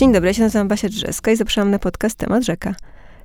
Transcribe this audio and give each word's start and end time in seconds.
Dzień 0.00 0.12
dobry, 0.12 0.28
ja 0.28 0.34
się 0.34 0.42
nazywam 0.42 0.68
Basia 0.68 0.88
Drzeska 0.88 1.30
i 1.32 1.36
zapraszam 1.36 1.70
na 1.70 1.78
podcast 1.78 2.18
Temat 2.18 2.44
Rzeka. 2.44 2.74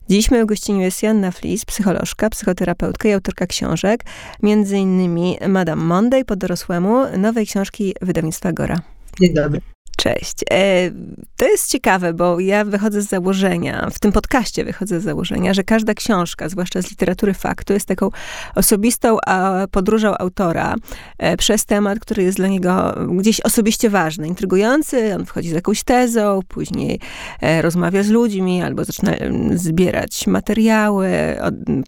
Dziś 0.10 0.32
moją 0.32 0.46
gościnią 0.46 0.80
jest 0.80 1.04
Janna 1.04 1.32
Flis, 1.32 1.66
psycholożka, 1.66 2.30
psychoterapeutka 2.30 3.10
i 3.10 3.12
autorka 3.12 3.48
książek, 3.48 4.04
między 4.44 4.78
innymi 4.78 5.38
Madame 5.48 5.84
Monday 5.84 6.26
po 6.26 6.36
dorosłemu, 6.36 7.18
nowej 7.18 7.46
książki 7.46 7.96
wydawnictwa 8.02 8.54
Gora. 8.54 8.80
Dzień 9.20 9.34
dobry. 9.34 9.62
Cześć. 9.96 10.36
E, 10.52 10.92
to 11.38 11.48
jest 11.48 11.70
ciekawe, 11.70 12.14
bo 12.14 12.40
ja 12.40 12.66
wychodzę 12.66 13.02
z 13.02 13.08
założenia, 13.08 13.90
w 13.94 14.00
tym 14.00 14.12
podcaście 14.12 14.66
wychodzę 14.66 15.00
z 15.00 15.04
założenia, 15.04 15.54
że 15.54 15.64
każda 15.64 15.94
książka, 15.94 16.50
zwłaszcza 16.50 16.82
z 16.82 16.90
literatury 16.90 17.34
faktu, 17.34 17.74
jest 17.74 17.86
taką 17.86 18.10
osobistą 18.56 19.18
podróżą 19.72 20.18
autora 20.18 20.76
e, 21.18 21.38
przez 21.38 21.66
temat, 21.66 22.00
który 22.00 22.24
jest 22.24 22.38
dla 22.38 22.48
niego 22.48 22.96
gdzieś 23.18 23.42
osobiście 23.42 23.90
ważny, 23.90 24.28
intrygujący. 24.28 25.16
On 25.16 25.26
wchodzi 25.26 25.50
z 25.50 25.54
jakąś 25.54 25.84
tezą, 25.84 26.40
później 26.48 27.00
e, 27.42 27.62
rozmawia 27.62 28.04
z 28.04 28.10
ludźmi 28.10 28.64
albo 28.64 28.86
zaczyna 28.86 29.12
zbierać 29.54 30.28
materiały, 30.28 31.10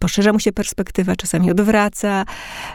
poszerza 0.00 0.32
mu 0.32 0.40
się 0.40 0.52
perspektywa, 0.52 1.16
czasami 1.16 1.50
odwraca. 1.50 2.24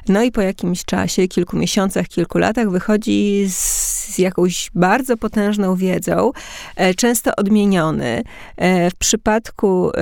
No 0.09 0.23
i 0.23 0.31
po 0.31 0.41
jakimś 0.41 0.85
czasie, 0.85 1.27
kilku 1.27 1.57
miesiącach, 1.57 2.07
kilku 2.07 2.37
latach 2.37 2.69
wychodzi 2.69 3.45
z, 3.49 3.92
z 4.03 4.17
jakąś 4.17 4.71
bardzo 4.75 5.17
potężną 5.17 5.75
wiedzą, 5.75 6.31
e, 6.75 6.93
często 6.93 7.35
odmieniony. 7.35 8.23
E, 8.57 8.89
w 8.89 8.95
przypadku 8.95 9.91
e, 9.91 9.93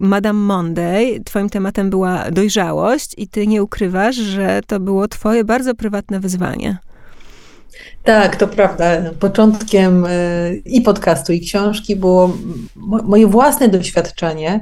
Madame 0.00 0.40
Monday 0.40 1.20
twoim 1.24 1.50
tematem 1.50 1.90
była 1.90 2.30
dojrzałość 2.30 3.14
i 3.16 3.28
ty 3.28 3.46
nie 3.46 3.62
ukrywasz, 3.62 4.16
że 4.16 4.60
to 4.66 4.80
było 4.80 5.08
twoje 5.08 5.44
bardzo 5.44 5.74
prywatne 5.74 6.20
wyzwanie. 6.20 6.78
Tak, 8.04 8.36
to 8.36 8.48
prawda. 8.48 8.84
Początkiem 9.20 10.06
i 10.64 10.80
podcastu, 10.80 11.32
i 11.32 11.40
książki 11.40 11.96
było 11.96 12.36
moje 13.04 13.26
własne 13.26 13.68
doświadczenie 13.68 14.60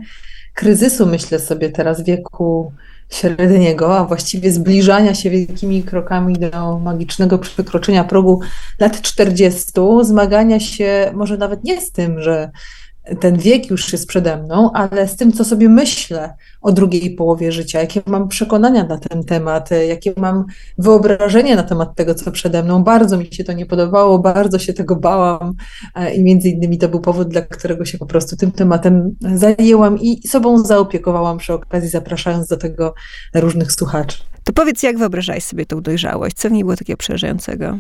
kryzysu, 0.55 1.07
myślę 1.07 1.39
sobie 1.39 1.71
teraz, 1.71 2.05
wieku 2.05 2.73
średniego, 3.15 3.99
a 3.99 4.05
właściwie 4.05 4.53
zbliżania 4.53 5.15
się 5.15 5.31
wielkimi 5.31 5.83
krokami 5.83 6.35
do 6.39 6.79
magicznego 6.79 7.39
przekroczenia 7.39 8.05
progu 8.05 8.41
lat 8.81 9.03
40, 9.03 9.73
zmagania 10.03 10.61
się 10.61 11.11
może 11.15 11.37
nawet 11.37 11.65
nie 11.65 11.81
z 11.81 11.93
tym, 11.93 12.21
że 12.21 12.51
ten 13.21 13.39
wiek 13.39 13.71
już 13.71 13.93
jest 13.93 14.07
przede 14.07 14.43
mną, 14.43 14.73
ale 14.73 15.09
z 15.09 15.17
tym, 15.17 15.33
co 15.33 15.45
sobie 15.45 15.69
myślę 15.69 16.35
o 16.61 16.73
drugiej 16.73 17.15
połowie 17.15 17.53
życia, 17.53 17.81
jakie 17.81 18.03
mam 18.07 18.29
przekonania 18.29 18.85
na 18.85 18.99
ten 18.99 19.25
temat, 19.25 19.71
jakie 19.89 20.13
mam 20.17 20.45
wyobrażenia 20.79 21.57
na 21.57 21.63
temat 21.63 21.95
tego, 21.95 22.15
co 22.15 22.33
przede 22.33 22.63
mną. 22.63 22.85
Bardzo 22.85 23.19
mi 23.19 23.29
się 23.33 23.45
to 23.45 23.53
nie 23.53 23.67
podobało, 23.67 24.19
bardzo 24.19 24.59
się 24.59 24.73
tego 24.73 24.97
bałam 24.97 25.55
e, 25.95 26.15
i 26.15 26.23
między 26.23 26.49
innymi 26.49 26.79
to 26.79 26.89
był 26.89 27.01
powód, 27.01 27.29
dla 27.29 27.43
którego 27.43 27.85
się 27.85 27.99
po 27.99 28.07
prostu 28.07 28.37
tym 28.37 28.53
tematem 28.53 29.17
zajęłam 29.35 29.99
i 30.01 30.29
sobą 30.29 30.65
zaopiekowałam 30.65 31.39
przy 31.39 31.53
okazji, 31.53 31.89
zapraszając 31.89 32.49
do 32.49 32.57
tego 32.57 32.95
różnych 33.35 33.73
słuchaczy. 33.73 34.19
To 34.45 34.53
powiedz, 34.53 34.83
jak 34.83 34.99
wyobrażałeś 34.99 35.45
sobie 35.45 35.67
tą 35.67 35.81
dojrzałość? 35.81 36.37
Co 36.37 36.49
w 36.49 36.53
niej 36.53 36.65
było 36.65 36.77
takiego 36.77 36.97
przerażającego? 36.97 37.79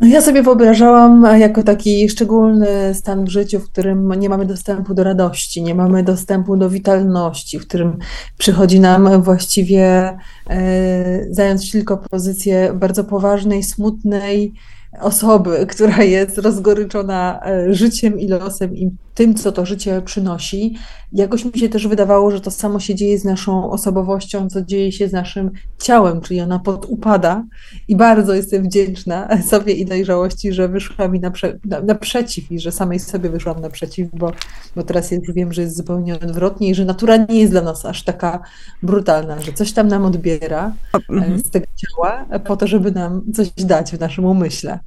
No 0.00 0.06
ja 0.06 0.20
sobie 0.20 0.42
wyobrażałam 0.42 1.26
jako 1.38 1.62
taki 1.62 2.08
szczególny 2.08 2.94
stan 2.94 3.24
w 3.24 3.28
życiu, 3.28 3.60
w 3.60 3.70
którym 3.70 4.12
nie 4.12 4.28
mamy 4.28 4.46
dostępu 4.46 4.94
do 4.94 5.04
radości, 5.04 5.62
nie 5.62 5.74
mamy 5.74 6.02
dostępu 6.02 6.56
do 6.56 6.70
witalności, 6.70 7.58
w 7.58 7.66
którym 7.66 7.98
przychodzi 8.38 8.80
nam 8.80 9.22
właściwie 9.22 10.16
e, 10.50 11.26
zająć 11.30 11.70
tylko 11.70 11.96
pozycję 11.96 12.72
bardzo 12.74 13.04
poważnej, 13.04 13.62
smutnej, 13.62 14.54
osoby, 15.00 15.66
która 15.72 16.02
jest 16.02 16.38
rozgoryczona 16.38 17.40
e, 17.46 17.74
życiem 17.74 18.20
i 18.20 18.28
losem 18.28 18.76
i 18.76 18.90
tym, 19.14 19.34
co 19.34 19.52
to 19.52 19.66
życie 19.66 20.02
przynosi. 20.04 20.76
Jakoś 21.12 21.44
mi 21.44 21.58
się 21.60 21.68
też 21.68 21.88
wydawało, 21.88 22.30
że 22.30 22.40
to 22.40 22.50
samo 22.50 22.80
się 22.80 22.94
dzieje 22.94 23.18
z 23.18 23.24
naszą 23.24 23.70
osobowością, 23.70 24.48
co 24.48 24.62
dzieje 24.62 24.92
się 24.92 25.08
z 25.08 25.12
naszym 25.12 25.50
ciałem, 25.78 26.20
czyli 26.20 26.40
ona 26.40 26.58
podupada. 26.58 27.44
I 27.88 27.96
bardzo 27.96 28.34
jestem 28.34 28.64
wdzięczna 28.64 29.28
sobie 29.50 29.72
i 29.72 29.86
dojrzałości, 29.86 30.52
że 30.52 30.68
wyszła 30.68 31.08
mi 31.08 31.20
naprze 31.20 31.58
na, 31.64 31.80
naprzeciw 31.80 32.52
i 32.52 32.60
że 32.60 32.72
samej 32.72 32.98
sobie 32.98 33.30
wyszłam 33.30 33.60
naprzeciw, 33.60 34.08
bo, 34.12 34.32
bo 34.76 34.82
teraz 34.82 35.10
już 35.10 35.32
wiem, 35.32 35.52
że 35.52 35.62
jest 35.62 35.76
zupełnie 35.76 36.14
odwrotnie 36.14 36.70
i 36.70 36.74
że 36.74 36.84
natura 36.84 37.16
nie 37.16 37.40
jest 37.40 37.52
dla 37.52 37.62
nas 37.62 37.86
aż 37.86 38.02
taka 38.02 38.42
brutalna, 38.82 39.40
że 39.40 39.52
coś 39.52 39.72
tam 39.72 39.88
nam 39.88 40.04
odbiera 40.04 40.72
e, 40.94 41.38
z 41.38 41.50
tego 41.50 41.66
ciała 41.76 42.26
po 42.44 42.56
to, 42.56 42.66
żeby 42.66 42.92
nam 42.92 43.22
coś 43.34 43.50
dać 43.50 43.90
w 43.92 44.00
naszym 44.00 44.24
umyśle. 44.24 44.79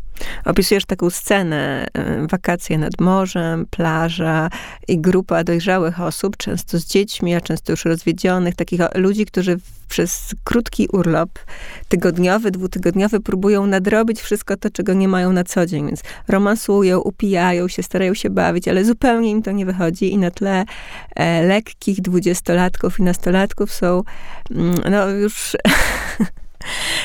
Opisujesz 0.45 0.85
taką 0.85 1.09
scenę, 1.09 1.85
e, 1.93 2.27
wakacje 2.27 2.77
nad 2.77 3.01
morzem, 3.01 3.65
plaża 3.69 4.49
i 4.87 4.99
grupa 4.99 5.43
dojrzałych 5.43 6.01
osób, 6.01 6.37
często 6.37 6.79
z 6.79 6.85
dziećmi, 6.85 7.35
a 7.35 7.41
często 7.41 7.73
już 7.73 7.85
rozwiedzionych, 7.85 8.55
takich 8.55 8.79
ludzi, 8.95 9.25
którzy 9.25 9.57
przez 9.89 10.35
krótki 10.43 10.87
urlop, 10.91 11.29
tygodniowy, 11.87 12.51
dwutygodniowy, 12.51 13.19
próbują 13.19 13.67
nadrobić 13.67 14.21
wszystko 14.21 14.57
to, 14.57 14.69
czego 14.69 14.93
nie 14.93 15.07
mają 15.07 15.31
na 15.31 15.43
co 15.43 15.65
dzień, 15.65 15.85
więc 15.85 16.01
romansują, 16.27 16.99
upijają 16.99 17.67
się, 17.67 17.83
starają 17.83 18.13
się 18.13 18.29
bawić, 18.29 18.67
ale 18.67 18.85
zupełnie 18.85 19.31
im 19.31 19.43
to 19.43 19.51
nie 19.51 19.65
wychodzi 19.65 20.13
i 20.13 20.17
na 20.17 20.31
tle 20.31 20.65
e, 21.15 21.43
lekkich 21.43 22.01
dwudziestolatków 22.01 22.99
i 22.99 23.03
nastolatków 23.03 23.73
są, 23.73 24.03
mm, 24.51 24.75
no 24.91 25.09
już 25.09 25.57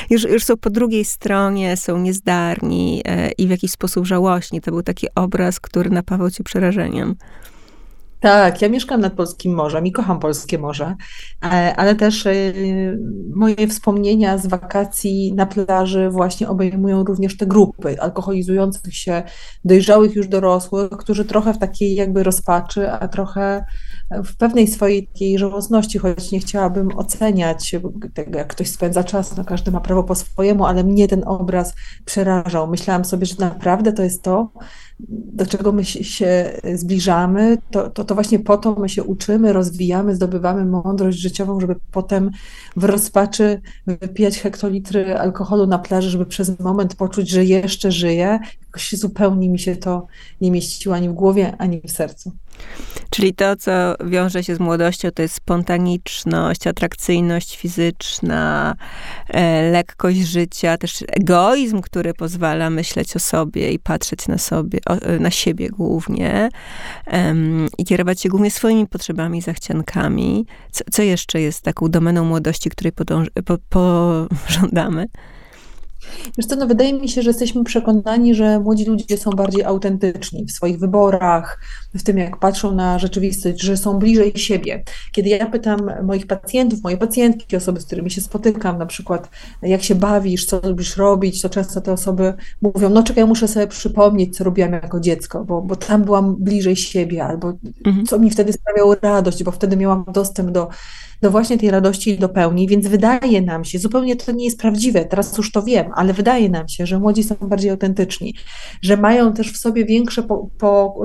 już, 0.09 0.23
już 0.23 0.43
są 0.43 0.57
po 0.57 0.69
drugiej 0.69 1.05
stronie, 1.05 1.77
są 1.77 1.97
niezdarni 1.97 3.01
e, 3.05 3.31
i 3.31 3.47
w 3.47 3.49
jakiś 3.49 3.71
sposób 3.71 4.05
żałośni. 4.05 4.61
To 4.61 4.71
był 4.71 4.83
taki 4.83 5.07
obraz, 5.15 5.59
który 5.59 5.89
napawał 5.89 6.31
cię 6.31 6.43
przerażeniem. 6.43 7.15
Tak, 8.19 8.61
ja 8.61 8.69
mieszkam 8.69 9.01
nad 9.01 9.13
Polskim 9.13 9.53
Morzem 9.53 9.85
i 9.85 9.91
kocham 9.91 10.19
polskie 10.19 10.57
morze, 10.57 10.95
e, 11.45 11.75
ale 11.75 11.95
też 11.95 12.25
e, 12.25 12.31
moje 13.35 13.67
wspomnienia 13.67 14.37
z 14.37 14.47
wakacji 14.47 15.33
na 15.33 15.45
plaży 15.45 16.09
właśnie 16.09 16.49
obejmują 16.49 17.03
również 17.03 17.37
te 17.37 17.45
grupy 17.45 18.01
alkoholizujących 18.01 18.95
się, 18.95 19.23
dojrzałych 19.65 20.15
już 20.15 20.27
dorosłych, 20.27 20.89
którzy 20.89 21.25
trochę 21.25 21.53
w 21.53 21.57
takiej 21.57 21.95
jakby 21.95 22.23
rozpaczy, 22.23 22.91
a 22.91 23.07
trochę 23.07 23.65
w 24.11 24.35
pewnej 24.37 24.67
swojej 24.67 25.07
takiej 25.07 25.37
żałosności, 25.37 25.99
choć 25.99 26.31
nie 26.31 26.39
chciałabym 26.39 26.97
oceniać 26.97 27.75
tego, 28.13 28.37
jak 28.37 28.47
ktoś 28.47 28.69
spędza 28.69 29.03
czas, 29.03 29.37
no 29.37 29.45
każdy 29.45 29.71
ma 29.71 29.81
prawo 29.81 30.03
po 30.03 30.15
swojemu, 30.15 30.65
ale 30.65 30.83
mnie 30.83 31.07
ten 31.07 31.23
obraz 31.27 31.73
przerażał. 32.05 32.67
Myślałam 32.67 33.05
sobie, 33.05 33.25
że 33.25 33.35
naprawdę 33.39 33.93
to 33.93 34.03
jest 34.03 34.23
to, 34.23 34.51
do 35.09 35.45
czego 35.45 35.71
my 35.71 35.85
się 35.85 36.51
zbliżamy, 36.75 37.57
to, 37.71 37.89
to, 37.89 38.03
to 38.03 38.15
właśnie 38.15 38.39
po 38.39 38.57
to 38.57 38.75
my 38.75 38.89
się 38.89 39.03
uczymy, 39.03 39.53
rozwijamy, 39.53 40.15
zdobywamy 40.15 40.65
mądrość 40.65 41.17
życiową, 41.17 41.59
żeby 41.59 41.75
potem 41.91 42.31
w 42.75 42.83
rozpaczy 42.83 43.61
wypijać 43.87 44.39
hektolitry 44.39 45.17
alkoholu 45.17 45.67
na 45.67 45.79
plaży, 45.79 46.09
żeby 46.09 46.25
przez 46.25 46.59
moment 46.59 46.95
poczuć, 46.95 47.29
że 47.29 47.45
jeszcze 47.45 47.91
żyję. 47.91 48.39
Jakoś 48.65 48.91
zupełnie 48.91 49.49
mi 49.49 49.59
się 49.59 49.75
to 49.75 50.07
nie 50.41 50.51
mieściło 50.51 50.95
ani 50.95 51.09
w 51.09 51.13
głowie, 51.13 51.55
ani 51.57 51.81
w 51.81 51.91
sercu. 51.91 52.31
Czyli 53.09 53.33
to, 53.33 53.55
co 53.55 53.71
wiąże 54.05 54.43
się 54.43 54.55
z 54.55 54.59
młodością, 54.59 55.11
to 55.11 55.21
jest 55.21 55.35
spontaniczność, 55.35 56.67
atrakcyjność 56.67 57.57
fizyczna, 57.57 58.75
e, 59.27 59.71
lekkość 59.71 60.19
życia, 60.19 60.77
też 60.77 61.03
egoizm, 61.07 61.81
który 61.81 62.13
pozwala 62.13 62.69
myśleć 62.69 63.15
o 63.15 63.19
sobie 63.19 63.71
i 63.71 63.79
patrzeć 63.79 64.27
na 64.27 64.37
sobie, 64.37 64.79
e, 64.85 65.19
na 65.19 65.31
siebie 65.31 65.69
głównie 65.69 66.49
i 67.77 67.85
kierować 67.85 68.21
się 68.21 68.29
głównie 68.29 68.51
swoimi 68.51 68.87
potrzebami 68.87 69.37
i 69.37 69.41
zachciankami. 69.41 70.45
Co, 70.71 70.83
co 70.91 71.01
jeszcze 71.01 71.41
jest 71.41 71.61
taką 71.61 71.87
domeną 71.87 72.25
młodości, 72.25 72.69
której 72.69 72.91
podąż, 72.91 73.27
po, 73.45 73.57
pożądamy? 74.45 75.07
Wiesz 76.37 76.45
co, 76.45 76.55
no 76.55 76.67
wydaje 76.67 76.93
mi 76.93 77.09
się, 77.09 77.21
że 77.21 77.29
jesteśmy 77.29 77.63
przekonani, 77.63 78.35
że 78.35 78.59
młodzi 78.59 78.85
ludzie 78.85 79.17
są 79.17 79.31
bardziej 79.31 79.63
autentyczni 79.63 80.45
w 80.45 80.51
swoich 80.51 80.79
wyborach, 80.79 81.59
w 81.93 82.03
tym 82.03 82.17
jak 82.17 82.37
patrzą 82.37 82.75
na 82.75 82.99
rzeczywistość, 82.99 83.61
że 83.61 83.77
są 83.77 83.99
bliżej 83.99 84.31
siebie. 84.35 84.83
Kiedy 85.11 85.29
ja 85.29 85.45
pytam 85.45 85.91
moich 86.03 86.27
pacjentów, 86.27 86.83
moje 86.83 86.97
pacjentki, 86.97 87.55
osoby, 87.55 87.81
z 87.81 87.85
którymi 87.85 88.11
się 88.11 88.21
spotykam, 88.21 88.77
na 88.77 88.85
przykład 88.85 89.29
jak 89.61 89.83
się 89.83 89.95
bawisz, 89.95 90.45
co 90.45 90.59
lubisz 90.63 90.97
robić, 90.97 91.41
to 91.41 91.49
często 91.49 91.81
te 91.81 91.93
osoby 91.93 92.33
mówią, 92.61 92.89
no 92.89 93.03
czekaj, 93.03 93.25
muszę 93.25 93.47
sobie 93.47 93.67
przypomnieć, 93.67 94.37
co 94.37 94.43
robiłam 94.43 94.73
jako 94.73 94.99
dziecko, 94.99 95.45
bo, 95.45 95.61
bo 95.61 95.75
tam 95.75 96.03
byłam 96.03 96.35
bliżej 96.35 96.75
siebie, 96.75 97.25
albo 97.25 97.53
mhm. 97.85 98.05
co 98.05 98.19
mi 98.19 98.29
wtedy 98.29 98.53
sprawiało 98.53 98.95
radość, 99.01 99.43
bo 99.43 99.51
wtedy 99.51 99.77
miałam 99.77 100.03
dostęp 100.13 100.51
do 100.51 100.69
do 101.21 101.31
właśnie 101.31 101.57
tej 101.57 101.71
radości 101.71 102.09
i 102.09 102.17
do 102.17 102.29
pełni, 102.29 102.67
więc 102.67 102.87
wydaje 102.87 103.41
nam 103.41 103.63
się, 103.63 103.79
zupełnie 103.79 104.15
to 104.15 104.31
nie 104.31 104.45
jest 104.45 104.59
prawdziwe, 104.59 105.05
teraz 105.05 105.37
już 105.37 105.51
to 105.51 105.63
wiem, 105.63 105.91
ale 105.95 106.13
wydaje 106.13 106.49
nam 106.49 106.67
się, 106.67 106.85
że 106.85 106.99
młodzi 106.99 107.23
są 107.23 107.35
bardziej 107.35 107.71
autentyczni, 107.71 108.35
że 108.81 108.97
mają 108.97 109.33
też 109.33 109.53
w 109.53 109.57
sobie 109.57 109.85
większe 109.85 110.23
po, 110.23 110.49
po, 110.57 110.95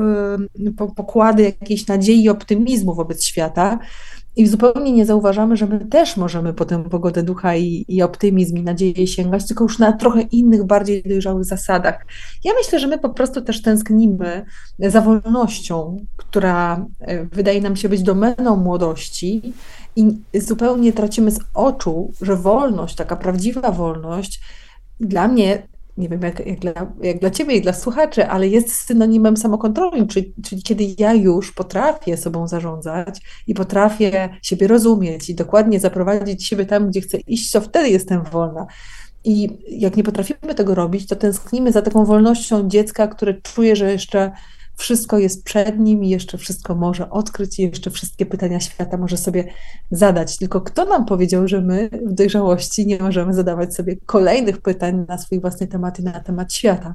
po, 0.77 0.87
pokłady 0.87 1.43
jakiejś 1.43 1.87
nadziei 1.87 2.25
i 2.25 2.29
optymizmu 2.29 2.95
wobec 2.95 3.25
świata, 3.25 3.79
i 4.37 4.47
zupełnie 4.47 4.93
nie 4.93 5.07
zauważamy, 5.07 5.57
że 5.57 5.67
my 5.67 5.87
też 5.87 6.17
możemy 6.17 6.55
po 6.55 6.65
tę 6.65 6.85
pogodę 6.85 7.23
ducha 7.23 7.57
i, 7.57 7.85
i 7.89 8.03
optymizm 8.03 8.57
i 8.57 8.63
nadzieję 8.63 9.07
sięgać, 9.07 9.47
tylko 9.47 9.65
już 9.65 9.79
na 9.79 9.93
trochę 9.93 10.21
innych, 10.21 10.65
bardziej 10.65 11.03
dojrzałych 11.03 11.45
zasadach. 11.45 12.07
Ja 12.45 12.53
myślę, 12.55 12.81
że 12.81 12.87
my 12.87 12.99
po 12.99 13.09
prostu 13.09 13.43
też 13.43 13.63
tęsknimy 13.63 14.45
za 14.79 15.01
wolnością, 15.01 15.97
która 16.17 16.87
e, 17.01 17.25
wydaje 17.25 17.61
nam 17.61 17.77
się 17.77 17.89
być 17.89 18.03
domeną 18.03 18.57
młodości 18.57 19.53
i 19.97 20.21
zupełnie 20.35 20.93
tracimy 20.93 21.31
z 21.31 21.41
oczu, 21.55 22.13
że 22.21 22.37
wolność, 22.37 22.97
taka 22.97 23.17
prawdziwa 23.17 23.71
wolność, 23.71 24.41
dla 25.01 25.29
mnie 25.29 25.63
nie 25.97 26.09
wiem 26.09 26.23
jak, 26.23 26.47
jak, 26.47 26.59
dla, 26.59 26.73
jak 27.03 27.19
dla 27.19 27.31
ciebie 27.31 27.57
i 27.57 27.63
dla 27.63 27.73
słuchaczy, 27.73 28.27
ale 28.27 28.49
jest 28.49 28.73
synonimem 28.73 29.37
samokontroli, 29.37 30.07
czyli, 30.07 30.35
czyli 30.45 30.63
kiedy 30.63 30.85
ja 30.99 31.15
już 31.15 31.53
potrafię 31.53 32.17
sobą 32.17 32.49
zarządzać 32.49 33.21
i 33.47 33.55
potrafię 33.55 34.29
siebie 34.43 34.67
rozumieć 34.67 35.31
i 35.31 35.35
dokładnie 35.35 35.81
zaprowadzić 35.81 36.47
siebie 36.47 36.67
tam, 36.67 36.89
gdzie 36.89 37.01
chcę 37.01 37.19
iść, 37.19 37.53
to 37.53 37.61
wtedy 37.61 37.89
jestem 37.89 38.25
wolna. 38.25 38.67
I 39.25 39.59
jak 39.69 39.97
nie 39.97 40.03
potrafimy 40.03 40.55
tego 40.55 40.75
robić, 40.75 41.07
to 41.07 41.17
tęsknimy 41.17 41.73
za 41.73 41.83
taką 41.83 42.05
wolnością 42.05 42.69
dziecka, 42.69 43.09
które 43.09 43.35
czuje, 43.35 43.77
że 43.77 43.93
jeszcze 43.93 44.33
wszystko 44.77 45.19
jest 45.19 45.45
przed 45.45 45.79
nim 45.79 46.05
i 46.05 46.09
jeszcze 46.09 46.39
wszystko 46.39 46.75
może 46.75 47.11
odkryć 47.11 47.59
i 47.59 47.63
jeszcze 47.63 47.91
wszystkie 47.91 48.27
pytania 48.27 48.61
świata 48.61 48.97
może 48.97 49.17
sobie 49.17 49.45
zadać. 49.91 50.37
Tylko 50.37 50.61
kto 50.61 50.85
nam 50.85 51.05
powiedział, 51.05 51.49
że 51.49 51.61
my 51.61 51.91
w 52.07 52.13
dojrzałości 52.13 52.87
nie 52.87 52.99
możemy 52.99 53.35
zadawać 53.35 53.75
sobie 53.75 53.97
kolejnych 54.07 54.59
pytań 54.63 55.05
na 55.09 55.19
swój 55.19 55.41
własny 55.41 55.67
temat 55.67 56.01
i 56.01 56.03
na 56.03 56.21
temat 56.21 56.53
świata? 56.53 56.95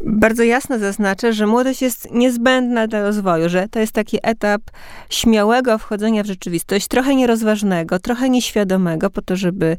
Bardzo 0.00 0.42
jasno 0.42 0.78
zaznaczę, 0.78 1.32
że 1.32 1.46
młodość 1.46 1.82
jest 1.82 2.10
niezbędna 2.10 2.86
dla 2.86 3.02
rozwoju, 3.02 3.48
że 3.48 3.68
to 3.68 3.78
jest 3.80 3.92
taki 3.92 4.18
etap 4.22 4.62
śmiałego 5.10 5.78
wchodzenia 5.78 6.22
w 6.22 6.26
rzeczywistość, 6.26 6.88
trochę 6.88 7.14
nierozważnego, 7.14 7.98
trochę 7.98 8.30
nieświadomego, 8.30 9.10
po 9.10 9.22
to, 9.22 9.36
żeby 9.36 9.76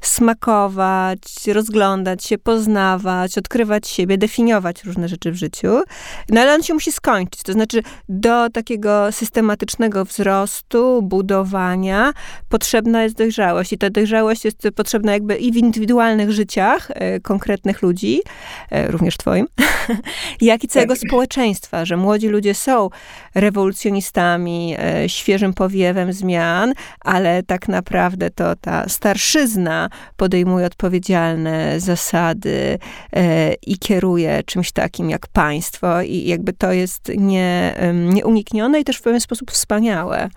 smakować, 0.00 1.18
rozglądać 1.52 2.24
się, 2.24 2.38
poznawać, 2.38 3.38
odkrywać 3.38 3.88
siebie, 3.88 4.18
definiować 4.18 4.84
różne 4.84 5.08
rzeczy 5.08 5.32
w 5.32 5.34
życiu. 5.34 5.82
No 6.28 6.40
ale 6.40 6.54
on 6.54 6.62
się 6.62 6.74
musi 6.74 6.92
skończyć. 6.92 7.42
To 7.42 7.52
znaczy, 7.52 7.82
do 8.08 8.50
takiego 8.50 9.12
systematycznego 9.12 10.04
wzrostu, 10.04 11.02
budowania 11.02 12.12
potrzebna 12.48 13.02
jest 13.02 13.16
dojrzałość. 13.16 13.72
I 13.72 13.78
ta 13.78 13.90
dojrzałość 13.90 14.44
jest 14.44 14.68
potrzebna 14.76 15.12
jakby 15.12 15.36
i 15.36 15.52
w 15.52 15.56
indywidualnych 15.56 16.32
życiach 16.32 16.90
e, 16.90 17.20
konkretnych 17.20 17.82
ludzi, 17.82 18.20
e, 18.70 18.90
również 18.90 19.16
twoim, 19.16 19.46
jak 20.40 20.64
i 20.64 20.68
całego 20.68 20.94
tak. 20.94 21.08
społeczeństwa, 21.08 21.84
że 21.84 21.96
młodzi 21.96 22.28
ludzie 22.28 22.54
są 22.54 22.90
rewolucjonistami, 23.34 24.76
e, 24.78 25.08
świeżym 25.08 25.54
powiewem 25.54 26.12
zmian, 26.12 26.74
ale 27.00 27.42
tak 27.42 27.68
naprawdę 27.68 28.30
to 28.30 28.56
ta 28.56 28.88
starszyzna 28.88 29.90
podejmuje 30.16 30.66
odpowiedzialne 30.66 31.80
zasady 31.80 32.78
e, 33.12 33.54
i 33.54 33.78
kieruje 33.78 34.42
czymś 34.42 34.72
takim 34.72 35.10
jak 35.10 35.26
państwo 35.26 36.02
i 36.02 36.24
jakby 36.24 36.52
to 36.52 36.72
jest 36.72 37.12
nie, 37.16 37.74
nieuniknione 37.94 38.80
i 38.80 38.84
też 38.84 38.96
w 38.96 39.02
pewien 39.02 39.20
sposób 39.20 39.50
wspaniałe. 39.50 40.28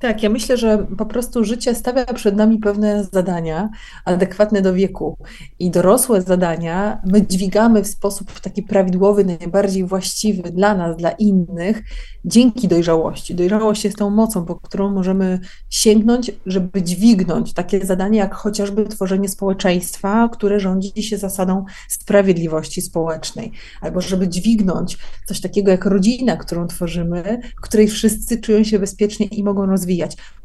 Tak, 0.00 0.22
ja 0.22 0.30
myślę, 0.30 0.56
że 0.56 0.86
po 0.98 1.06
prostu 1.06 1.44
życie 1.44 1.74
stawia 1.74 2.04
przed 2.04 2.36
nami 2.36 2.58
pewne 2.58 3.04
zadania 3.12 3.68
adekwatne 4.04 4.62
do 4.62 4.74
wieku 4.74 5.16
i 5.58 5.70
dorosłe 5.70 6.22
zadania 6.22 7.02
my 7.06 7.26
dźwigamy 7.26 7.82
w 7.82 7.86
sposób 7.86 8.40
taki 8.40 8.62
prawidłowy, 8.62 9.24
najbardziej 9.24 9.84
właściwy 9.84 10.42
dla 10.50 10.74
nas, 10.74 10.96
dla 10.96 11.10
innych, 11.10 11.82
dzięki 12.24 12.68
dojrzałości. 12.68 13.34
Dojrzałość 13.34 13.84
jest 13.84 13.96
tą 13.96 14.10
mocą, 14.10 14.44
po 14.44 14.54
którą 14.54 14.90
możemy 14.90 15.40
sięgnąć, 15.70 16.30
żeby 16.46 16.82
dźwignąć 16.82 17.52
takie 17.52 17.86
zadanie, 17.86 18.18
jak 18.18 18.34
chociażby 18.34 18.84
tworzenie 18.84 19.28
społeczeństwa, 19.28 20.28
które 20.32 20.60
rządzi 20.60 21.02
się 21.02 21.18
zasadą 21.18 21.64
sprawiedliwości 21.88 22.82
społecznej, 22.82 23.52
albo 23.80 24.00
żeby 24.00 24.28
dźwignąć 24.28 24.98
coś 25.26 25.40
takiego 25.40 25.70
jak 25.70 25.84
rodzina, 25.84 26.36
którą 26.36 26.66
tworzymy, 26.66 27.40
w 27.58 27.60
której 27.60 27.88
wszyscy 27.88 28.40
czują 28.40 28.64
się 28.64 28.78
bezpiecznie 28.78 29.26
i 29.26 29.44
mogą 29.44 29.66
rozwijać. 29.66 29.89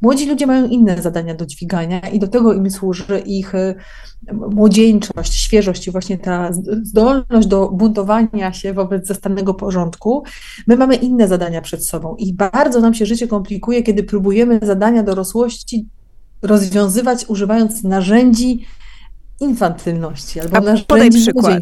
Młodzi 0.01 0.25
ludzie 0.25 0.47
mają 0.47 0.67
inne 0.67 1.01
zadania 1.01 1.35
do 1.35 1.45
dźwigania 1.45 1.99
i 1.99 2.19
do 2.19 2.27
tego 2.27 2.53
im 2.53 2.71
służy 2.71 3.19
ich 3.25 3.55
y, 3.55 3.75
młodzieńczość, 4.33 5.33
świeżość 5.33 5.87
i 5.87 5.91
właśnie 5.91 6.17
ta 6.17 6.49
zdolność 6.83 7.47
do 7.47 7.69
buntowania 7.69 8.53
się 8.53 8.73
wobec 8.73 9.07
zastanego 9.07 9.53
porządku. 9.53 10.23
My 10.67 10.77
mamy 10.77 10.95
inne 10.95 11.27
zadania 11.27 11.61
przed 11.61 11.85
sobą. 11.85 12.15
I 12.15 12.33
bardzo 12.33 12.81
nam 12.81 12.93
się 12.93 13.05
życie 13.05 13.27
komplikuje, 13.27 13.83
kiedy 13.83 14.03
próbujemy 14.03 14.59
zadania 14.63 15.03
dorosłości 15.03 15.87
rozwiązywać 16.41 17.25
używając 17.27 17.83
narzędzi 17.83 18.65
infantylności 19.39 20.39
albo 20.39 20.57
A 20.57 20.59
narzędzi 20.59 20.85
podaj 20.85 21.09
przykład. 21.09 21.61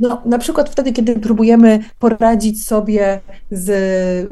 No, 0.00 0.22
na 0.24 0.38
przykład 0.38 0.70
wtedy, 0.70 0.92
kiedy 0.92 1.16
próbujemy 1.20 1.80
poradzić 1.98 2.64
sobie 2.64 3.20
z 3.50 3.70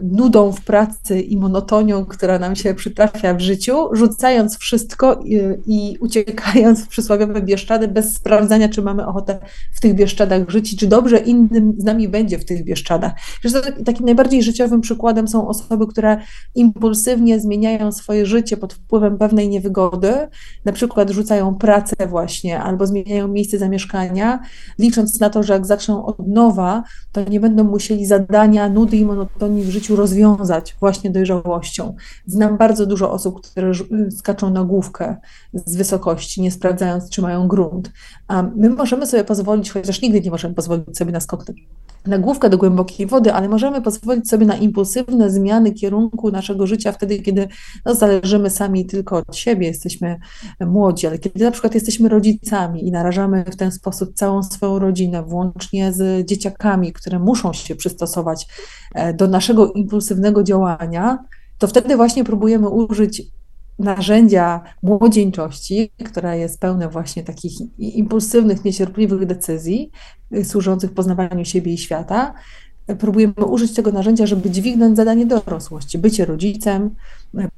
nudą 0.02 0.52
w 0.52 0.60
pracy 0.60 1.20
i 1.20 1.36
monotonią, 1.36 2.04
która 2.04 2.38
nam 2.38 2.56
się 2.56 2.74
przytrafia 2.74 3.34
w 3.34 3.40
życiu, 3.40 3.88
rzucając 3.92 4.58
wszystko 4.58 5.20
i, 5.24 5.40
i 5.66 5.98
uciekając 6.00 6.84
w 6.84 6.88
przysłowiowe 6.88 7.42
Bieszczady 7.42 7.88
bez 7.88 8.14
sprawdzania, 8.14 8.68
czy 8.68 8.82
mamy 8.82 9.06
ochotę 9.06 9.38
w 9.72 9.80
tych 9.80 9.94
Bieszczadach 9.94 10.48
żyć, 10.48 10.76
czy 10.76 10.86
dobrze 10.86 11.18
innym 11.18 11.74
z 11.78 11.84
nami 11.84 12.08
będzie 12.08 12.38
w 12.38 12.44
tych 12.44 12.64
Bieszczadach. 12.64 13.12
Takim 13.84 14.06
najbardziej 14.06 14.42
życiowym 14.42 14.80
przykładem 14.80 15.28
są 15.28 15.48
osoby, 15.48 15.86
które 15.86 16.16
impulsywnie 16.54 17.40
zmieniają 17.40 17.92
swoje 17.92 18.26
życie 18.26 18.56
pod 18.56 18.74
wpływem 18.74 19.18
pewnej 19.18 19.48
niewygody, 19.48 20.12
na 20.64 20.72
przykład 20.72 21.10
rzucają 21.10 21.54
pracę 21.54 21.94
właśnie 22.08 22.60
albo 22.60 22.86
zmieniają 22.86 23.28
miejsce 23.28 23.58
zamieszkania, 23.58 24.40
licząc 24.78 25.20
na 25.20 25.30
to, 25.30 25.42
że 25.42 25.53
jak 25.54 25.66
zaczną 25.66 26.06
od 26.06 26.26
nowa, 26.26 26.82
to 27.12 27.24
nie 27.24 27.40
będą 27.40 27.64
musieli 27.64 28.06
zadania, 28.06 28.68
nudy 28.68 28.96
i 28.96 29.04
monotonii 29.04 29.64
w 29.64 29.70
życiu 29.70 29.96
rozwiązać 29.96 30.76
właśnie 30.80 31.10
dojrzałością. 31.10 31.94
Znam 32.26 32.58
bardzo 32.58 32.86
dużo 32.86 33.12
osób, 33.12 33.40
które 33.40 33.72
skaczą 34.18 34.50
na 34.50 34.64
główkę 34.64 35.16
z 35.54 35.76
wysokości, 35.76 36.42
nie 36.42 36.50
sprawdzając, 36.50 37.10
czy 37.10 37.22
mają 37.22 37.48
grunt. 37.48 37.92
A 38.28 38.42
my 38.42 38.70
możemy 38.70 39.06
sobie 39.06 39.24
pozwolić, 39.24 39.70
chociaż 39.70 40.02
nigdy 40.02 40.20
nie 40.20 40.30
możemy 40.30 40.54
pozwolić 40.54 40.98
sobie 40.98 41.12
na 41.12 41.20
skok 41.20 41.44
na 42.06 42.18
główkę 42.18 42.50
do 42.50 42.58
głębokiej 42.58 43.06
wody, 43.06 43.32
ale 43.32 43.48
możemy 43.48 43.82
pozwolić 43.82 44.28
sobie 44.28 44.46
na 44.46 44.56
impulsywne 44.56 45.30
zmiany 45.30 45.72
kierunku 45.72 46.30
naszego 46.30 46.66
życia 46.66 46.92
wtedy, 46.92 47.18
kiedy 47.18 47.48
no, 47.84 47.94
zależymy 47.94 48.50
sami 48.50 48.86
tylko 48.86 49.16
od 49.16 49.36
siebie, 49.36 49.66
jesteśmy 49.66 50.18
młodzi, 50.60 51.06
ale 51.06 51.18
kiedy 51.18 51.44
na 51.44 51.50
przykład 51.50 51.74
jesteśmy 51.74 52.08
rodzicami 52.08 52.88
i 52.88 52.90
narażamy 52.90 53.44
w 53.44 53.56
ten 53.56 53.72
sposób 53.72 54.14
całą 54.14 54.42
swoją 54.42 54.78
rodzinę, 54.78 55.22
włącznie 55.22 55.92
z 55.92 56.28
dzieciakami, 56.28 56.92
które 56.92 57.18
muszą 57.18 57.52
się 57.52 57.74
przystosować 57.74 58.46
e, 58.94 59.14
do 59.14 59.28
naszego 59.28 59.72
impulsywnego 59.72 60.42
działania, 60.42 61.18
to 61.58 61.66
wtedy 61.66 61.96
właśnie 61.96 62.24
próbujemy 62.24 62.68
użyć 62.68 63.22
narzędzia 63.78 64.60
młodzieńczości, 64.82 65.90
która 66.04 66.34
jest 66.34 66.60
pełna 66.60 66.88
właśnie 66.88 67.24
takich 67.24 67.52
impulsywnych, 67.78 68.64
niecierpliwych 68.64 69.26
decyzji 69.26 69.90
y, 70.34 70.44
służących 70.44 70.94
poznawaniu 70.94 71.44
siebie 71.44 71.72
i 71.72 71.78
świata, 71.78 72.34
próbujemy 72.98 73.34
użyć 73.34 73.74
tego 73.74 73.92
narzędzia, 73.92 74.26
żeby 74.26 74.50
dźwignąć 74.50 74.96
zadanie 74.96 75.26
dorosłości, 75.26 75.98
bycie 75.98 76.24
rodzicem, 76.24 76.94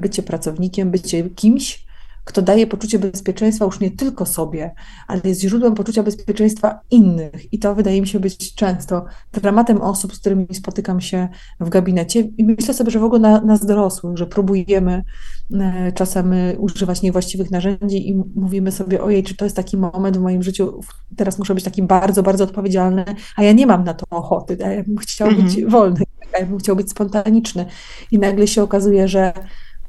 bycie 0.01 0.23
pracownikiem, 0.23 0.91
bycie 0.91 1.31
kimś, 1.31 1.86
kto 2.27 2.43
daje 2.43 2.67
poczucie 2.67 2.99
bezpieczeństwa 2.99 3.65
już 3.65 3.81
nie 3.81 3.91
tylko 3.91 4.27
sobie, 4.27 4.75
ale 5.07 5.21
jest 5.25 5.41
źródłem 5.41 5.75
poczucia 5.75 6.03
bezpieczeństwa 6.03 6.81
innych. 6.91 7.53
I 7.53 7.59
to 7.59 7.75
wydaje 7.75 8.01
mi 8.01 8.09
się 8.09 8.21
być 8.21 8.55
często 8.55 9.05
dramatem 9.33 9.83
osób, 9.83 10.15
z 10.15 10.19
którymi 10.19 10.47
spotykam 10.53 11.01
się 11.01 11.29
w 11.61 11.69
gabinecie. 11.69 12.21
I 12.21 12.45
myślę 12.45 12.75
sobie, 12.75 12.91
że 12.91 12.99
w 12.99 13.05
ogóle 13.05 13.21
na, 13.21 13.41
nas 13.41 13.67
dorosłych, 13.67 14.19
że 14.19 14.27
próbujemy 14.27 15.05
e, 15.53 15.93
czasem 15.93 16.35
używać 16.59 17.03
niewłaściwych 17.03 17.51
narzędzi 17.51 18.11
i 18.11 18.15
mówimy 18.35 18.73
sobie, 18.73 19.03
ojej, 19.03 19.23
czy 19.23 19.37
to 19.37 19.45
jest 19.45 19.57
taki 19.57 19.77
moment 19.77 20.17
w 20.17 20.21
moim 20.21 20.43
życiu, 20.43 20.81
teraz 21.17 21.39
muszę 21.39 21.55
być 21.55 21.65
taki 21.65 21.83
bardzo, 21.83 22.23
bardzo 22.23 22.45
odpowiedzialny, 22.45 23.05
a 23.37 23.43
ja 23.43 23.53
nie 23.53 23.67
mam 23.67 23.85
na 23.85 23.95
to 23.95 24.07
ochoty, 24.11 24.57
ja 24.61 24.85
bym 24.85 24.97
chciał 24.97 25.29
być 25.29 25.55
mhm. 25.55 25.71
wolny, 25.71 26.01
ja 26.41 26.47
bym 26.47 26.59
chciał 26.59 26.77
być 26.77 26.91
spontaniczny. 26.91 27.67
I 28.11 28.19
nagle 28.19 28.47
się 28.47 28.63
okazuje, 28.63 29.09
że 29.09 29.33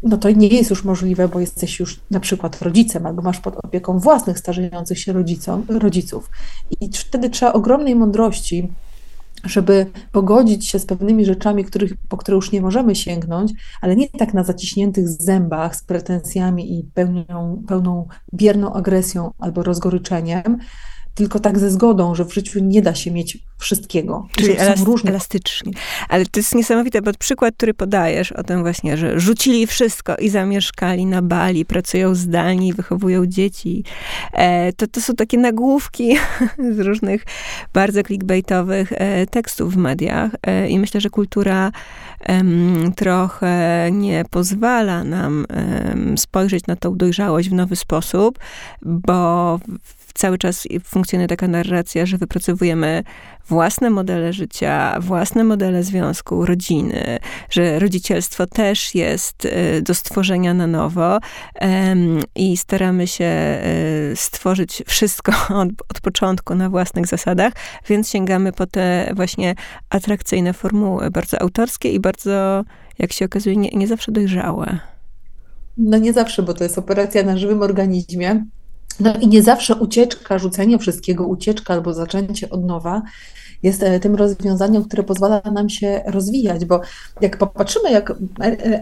no 0.04 0.18
to 0.18 0.32
nie 0.32 0.48
jest 0.48 0.70
już 0.70 0.84
możliwe, 0.84 1.28
bo 1.28 1.40
jesteś 1.40 1.80
już 1.80 2.00
na 2.12 2.20
przykład 2.20 2.62
rodzicem 2.62 3.06
albo 3.06 3.22
masz 3.22 3.40
pod 3.40 3.56
opieką 3.66 4.00
własnych 4.00 4.40
starzejących 4.40 5.00
się 5.00 5.14
rodzicom, 5.14 5.66
rodziców. 5.70 6.30
I 6.82 6.90
wtedy 6.94 7.30
trzeba 7.30 7.54
ogromnej 7.54 7.96
mądrości, 7.96 8.72
żeby 9.44 9.86
pogodzić 10.12 10.68
się 10.68 10.80
z 10.80 10.86
pewnymi 10.86 11.26
rzeczami, 11.26 11.66
których, 11.66 11.94
po 12.10 12.18
które 12.18 12.36
już 12.36 12.52
nie 12.52 12.62
możemy 12.62 12.96
sięgnąć, 12.96 13.52
ale 13.82 13.96
nie 13.96 14.10
tak 14.10 14.34
na 14.34 14.44
zaciśniętych 14.44 15.10
zębach 15.10 15.76
z 15.76 15.84
pretensjami 15.84 16.80
i 16.80 16.84
pełnią, 16.84 17.64
pełną 17.68 18.08
bierną 18.34 18.74
agresją 18.74 19.32
albo 19.40 19.64
rozgoryczeniem, 19.64 20.58
tylko 21.18 21.40
tak 21.40 21.60
ze 21.60 21.72
zgodą, 21.72 22.16
że 22.16 22.26
w 22.26 22.34
życiu 22.34 22.60
nie 22.64 22.82
da 22.82 22.96
się 22.96 23.12
mieć 23.12 23.38
wszystkiego. 23.58 24.28
Czyli 24.36 24.58
elast 24.58 24.84
różne. 24.84 25.10
elastycznie. 25.10 25.74
Ale 26.10 26.26
to 26.26 26.40
jest 26.40 26.56
niesamowite, 26.56 27.02
bo 27.02 27.12
przykład, 27.20 27.54
który 27.58 27.74
podajesz 27.74 28.32
o 28.32 28.44
tym 28.44 28.62
właśnie, 28.62 28.98
że 28.98 29.20
rzucili 29.20 29.68
wszystko 29.68 30.16
i 30.16 30.30
zamieszkali 30.30 31.06
na 31.06 31.22
Bali, 31.22 31.66
pracują 31.66 32.16
zdalnie, 32.16 32.74
wychowują 32.74 33.26
dzieci. 33.26 33.84
E, 34.34 34.74
to, 34.74 34.88
to 34.88 35.02
są 35.02 35.14
takie 35.14 35.38
nagłówki 35.38 36.18
z 36.76 36.80
różnych 36.80 37.26
bardzo 37.74 38.04
clickbaitowych 38.04 38.92
e, 38.92 39.28
tekstów 39.28 39.74
w 39.74 39.78
mediach 39.78 40.32
e, 40.44 40.70
i 40.70 40.80
myślę, 40.80 41.02
że 41.02 41.10
kultura 41.10 41.72
trochę 42.96 43.90
nie 43.92 44.26
pozwala 44.30 45.04
nam 45.04 45.46
spojrzeć 46.18 46.68
na 46.68 46.76
tą 46.76 46.98
dojrzałość 46.98 47.50
w 47.50 47.54
nowy 47.54 47.76
sposób, 47.76 48.40
bo 48.82 49.60
cały 50.18 50.38
czas 50.38 50.68
funkcjonuje 50.84 51.28
taka 51.28 51.48
narracja, 51.48 52.06
że 52.06 52.18
wypracowujemy 52.18 53.04
własne 53.48 53.90
modele 53.90 54.34
życia, 54.34 54.98
własne 55.00 55.44
modele 55.44 55.84
związku, 55.84 56.46
rodziny, 56.46 57.20
że 57.50 57.80
rodzicielstwo 57.80 58.48
też 58.48 58.96
jest 58.96 59.46
y, 59.46 59.82
do 59.82 59.96
stworzenia 59.96 60.54
na 60.54 60.68
nowo 60.68 61.20
i 62.36 62.58
staramy 62.58 63.08
się 63.08 63.60
y, 64.12 64.16
stworzyć 64.16 64.84
wszystko 64.88 65.32
od, 65.62 65.70
od 65.90 66.02
początku 66.02 66.56
na 66.56 66.70
własnych 66.70 67.08
zasadach, 67.08 67.54
więc 67.90 68.10
sięgamy 68.10 68.52
po 68.52 68.66
te 68.66 69.12
właśnie 69.16 69.56
atrakcyjne 69.90 70.54
formuły, 70.54 71.12
bardzo 71.12 71.42
autorskie 71.42 71.92
i 71.92 72.00
bardzo, 72.00 72.64
jak 73.00 73.14
się 73.14 73.26
okazuje, 73.26 73.56
nie, 73.56 73.70
nie 73.70 73.88
zawsze 73.88 74.12
dojrzałe. 74.12 74.80
No 75.78 75.98
nie 75.98 76.14
zawsze, 76.14 76.44
bo 76.44 76.54
to 76.54 76.64
jest 76.64 76.78
operacja 76.78 77.24
na 77.24 77.38
żywym 77.38 77.62
organizmie. 77.62 78.46
No 79.00 79.14
i 79.22 79.28
nie 79.28 79.44
zawsze 79.44 79.76
ucieczka, 79.76 80.38
rzucenie 80.38 80.80
wszystkiego, 80.80 81.28
ucieczka 81.28 81.74
albo 81.74 81.94
zaczęcie 81.94 82.50
od 82.50 82.66
nowa 82.66 83.02
jest 83.64 83.84
e, 83.84 84.00
tym 84.00 84.16
rozwiązaniem, 84.16 84.84
które 84.84 85.04
pozwala 85.04 85.42
nam 85.52 85.70
się 85.70 86.02
rozwijać, 86.06 86.66
bo 86.66 86.82
jak 87.22 87.38
popatrzymy, 87.38 87.92
jak 87.92 88.14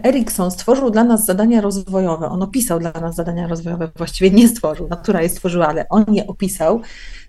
Erikson 0.04 0.50
stworzył 0.50 0.90
dla 0.90 1.04
nas 1.04 1.24
zadania 1.24 1.60
rozwojowe, 1.60 2.28
on 2.28 2.42
opisał 2.42 2.78
dla 2.78 2.92
nas 2.92 3.14
zadania 3.14 3.48
rozwojowe, 3.48 3.88
właściwie 3.96 4.30
nie 4.30 4.48
stworzył, 4.48 4.88
natura 4.88 5.22
je 5.22 5.28
stworzyła, 5.28 5.68
ale 5.68 5.88
on 5.88 6.04
je 6.08 6.26
opisał, 6.26 6.80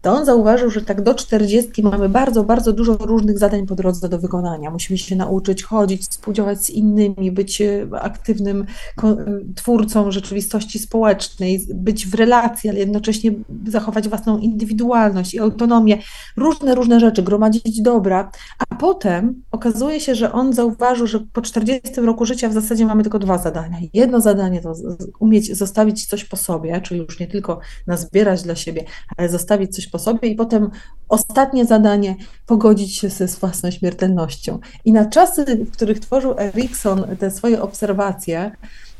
to 0.01 0.11
on 0.11 0.25
zauważył, 0.25 0.69
że 0.69 0.81
tak 0.81 1.01
do 1.01 1.15
40 1.15 1.83
mamy 1.83 2.09
bardzo, 2.09 2.43
bardzo 2.43 2.73
dużo 2.73 2.93
różnych 2.93 3.39
zadań 3.39 3.65
po 3.65 3.75
drodze 3.75 4.09
do 4.09 4.19
wykonania. 4.19 4.71
Musimy 4.71 4.97
się 4.97 5.15
nauczyć 5.15 5.63
chodzić, 5.63 6.01
współdziałać 6.01 6.65
z 6.65 6.69
innymi, 6.69 7.31
być 7.31 7.61
e, 7.61 7.87
aktywnym 8.01 8.65
e, 9.03 9.15
twórcą 9.55 10.11
rzeczywistości 10.11 10.79
społecznej, 10.79 11.67
być 11.73 12.07
w 12.07 12.13
relacji, 12.13 12.69
ale 12.69 12.79
jednocześnie 12.79 13.31
zachować 13.67 14.09
własną 14.09 14.37
indywidualność 14.37 15.33
i 15.33 15.39
autonomię. 15.39 15.97
Różne, 16.37 16.75
różne 16.75 16.99
rzeczy, 16.99 17.23
gromadzić 17.23 17.81
dobra. 17.81 18.31
A 18.59 18.75
potem 18.75 19.43
okazuje 19.51 19.99
się, 19.99 20.15
że 20.15 20.31
on 20.31 20.53
zauważył, 20.53 21.07
że 21.07 21.19
po 21.19 21.41
40 21.41 22.01
roku 22.01 22.25
życia 22.25 22.49
w 22.49 22.53
zasadzie 22.53 22.85
mamy 22.85 23.03
tylko 23.03 23.19
dwa 23.19 23.37
zadania. 23.37 23.77
Jedno 23.93 24.21
zadanie 24.21 24.61
to 24.61 24.73
umieć 25.19 25.57
zostawić 25.57 26.05
coś 26.05 26.25
po 26.25 26.37
sobie, 26.37 26.81
czyli 26.81 26.99
już 26.99 27.19
nie 27.19 27.27
tylko 27.27 27.59
nazbierać 27.87 28.43
dla 28.43 28.55
siebie, 28.55 28.83
ale 29.17 29.29
zostawić 29.29 29.75
coś 29.75 29.86
po 29.87 29.99
sobie 29.99 30.27
i 30.27 30.35
potem 30.35 30.69
ostatnie 31.09 31.65
zadanie 31.65 32.15
pogodzić 32.45 32.97
się 32.97 33.09
ze 33.09 33.27
własną 33.27 33.71
śmiertelnością. 33.71 34.59
I 34.85 34.91
na 34.91 35.05
czasy, 35.05 35.45
w 35.45 35.71
których 35.71 35.99
tworzył 35.99 36.39
Erikson 36.39 37.05
te 37.19 37.31
swoje 37.31 37.61
obserwacje, 37.61 38.51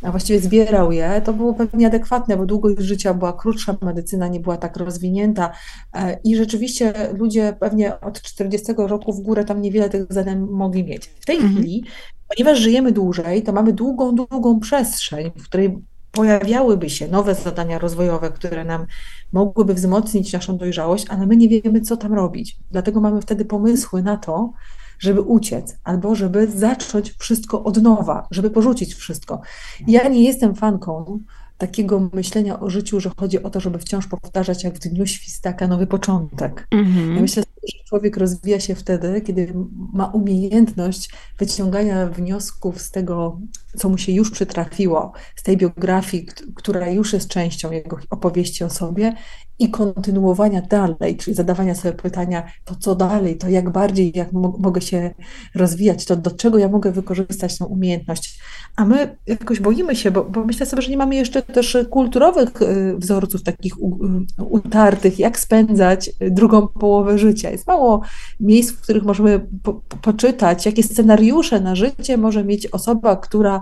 a 0.01 0.12
właściwie 0.12 0.39
zbierał 0.39 0.91
je, 0.91 1.22
to 1.25 1.34
było 1.34 1.53
pewnie 1.53 1.88
adekwatne, 1.88 2.38
bo 2.38 2.46
długość 2.46 2.79
życia 2.79 3.13
była 3.13 3.34
krótsza, 3.34 3.77
medycyna 3.82 4.27
nie 4.27 4.39
była 4.39 4.58
tak 4.58 4.77
rozwinięta 4.77 5.51
e, 5.94 6.20
i 6.24 6.36
rzeczywiście 6.36 6.94
ludzie 7.13 7.58
pewnie 7.60 8.00
od 8.00 8.22
40 8.22 8.74
roku 8.77 9.13
w 9.13 9.22
górę 9.22 9.46
tam 9.46 9.62
niewiele 9.62 9.89
tych 9.89 10.13
zadań 10.13 10.39
mogli 10.39 10.84
mieć. 10.84 11.06
W 11.06 11.25
tej 11.25 11.36
mhm. 11.36 11.53
chwili, 11.53 11.84
ponieważ 12.27 12.60
żyjemy 12.60 12.91
dłużej, 12.91 13.44
to 13.44 13.53
mamy 13.53 13.74
długą, 13.74 14.15
długą 14.15 14.60
przestrzeń, 14.60 15.32
w 15.38 15.44
której 15.44 15.77
pojawiałyby 16.18 16.90
się 16.90 17.08
nowe 17.08 17.36
zadania 17.36 17.80
rozwojowe, 17.80 18.32
które 18.32 18.66
nam 18.66 18.86
mogłyby 19.32 19.74
wzmocnić 19.74 20.34
naszą 20.34 20.58
dojrzałość, 20.58 21.06
ale 21.10 21.28
my 21.28 21.38
nie 21.38 21.50
wiemy, 21.50 21.82
co 21.82 21.98
tam 21.98 22.14
robić. 22.14 22.58
Dlatego 22.72 23.02
mamy 23.02 23.22
wtedy 23.22 23.46
pomysły 23.46 24.04
na 24.04 24.18
to, 24.18 24.54
żeby 25.00 25.22
uciec, 25.22 25.78
albo 25.84 26.16
żeby 26.16 26.48
zacząć 26.48 27.14
wszystko 27.20 27.64
od 27.64 27.82
nowa, 27.82 28.28
żeby 28.32 28.50
porzucić 28.50 28.96
wszystko. 28.96 29.42
Ja 29.88 30.08
nie 30.10 30.24
jestem 30.24 30.56
fanką 30.56 31.20
takiego 31.58 32.10
myślenia 32.14 32.60
o 32.60 32.70
życiu, 32.70 33.00
że 33.00 33.12
chodzi 33.18 33.44
o 33.44 33.50
to, 33.50 33.60
żeby 33.60 33.80
wciąż 33.80 34.08
powtarzać 34.08 34.64
jak 34.64 34.74
w 34.74 34.80
dniu 34.80 35.06
świstaka 35.06 35.68
nowy 35.68 35.88
początek. 35.88 36.68
Mm-hmm. 36.72 37.16
Ja 37.16 37.22
myślę, 37.22 37.44
że 37.64 37.84
człowiek 37.90 38.18
rozwija 38.18 38.60
się 38.60 38.76
wtedy, 38.76 39.22
kiedy 39.22 39.54
ma 39.94 40.06
umiejętność 40.06 41.10
wyciągania 41.40 42.08
wniosków 42.08 42.82
z 42.82 42.92
tego, 42.92 43.40
co 43.78 43.90
mu 43.90 43.98
się 43.98 44.12
już 44.12 44.32
przytrafiło, 44.32 45.12
z 45.36 45.44
tej 45.44 45.58
biografii, 45.58 46.26
która 46.56 46.90
już 46.90 47.14
jest 47.14 47.30
częścią 47.30 47.72
jego 47.72 47.98
opowieści 48.10 48.64
o 48.64 48.70
sobie 48.70 49.14
i 49.60 49.70
kontynuowania 49.70 50.62
dalej, 50.62 51.18
czyli 51.18 51.36
zadawania 51.36 51.76
sobie 51.76 51.94
pytania, 51.94 52.44
to 52.66 52.76
co 52.76 52.96
dalej, 52.96 53.38
to 53.38 53.50
jak 53.50 53.70
bardziej, 53.70 54.12
jak 54.16 54.32
mogę 54.34 54.82
się 54.82 55.14
rozwijać, 55.56 56.06
to 56.06 56.16
do 56.16 56.32
czego 56.32 56.58
ja 56.58 56.68
mogę 56.68 56.92
wykorzystać 56.92 57.58
tę 57.58 57.66
umiejętność. 57.66 58.40
A 58.76 58.86
my 58.86 59.18
jakoś 59.28 59.60
boimy 59.60 59.96
się, 59.96 60.12
bo, 60.12 60.24
bo 60.24 60.46
myślę 60.46 60.66
sobie, 60.66 60.82
że 60.82 60.92
nie 60.92 60.98
mamy 60.98 61.16
jeszcze 61.16 61.42
też 61.42 61.78
kulturowych 61.90 62.62
y, 62.62 62.98
wzorców 62.98 63.44
takich 63.44 63.74
y, 63.74 64.44
utartych, 64.44 65.20
jak 65.20 65.40
spędzać 65.40 66.12
drugą 66.32 66.68
połowę 66.68 67.18
życia. 67.18 67.50
Jest 67.50 67.68
mało 67.68 68.02
miejsc, 68.40 68.72
w 68.72 68.82
których 68.82 69.04
możemy 69.04 69.48
po, 69.64 69.74
poczytać, 70.02 70.66
jakie 70.66 70.84
scenariusze 70.84 71.60
na 71.60 71.76
życie 71.76 72.18
może 72.18 72.44
mieć 72.44 72.68
osoba, 72.68 73.16
która 73.16 73.62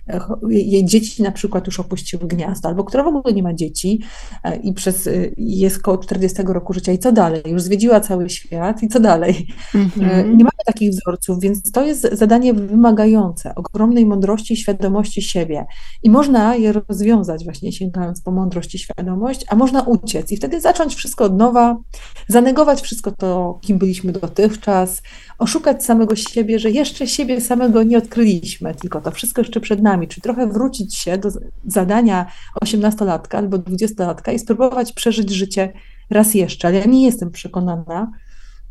jej 0.49 0.85
dzieci 0.85 1.23
na 1.23 1.31
przykład 1.31 1.67
już 1.67 1.79
opuściły 1.79 2.27
gniazdo, 2.27 2.69
albo 2.69 2.83
która 2.83 3.03
w 3.03 3.07
ogóle 3.07 3.33
nie 3.33 3.43
ma 3.43 3.53
dzieci 3.53 3.99
e, 4.43 4.55
i 4.55 4.73
przez 4.73 5.07
y, 5.07 5.33
jest 5.37 5.81
koło 5.81 5.97
40 5.97 6.41
roku 6.45 6.73
życia 6.73 6.91
i 6.91 6.99
co 6.99 7.11
dalej? 7.11 7.41
Już 7.45 7.61
zwiedziła 7.61 7.99
cały 7.99 8.29
świat 8.29 8.83
i 8.83 8.87
co 8.87 8.99
dalej? 8.99 9.47
Mm-hmm. 9.75 10.25
Nie 10.25 10.43
mamy 10.43 10.61
takich 10.65 10.91
wzorców, 10.91 11.39
więc 11.39 11.71
to 11.71 11.85
jest 11.85 12.07
zadanie 12.11 12.53
wymagające 12.53 13.55
ogromnej 13.55 14.05
mądrości 14.05 14.53
i 14.53 14.57
świadomości 14.57 15.21
siebie. 15.21 15.65
I 16.03 16.09
można 16.09 16.55
je 16.55 16.71
rozwiązać 16.71 17.43
właśnie 17.43 17.71
sięgając 17.71 18.21
po 18.21 18.31
mądrość 18.31 18.75
i 18.75 18.79
świadomość, 18.79 19.45
a 19.49 19.55
można 19.55 19.81
uciec 19.81 20.31
i 20.31 20.37
wtedy 20.37 20.61
zacząć 20.61 20.95
wszystko 20.95 21.23
od 21.23 21.37
nowa, 21.37 21.77
zanegować 22.27 22.81
wszystko 22.81 23.11
to, 23.11 23.59
kim 23.61 23.77
byliśmy 23.77 24.11
dotychczas, 24.11 25.01
oszukać 25.39 25.85
samego 25.85 26.15
siebie, 26.15 26.59
że 26.59 26.71
jeszcze 26.71 27.07
siebie 27.07 27.41
samego 27.41 27.83
nie 27.83 27.97
odkryliśmy, 27.97 28.75
tylko 28.75 29.01
to 29.01 29.11
wszystko 29.11 29.41
jeszcze 29.41 29.59
przed 29.59 29.81
nami, 29.81 30.00
czy 30.07 30.21
trochę 30.21 30.47
wrócić 30.47 30.95
się 30.95 31.17
do 31.17 31.29
zadania 31.65 32.25
18-latka 32.65 33.37
albo 33.37 33.57
20-latka 33.57 34.33
i 34.33 34.39
spróbować 34.39 34.93
przeżyć 34.93 35.29
życie 35.29 35.73
raz 36.09 36.33
jeszcze. 36.33 36.67
Ale 36.67 36.77
ja 36.79 36.85
nie 36.85 37.05
jestem 37.05 37.31
przekonana, 37.31 38.11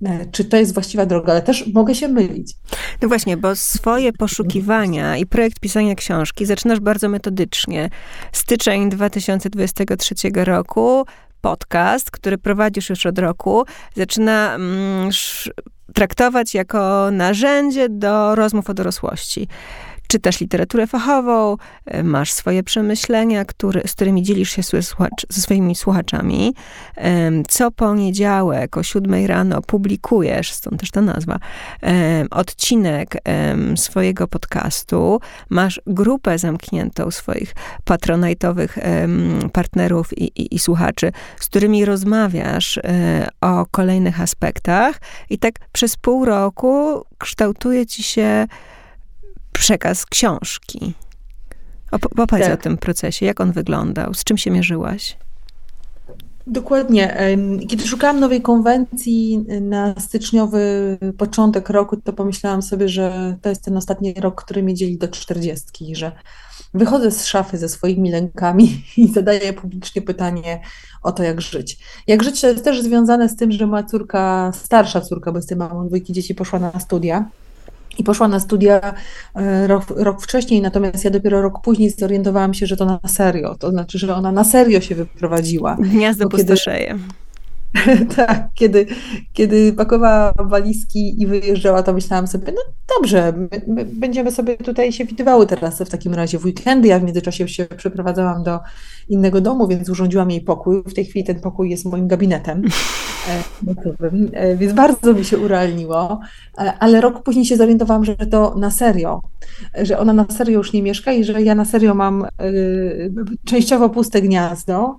e, 0.05 0.27
czy 0.27 0.45
to 0.45 0.57
jest 0.57 0.75
właściwa 0.75 1.07
droga, 1.07 1.33
ale 1.33 1.43
też 1.43 1.67
mogę 1.75 1.95
się 1.95 2.09
mylić. 2.09 2.55
No 3.03 3.09
właśnie, 3.09 3.37
bo 3.37 3.57
swoje 3.57 4.13
poszukiwania 4.13 5.17
i 5.17 5.27
projekt 5.27 5.61
pisania 5.61 5.95
książki 5.95 6.47
zaczynasz 6.47 6.81
bardzo 6.81 7.09
metodycznie. 7.09 7.91
Styczeń 8.33 8.91
2023 8.91 10.15
roku 10.35 11.05
podcast, 11.41 12.11
który 12.11 12.39
prowadzisz 12.39 12.91
już 12.91 13.07
od 13.07 13.19
roku, 13.19 13.65
zaczyna 13.97 14.55
mm, 14.55 15.11
traktować 15.95 16.55
jako 16.55 17.11
narzędzie 17.11 17.89
do 17.89 18.35
rozmów 18.35 18.71
o 18.71 18.75
dorosłości 18.75 19.49
czytasz 20.11 20.41
literaturę 20.41 20.87
fachową, 20.87 21.57
e, 21.87 22.03
masz 22.03 22.33
swoje 22.33 22.63
przemyślenia, 22.63 23.45
który, 23.45 23.83
z 23.87 23.93
którymi 23.93 24.23
dzielisz 24.23 24.51
się 24.51 24.63
ze 25.29 25.43
swoimi 25.43 25.75
słuchaczami. 25.75 26.55
Co 27.49 27.71
poniedziałek 27.71 28.77
o 28.77 28.83
7 28.83 29.27
rano 29.27 29.63
publikujesz, 29.63 30.53
stąd 30.53 30.81
też 30.81 30.91
ta 30.91 31.01
nazwa, 31.01 31.39
odcinek 32.31 33.17
swojego 33.77 34.29
podcastu. 34.29 35.21
Masz 35.51 35.81
grupę 35.87 36.39
zamkniętą 36.39 37.11
swoich 37.11 37.55
patronajtowych 37.85 38.79
partnerów 39.53 40.19
i, 40.19 40.25
i, 40.25 40.55
i 40.55 40.59
słuchaczy, 40.59 41.13
z 41.41 41.47
którymi 41.47 41.85
rozmawiasz 41.85 42.79
e, 42.79 43.29
o 43.41 43.67
kolejnych 43.71 44.21
aspektach 44.21 45.01
i 45.31 45.39
tak 45.39 45.55
przez 45.73 45.97
pół 45.97 46.25
roku 46.25 47.05
kształtuje 47.19 47.87
ci 47.87 48.03
się 48.03 48.47
przekaz 49.53 50.07
książki. 50.07 50.95
Op- 51.93 52.23
opowiedz 52.23 52.47
tak. 52.47 52.61
o 52.61 52.63
tym 52.63 52.79
procesie, 52.79 53.27
jak 53.27 53.41
on 53.41 53.53
wyglądał, 53.53 54.15
z 54.15 54.25
czym 54.25 54.39
się 54.39 54.51
mierzyłaś? 54.51 55.17
Dokładnie. 56.47 57.17
Kiedy 57.69 57.87
szukałam 57.87 58.21
nowej 58.21 58.43
konwencji 58.43 59.47
na 59.61 59.95
styczniowy 60.01 60.99
początek 61.19 61.71
roku, 61.71 61.97
to 61.97 62.13
pomyślałam 62.13 62.63
sobie, 62.63 62.89
że 62.89 63.37
to 63.43 63.49
jest 63.49 63.65
ten 63.65 63.77
ostatni 63.77 64.15
rok, 64.15 64.45
który 64.45 64.63
mnie 64.63 64.75
dzieli 64.75 64.99
do 64.99 65.09
czterdziestki, 65.09 65.97
że 65.97 66.13
wychodzę 66.75 67.11
z 67.11 67.27
szafy 67.27 67.59
ze 67.59 67.69
swoimi 67.69 68.11
lękami 68.11 68.83
i 68.97 69.13
zadaję 69.13 69.53
publicznie 69.53 70.03
pytanie 70.03 70.61
o 71.03 71.13
to, 71.13 71.23
jak 71.23 71.41
żyć. 71.41 71.79
Jak 72.07 72.23
żyć 72.23 72.41
to 72.41 72.49
jest 72.49 72.65
też 72.65 72.83
związane 72.83 73.29
z 73.29 73.37
tym, 73.37 73.53
że 73.53 73.67
moja 73.67 73.83
córka, 73.83 74.53
starsza 74.55 75.01
córka, 75.01 75.33
bo 75.33 75.39
jestem 75.39 75.59
mamą 75.59 75.87
dwójki 75.87 76.13
dzieci, 76.13 76.35
poszła 76.35 76.59
na 76.59 76.81
studia. 76.81 77.29
I 77.99 78.05
poszła 78.05 78.29
na 78.29 78.41
studia 78.41 78.95
e, 79.35 79.67
rok, 79.67 79.85
rok, 79.97 80.23
wcześniej, 80.23 80.63
natomiast 80.63 81.05
ja 81.05 81.11
dopiero 81.11 81.43
rok 81.43 81.61
później 81.63 81.91
zorientowałam 81.91 82.55
się, 82.55 82.67
że 82.67 82.77
to 82.77 82.85
na 82.85 83.01
serio. 83.09 83.55
To 83.55 83.71
znaczy, 83.71 83.99
że 83.99 84.15
ona 84.15 84.33
na 84.33 84.45
serio 84.45 84.81
się 84.81 84.95
wyprowadziła. 84.95 85.77
Gniazdo 85.81 86.29
pustoszeje. 86.29 86.99
Tak, 88.17 88.49
kiedy, 88.55 88.87
kiedy 89.33 89.73
pakowała 89.73 90.33
walizki 90.37 91.23
i 91.23 91.27
wyjeżdżała, 91.27 91.83
to 91.83 91.93
myślałam 91.93 92.27
sobie, 92.27 92.53
no 92.53 92.61
dobrze, 92.97 93.33
my, 93.33 93.63
my 93.67 93.85
będziemy 93.85 94.31
sobie 94.31 94.57
tutaj 94.57 94.93
się 94.93 95.05
widywały 95.05 95.47
teraz 95.47 95.83
w 95.83 95.89
takim 95.89 96.15
razie 96.15 96.39
w 96.39 96.45
weekendy. 96.45 96.89
Ja 96.89 96.99
w 96.99 97.03
międzyczasie 97.03 97.49
się 97.49 97.67
przeprowadzałam 97.77 98.43
do 98.43 98.61
innego 99.09 99.41
domu, 99.41 99.69
więc 99.69 99.89
urządziłam 99.89 100.31
jej 100.31 100.41
pokój. 100.41 100.83
W 100.87 100.95
tej 100.95 101.05
chwili 101.05 101.25
ten 101.25 101.41
pokój 101.41 101.71
jest 101.71 101.85
moim 101.85 102.09
gabinetem. 102.09 102.63
E, 103.29 104.33
e, 104.33 104.57
więc 104.57 104.73
bardzo 104.73 105.15
mi 105.15 105.25
się 105.25 105.39
urealniło, 105.39 106.21
e, 106.59 106.73
ale 106.79 107.01
rok 107.01 107.23
później 107.23 107.45
się 107.45 107.57
zorientowałam, 107.57 108.05
że 108.05 108.17
to 108.17 108.55
na 108.57 108.71
serio, 108.71 109.23
że 109.83 109.99
ona 109.99 110.13
na 110.13 110.27
serio 110.31 110.59
już 110.59 110.73
nie 110.73 110.83
mieszka 110.83 111.13
i 111.13 111.25
że 111.25 111.43
ja 111.43 111.55
na 111.55 111.65
serio 111.65 111.95
mam 111.95 112.27
częściowo 113.45 113.89
puste 113.89 114.23
gniazdo 114.23 114.99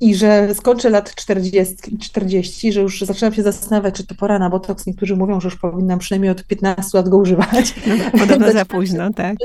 i 0.00 0.14
że 0.14 0.54
skończę 0.54 0.90
lat 0.90 1.14
40, 1.14 1.98
40, 2.00 2.72
że 2.72 2.80
już 2.80 3.00
zaczynam 3.00 3.34
się 3.34 3.42
zastanawiać, 3.42 3.94
czy 3.94 4.06
to 4.06 4.14
pora 4.14 4.38
na 4.38 4.50
botoks. 4.50 4.86
Niektórzy 4.86 5.16
mówią, 5.16 5.40
że 5.40 5.48
już 5.48 5.56
powinnam 5.56 5.98
przynajmniej 5.98 6.30
od 6.30 6.44
15 6.44 6.98
lat 6.98 7.08
go 7.08 7.16
używać. 7.16 7.74
No, 7.86 7.94
podobno 8.20 8.52
za 8.52 8.64
późno, 8.64 9.12
tak. 9.12 9.36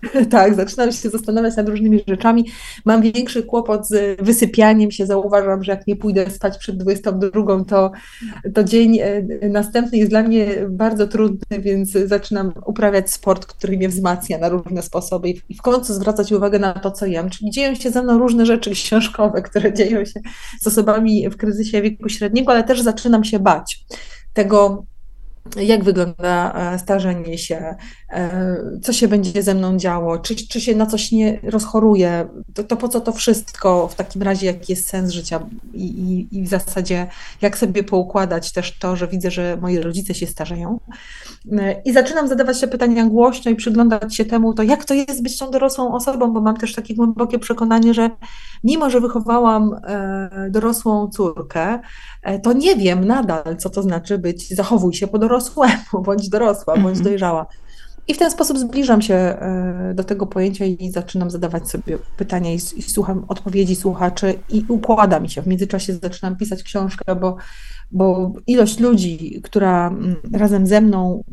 Tak, 0.30 0.54
zaczynam 0.54 0.92
się 0.92 1.10
zastanawiać 1.10 1.56
nad 1.56 1.68
różnymi 1.68 2.00
rzeczami. 2.08 2.50
Mam 2.84 3.02
większy 3.02 3.42
kłopot 3.42 3.88
z 3.88 4.22
wysypianiem 4.22 4.90
się. 4.90 5.06
Zauważam, 5.06 5.62
że 5.62 5.72
jak 5.72 5.86
nie 5.86 5.96
pójdę 5.96 6.30
spać 6.30 6.58
przed 6.58 6.76
22, 6.76 7.64
to, 7.64 7.92
to 8.54 8.64
dzień 8.64 8.98
e, 8.98 9.48
następny 9.48 9.98
jest 9.98 10.10
dla 10.10 10.22
mnie 10.22 10.46
bardzo 10.68 11.06
trudny, 11.06 11.60
więc 11.60 11.90
zaczynam 11.90 12.52
uprawiać 12.66 13.10
sport, 13.10 13.46
który 13.46 13.76
mnie 13.76 13.88
wzmacnia 13.88 14.38
na 14.38 14.48
różne 14.48 14.82
sposoby 14.82 15.28
i 15.48 15.54
w 15.54 15.62
końcu 15.62 15.94
zwracać 15.94 16.32
uwagę 16.32 16.58
na 16.58 16.72
to, 16.72 16.90
co 16.90 17.06
jem. 17.06 17.30
Czyli 17.30 17.50
dzieją 17.50 17.74
się 17.74 17.90
ze 17.90 18.02
mną 18.02 18.18
różne 18.18 18.46
rzeczy 18.46 18.70
książkowe, 18.70 19.42
które 19.42 19.72
dzieją 19.72 20.04
się 20.04 20.20
z 20.60 20.66
osobami 20.66 21.28
w 21.30 21.36
kryzysie 21.36 21.82
wieku 21.82 22.08
średniego, 22.08 22.52
ale 22.52 22.64
też 22.64 22.82
zaczynam 22.82 23.24
się 23.24 23.38
bać 23.38 23.84
tego, 24.32 24.86
jak 25.56 25.84
wygląda 25.84 26.52
e, 26.74 26.78
starzenie 26.78 27.38
się, 27.38 27.74
e, 28.10 28.56
co 28.82 28.92
się 28.92 29.08
będzie 29.08 29.42
ze 29.42 29.54
mną 29.54 29.78
działo, 29.78 30.18
czy, 30.18 30.36
czy 30.36 30.60
się 30.60 30.76
na 30.76 30.86
coś 30.86 31.12
nie 31.12 31.40
rozchoruje, 31.42 32.28
to, 32.54 32.64
to 32.64 32.76
po 32.76 32.88
co 32.88 33.00
to 33.00 33.12
wszystko 33.12 33.88
w 33.88 33.94
takim 33.94 34.22
razie, 34.22 34.46
jaki 34.46 34.72
jest 34.72 34.88
sens 34.88 35.10
życia? 35.10 35.40
I, 35.74 35.84
i, 35.84 36.38
i 36.38 36.42
w 36.42 36.48
zasadzie 36.48 37.06
jak 37.42 37.58
sobie 37.58 37.84
poukładać 37.84 38.52
też 38.52 38.78
to, 38.78 38.96
że 38.96 39.08
widzę, 39.08 39.30
że 39.30 39.58
moi 39.60 39.78
rodzice 39.78 40.14
się 40.14 40.26
starzeją. 40.26 40.80
E, 41.52 41.82
I 41.84 41.92
zaczynam 41.92 42.28
zadawać 42.28 42.60
się 42.60 42.66
pytania 42.66 43.06
głośno 43.06 43.50
i 43.50 43.56
przyglądać 43.56 44.16
się 44.16 44.24
temu, 44.24 44.54
to 44.54 44.62
jak 44.62 44.84
to 44.84 44.94
jest 44.94 45.22
być 45.22 45.38
tą 45.38 45.50
dorosłą 45.50 45.94
osobą, 45.94 46.32
bo 46.32 46.40
mam 46.40 46.56
też 46.56 46.74
takie 46.74 46.94
głębokie 46.94 47.38
przekonanie, 47.38 47.94
że 47.94 48.10
mimo, 48.64 48.90
że 48.90 49.00
wychowałam 49.00 49.70
dorosłą 50.50 51.08
córkę, 51.08 51.78
to 52.42 52.52
nie 52.52 52.76
wiem 52.76 53.04
nadal, 53.04 53.56
co 53.58 53.70
to 53.70 53.82
znaczy 53.82 54.18
być, 54.18 54.54
zachowuj 54.54 54.94
się 54.94 55.06
po 55.06 55.18
dorosłemu, 55.18 56.02
bądź 56.06 56.28
dorosła, 56.28 56.74
bądź 56.74 56.86
mhm. 56.98 57.04
dojrzała. 57.04 57.46
I 58.08 58.14
w 58.14 58.18
ten 58.18 58.30
sposób 58.30 58.58
zbliżam 58.58 59.02
się 59.02 59.14
e, 59.14 59.92
do 59.94 60.04
tego 60.04 60.26
pojęcia 60.26 60.64
i 60.64 60.90
zaczynam 60.90 61.30
zadawać 61.30 61.70
sobie 61.70 61.98
pytania 62.16 62.50
i, 62.52 62.54
i 62.76 62.82
słucham 62.82 63.24
odpowiedzi 63.28 63.76
słuchaczy 63.76 64.34
i 64.48 64.64
układa 64.68 65.20
mi 65.20 65.30
się. 65.30 65.42
W 65.42 65.46
międzyczasie 65.46 65.94
zaczynam 65.94 66.36
pisać 66.36 66.62
książkę, 66.62 67.16
bo, 67.16 67.36
bo 67.92 68.32
ilość 68.46 68.80
ludzi, 68.80 69.40
która 69.42 69.88
mm, 69.88 70.16
razem 70.32 70.66
ze 70.66 70.80
mną 70.80 71.24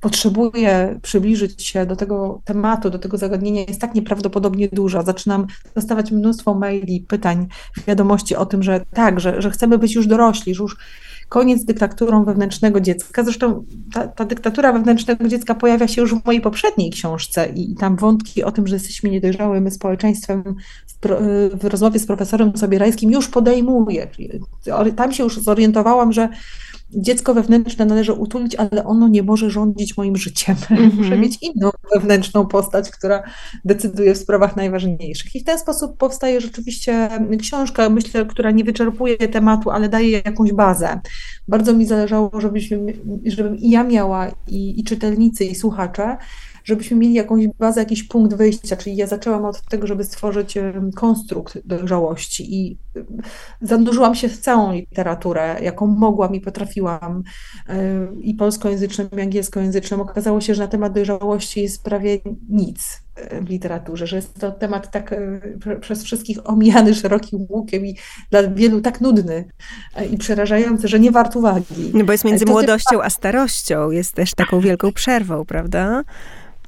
potrzebuje 0.00 0.98
przybliżyć 1.02 1.66
się 1.66 1.86
do 1.86 1.96
tego 1.96 2.40
tematu, 2.44 2.90
do 2.90 2.98
tego 2.98 3.18
zagadnienia, 3.18 3.64
jest 3.68 3.80
tak 3.80 3.94
nieprawdopodobnie 3.94 4.68
duża. 4.68 5.02
Zaczynam 5.02 5.46
dostawać 5.74 6.12
mnóstwo 6.12 6.54
maili, 6.54 7.00
pytań, 7.00 7.46
wiadomości 7.86 8.36
o 8.36 8.46
tym, 8.46 8.62
że 8.62 8.80
tak, 8.94 9.20
że, 9.20 9.42
że 9.42 9.50
chcemy 9.50 9.78
być 9.78 9.94
już 9.94 10.06
dorośli, 10.06 10.54
że 10.54 10.62
już 10.62 10.76
koniec 11.28 11.60
z 11.60 11.64
dyktaturą 11.64 12.24
wewnętrznego 12.24 12.80
dziecka. 12.80 13.24
Zresztą 13.24 13.64
ta, 13.92 14.08
ta, 14.08 14.24
dyktatura 14.24 14.72
wewnętrznego 14.72 15.28
dziecka 15.28 15.54
pojawia 15.54 15.88
się 15.88 16.00
już 16.00 16.14
w 16.14 16.24
mojej 16.24 16.40
poprzedniej 16.40 16.90
książce 16.90 17.48
i, 17.54 17.72
i 17.72 17.76
tam 17.76 17.96
wątki 17.96 18.44
o 18.44 18.52
tym, 18.52 18.66
że 18.66 18.76
jesteśmy 18.76 19.10
niedojrzałym 19.10 19.70
społeczeństwem 19.70 20.42
w, 20.86 21.08
w 21.60 21.64
rozmowie 21.64 22.00
z 22.00 22.06
profesorem 22.06 22.56
Sobierajskim 22.56 23.10
już 23.10 23.28
podejmuję. 23.28 24.08
Tam 24.96 25.12
się 25.12 25.24
już 25.24 25.38
zorientowałam, 25.38 26.12
że 26.12 26.28
dziecko 26.90 27.34
wewnętrzne 27.34 27.84
należy 27.84 28.12
utulić, 28.12 28.54
ale 28.54 28.84
ono 28.84 29.08
nie 29.08 29.22
może 29.22 29.50
rządzić 29.50 29.96
moim 29.96 30.16
życiem. 30.16 30.56
Mm 30.70 30.90
-hmm. 30.90 30.94
Muszę 30.94 31.18
mieć 31.18 31.38
inną 31.42 31.70
wewnętrzną 31.94 32.46
postać, 32.46 32.90
która 32.90 33.22
decyduje 33.64 34.14
w 34.14 34.18
sprawach 34.18 34.56
najważniejszych. 34.56 35.34
I 35.34 35.40
w 35.40 35.44
ten 35.44 35.58
sposób 35.58 35.96
powstaje 35.96 36.40
rzeczywiście 36.40 37.08
książka, 37.40 37.90
myślę, 37.90 38.26
która 38.26 38.50
nie 38.50 38.64
wyczerpuje 38.64 39.16
tematu, 39.16 39.70
ale 39.70 39.88
daje 39.88 40.10
jakąś 40.10 40.52
bazę. 40.52 41.00
Bardzo 41.48 41.72
mi 41.72 41.86
zależało, 41.86 42.40
żebyśmy, 42.40 42.92
żebym 43.26 43.56
i 43.56 43.70
ja 43.70 43.84
miała, 43.84 44.30
i, 44.46 44.80
i 44.80 44.84
czytelnicy, 44.84 45.44
i 45.44 45.54
słuchacze, 45.54 46.16
żebyśmy 46.66 46.96
mieli 46.96 47.14
jakąś 47.14 47.48
bazę, 47.58 47.80
jakiś 47.80 48.02
punkt 48.02 48.36
wyjścia, 48.36 48.76
czyli 48.76 48.96
ja 48.96 49.06
zaczęłam 49.06 49.44
od 49.44 49.62
tego, 49.62 49.86
żeby 49.86 50.04
stworzyć 50.04 50.58
konstrukt 50.94 51.58
dojrzałości 51.64 52.54
i 52.54 52.78
zanurzyłam 53.60 54.14
się 54.14 54.28
w 54.28 54.38
całą 54.38 54.72
literaturę, 54.72 55.56
jaką 55.62 55.86
mogłam 55.86 56.34
i 56.34 56.40
potrafiłam 56.40 57.22
i 58.20 58.34
polskojęzyczną, 58.34 59.04
i 59.18 59.20
angielskojęzyczną. 59.20 60.00
Okazało 60.00 60.40
się, 60.40 60.54
że 60.54 60.62
na 60.62 60.68
temat 60.68 60.92
dojrzałości 60.92 61.62
jest 61.62 61.82
prawie 61.82 62.18
nic 62.48 63.06
w 63.42 63.48
literaturze, 63.48 64.06
że 64.06 64.16
jest 64.16 64.40
to 64.40 64.52
temat 64.52 64.90
tak 64.90 65.14
przez 65.80 66.04
wszystkich 66.04 66.50
omijany 66.50 66.94
szerokim 66.94 67.46
łukiem 67.48 67.86
i 67.86 67.96
dla 68.30 68.42
wielu 68.42 68.80
tak 68.80 69.00
nudny 69.00 69.44
e, 69.94 70.06
i 70.06 70.18
przerażający, 70.18 70.88
że 70.88 71.00
nie 71.00 71.10
wart 71.10 71.36
uwagi. 71.36 71.90
No 71.94 72.04
bo 72.04 72.12
jest 72.12 72.24
między 72.24 72.44
to 72.44 72.52
młodością 72.52 73.02
a 73.02 73.10
starością, 73.10 73.90
jest 73.90 74.14
też 74.14 74.34
taką 74.34 74.60
wielką 74.60 74.92
przerwą, 74.92 75.44
prawda? 75.44 76.02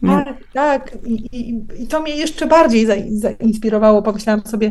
Tak, 0.06 0.36
tak. 0.52 0.98
I, 1.06 1.12
i, 1.12 1.64
I, 1.82 1.86
to 1.86 2.00
mnie 2.00 2.16
jeszcze 2.16 2.46
bardziej 2.46 2.86
zainspirowało. 3.10 4.02
Pomyślałam 4.02 4.42
sobie, 4.46 4.70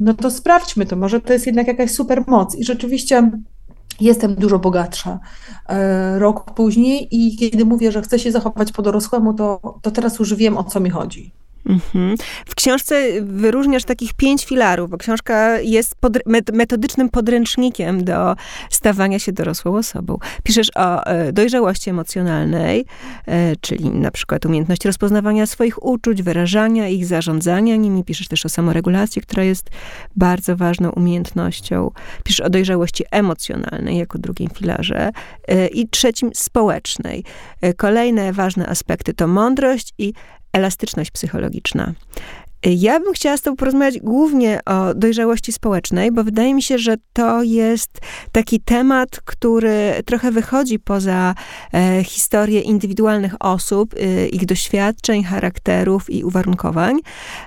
no 0.00 0.14
to 0.14 0.30
sprawdźmy 0.30 0.86
to, 0.86 0.96
może 0.96 1.20
to 1.20 1.32
jest 1.32 1.46
jednak 1.46 1.66
jakaś 1.66 1.90
super 1.90 2.24
moc. 2.26 2.54
I 2.54 2.64
rzeczywiście 2.64 3.30
jestem 4.00 4.34
dużo 4.34 4.58
bogatsza 4.58 5.18
e, 5.68 6.18
rok 6.18 6.54
później 6.54 7.08
i 7.10 7.36
kiedy 7.36 7.64
mówię, 7.64 7.92
że 7.92 8.02
chcę 8.02 8.18
się 8.18 8.32
zachować 8.32 8.72
po 8.72 8.82
dorosłemu, 8.82 9.34
to, 9.34 9.60
to 9.82 9.90
teraz 9.90 10.18
już 10.18 10.34
wiem, 10.34 10.58
o 10.58 10.64
co 10.64 10.80
mi 10.80 10.90
chodzi. 10.90 11.32
Mhm. 11.66 12.16
W 12.46 12.54
książce 12.54 13.22
wyróżniasz 13.22 13.84
takich 13.84 14.14
pięć 14.14 14.44
filarów, 14.44 14.90
bo 14.90 14.98
książka 14.98 15.60
jest 15.60 15.94
metodycznym 16.52 17.08
podręcznikiem 17.08 18.04
do 18.04 18.36
stawania 18.70 19.18
się 19.18 19.32
dorosłą 19.32 19.76
osobą. 19.76 20.18
Piszesz 20.42 20.70
o 20.74 21.06
e, 21.06 21.32
dojrzałości 21.32 21.90
emocjonalnej, 21.90 22.84
e, 23.26 23.56
czyli 23.56 23.90
na 23.90 24.10
przykład 24.10 24.46
umiejętność 24.46 24.84
rozpoznawania 24.84 25.46
swoich 25.46 25.84
uczuć, 25.84 26.22
wyrażania 26.22 26.88
ich, 26.88 27.06
zarządzania 27.06 27.76
nimi. 27.76 28.04
Piszesz 28.04 28.28
też 28.28 28.46
o 28.46 28.48
samoregulacji, 28.48 29.22
która 29.22 29.44
jest 29.44 29.70
bardzo 30.16 30.56
ważną 30.56 30.90
umiejętnością. 30.90 31.90
Piszesz 32.24 32.40
o 32.40 32.50
dojrzałości 32.50 33.04
emocjonalnej 33.10 33.98
jako 33.98 34.18
drugim 34.18 34.50
filarze 34.50 35.10
e, 35.48 35.66
i 35.66 35.88
trzecim 35.88 36.30
społecznej. 36.34 37.24
Kolejne 37.76 38.32
ważne 38.32 38.66
aspekty 38.66 39.14
to 39.14 39.26
mądrość 39.26 39.94
i 39.98 40.12
elastyczność 40.56 41.10
psychologiczna. 41.10 41.92
Ja 42.64 43.00
bym 43.00 43.12
chciała 43.12 43.36
z 43.36 43.42
Tobą 43.42 43.56
porozmawiać 43.56 43.98
głównie 44.00 44.60
o 44.66 44.94
dojrzałości 44.94 45.52
społecznej, 45.52 46.12
bo 46.12 46.24
wydaje 46.24 46.54
mi 46.54 46.62
się, 46.62 46.78
że 46.78 46.96
to 47.12 47.42
jest 47.42 47.90
taki 48.32 48.60
temat, 48.60 49.20
który 49.24 50.02
trochę 50.04 50.30
wychodzi 50.30 50.78
poza 50.78 51.34
e, 51.74 52.04
historię 52.04 52.60
indywidualnych 52.60 53.34
osób, 53.40 53.94
e, 53.94 54.28
ich 54.28 54.46
doświadczeń, 54.46 55.24
charakterów 55.24 56.10
i 56.10 56.24
uwarunkowań 56.24 56.96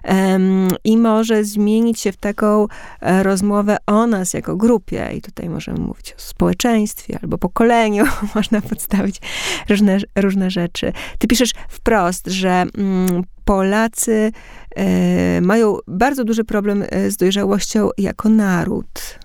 e, 0.03 0.39
i 0.83 0.97
może 0.97 1.43
zmienić 1.43 1.99
się 1.99 2.11
w 2.11 2.17
taką 2.17 2.67
e, 3.01 3.23
rozmowę 3.23 3.77
o 3.85 4.07
nas 4.07 4.33
jako 4.33 4.55
grupie. 4.55 5.09
I 5.17 5.21
tutaj 5.21 5.49
możemy 5.49 5.79
mówić 5.79 6.13
o 6.13 6.21
społeczeństwie 6.21 7.19
albo 7.21 7.37
pokoleniu, 7.37 8.05
można 8.35 8.61
podstawić 8.61 9.21
różne, 9.69 9.97
różne 10.15 10.51
rzeczy. 10.51 10.93
Ty 11.17 11.27
piszesz 11.27 11.51
wprost, 11.69 12.27
że 12.27 12.65
mm, 12.77 13.23
Polacy 13.49 14.31
e, 14.75 15.41
mają 15.41 15.77
bardzo 15.87 16.23
duży 16.23 16.43
problem 16.43 16.83
z 17.09 17.17
dojrzałością 17.17 17.89
jako 17.97 18.29
naród. 18.29 19.19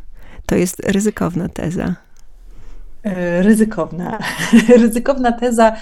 To 0.46 0.54
jest 0.54 0.80
ryzykowna 0.80 1.48
teza. 1.48 2.03
E, 3.04 3.42
ryzykowna. 3.42 4.18
Ryzykowna 4.78 5.32
teza. 5.32 5.76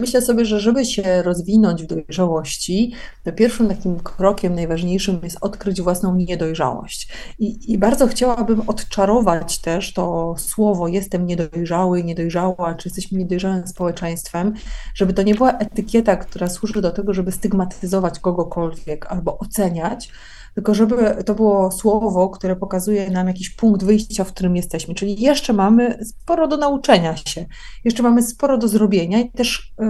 Myślę 0.00 0.22
sobie, 0.22 0.44
że 0.44 0.60
żeby 0.60 0.84
się 0.84 1.22
rozwinąć 1.22 1.82
w 1.82 1.86
dojrzałości, 1.86 2.92
to 3.24 3.32
pierwszym 3.32 3.68
takim 3.68 4.00
krokiem 4.00 4.54
najważniejszym 4.54 5.20
jest 5.22 5.38
odkryć 5.40 5.82
własną 5.82 6.16
niedojrzałość. 6.16 7.08
I, 7.38 7.72
I, 7.72 7.78
bardzo 7.78 8.06
chciałabym 8.06 8.62
odczarować 8.66 9.58
też 9.58 9.92
to 9.92 10.34
słowo 10.38 10.88
jestem 10.88 11.26
niedojrzały, 11.26 12.04
niedojrzała, 12.04 12.74
czy 12.74 12.88
jesteśmy 12.88 13.18
niedojrzałym 13.18 13.66
społeczeństwem, 13.68 14.54
żeby 14.94 15.12
to 15.12 15.22
nie 15.22 15.34
była 15.34 15.58
etykieta, 15.58 16.16
która 16.16 16.48
służy 16.48 16.80
do 16.80 16.90
tego, 16.90 17.14
żeby 17.14 17.32
stygmatyzować 17.32 18.18
kogokolwiek 18.18 19.06
albo 19.06 19.38
oceniać, 19.38 20.10
tylko 20.54 20.74
żeby 20.74 21.16
to 21.26 21.34
było 21.34 21.70
słowo, 21.70 22.28
które 22.28 22.56
pokazuje 22.56 23.10
nam 23.10 23.26
jakiś 23.26 23.50
punkt 23.50 23.84
wyjścia, 23.84 24.24
w 24.24 24.32
którym 24.32 24.56
jesteśmy. 24.56 24.94
Czyli 24.94 25.20
jeszcze 25.20 25.52
mamy 25.52 25.98
sporo 26.04 26.48
do 26.48 26.56
nauczenia 26.56 27.16
się, 27.16 27.46
jeszcze 27.84 28.02
mamy 28.02 28.22
sporo 28.22 28.58
do 28.58 28.68
zrobienia 28.68 29.20
i 29.20 29.30
też 29.30 29.72
y, 29.80 29.84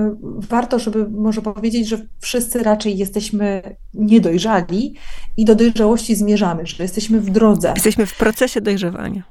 warto, 0.49 0.79
żeby 0.79 1.09
może 1.11 1.43
powiedzieć, 1.43 1.89
że 1.89 1.99
wszyscy 2.21 2.63
raczej 2.63 2.99
jesteśmy 2.99 3.77
niedojrzali 3.95 4.95
i 5.37 5.45
do 5.45 5.55
dojrzałości 5.55 6.15
zmierzamy, 6.15 6.67
że 6.67 6.83
jesteśmy 6.83 7.21
w 7.21 7.31
drodze. 7.31 7.73
Jesteśmy 7.75 8.07
w 8.07 8.17
procesie 8.17 8.61
dojrzewania. 8.61 9.23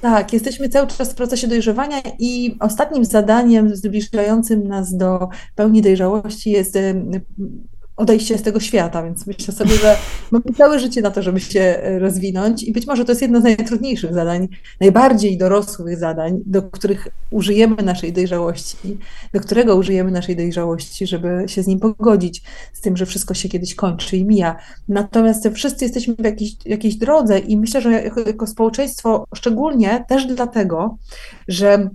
Tak, 0.00 0.32
jesteśmy 0.32 0.68
cały 0.68 0.86
czas 0.86 1.12
w 1.12 1.14
procesie 1.14 1.48
dojrzewania 1.48 1.96
i 2.18 2.56
ostatnim 2.60 3.04
zadaniem 3.04 3.76
zbliżającym 3.76 4.68
nas 4.68 4.96
do 4.96 5.28
pełni 5.54 5.82
dojrzałości 5.82 6.50
jest 6.50 6.76
y, 6.76 7.20
odejście 7.96 8.38
z 8.38 8.42
tego 8.42 8.60
świata, 8.60 9.02
więc 9.02 9.26
myślę 9.26 9.54
sobie, 9.54 9.74
że 9.74 9.96
mamy 10.30 10.44
całe 10.56 10.80
życie 10.80 11.02
na 11.02 11.10
to, 11.10 11.22
żeby 11.22 11.40
się 11.40 11.60
e, 11.60 11.98
rozwinąć 11.98 12.62
i 12.62 12.72
być 12.72 12.86
może 12.86 13.04
to 13.04 13.12
jest 13.12 13.22
jedno 13.22 13.40
z 13.40 13.44
najtrudniejszych 13.44 14.14
zadań, 14.14 14.48
najbardziej 14.80 15.38
dorosłych 15.38 15.98
zadań, 15.98 16.40
do 16.46 16.62
których 16.62 17.08
użyjemy 17.30 17.82
naszej 17.82 18.12
dojrzałości, 18.12 18.98
do 19.32 19.40
którego 19.40 19.76
użyjemy 19.76 20.10
naszej 20.10 20.36
dojrzałości, 20.36 21.06
żeby 21.06 21.44
się 21.46 21.62
z 21.62 21.66
nim 21.66 21.80
pogodzić, 21.80 22.42
z 22.72 22.80
tym, 22.80 22.96
że 22.96 23.06
wszystko 23.06 23.34
się 23.34 23.48
kiedyś 23.48 23.74
kończy 23.74 24.16
i 24.16 24.24
mija. 24.24 24.56
Natomiast 24.88 25.48
wszyscy 25.54 25.84
jesteśmy 25.84 26.14
w 26.14 26.24
jakiejś, 26.24 26.56
jakiejś 26.64 26.96
drodze 26.96 27.38
i 27.38 27.56
myślę, 27.56 27.80
że 27.80 27.92
jako, 27.92 28.20
jako 28.20 28.46
społeczeństwo 28.46 29.26
szczególnie 29.34 30.04
też 30.08 30.26
dlatego, 30.26 30.98
że 31.48 31.90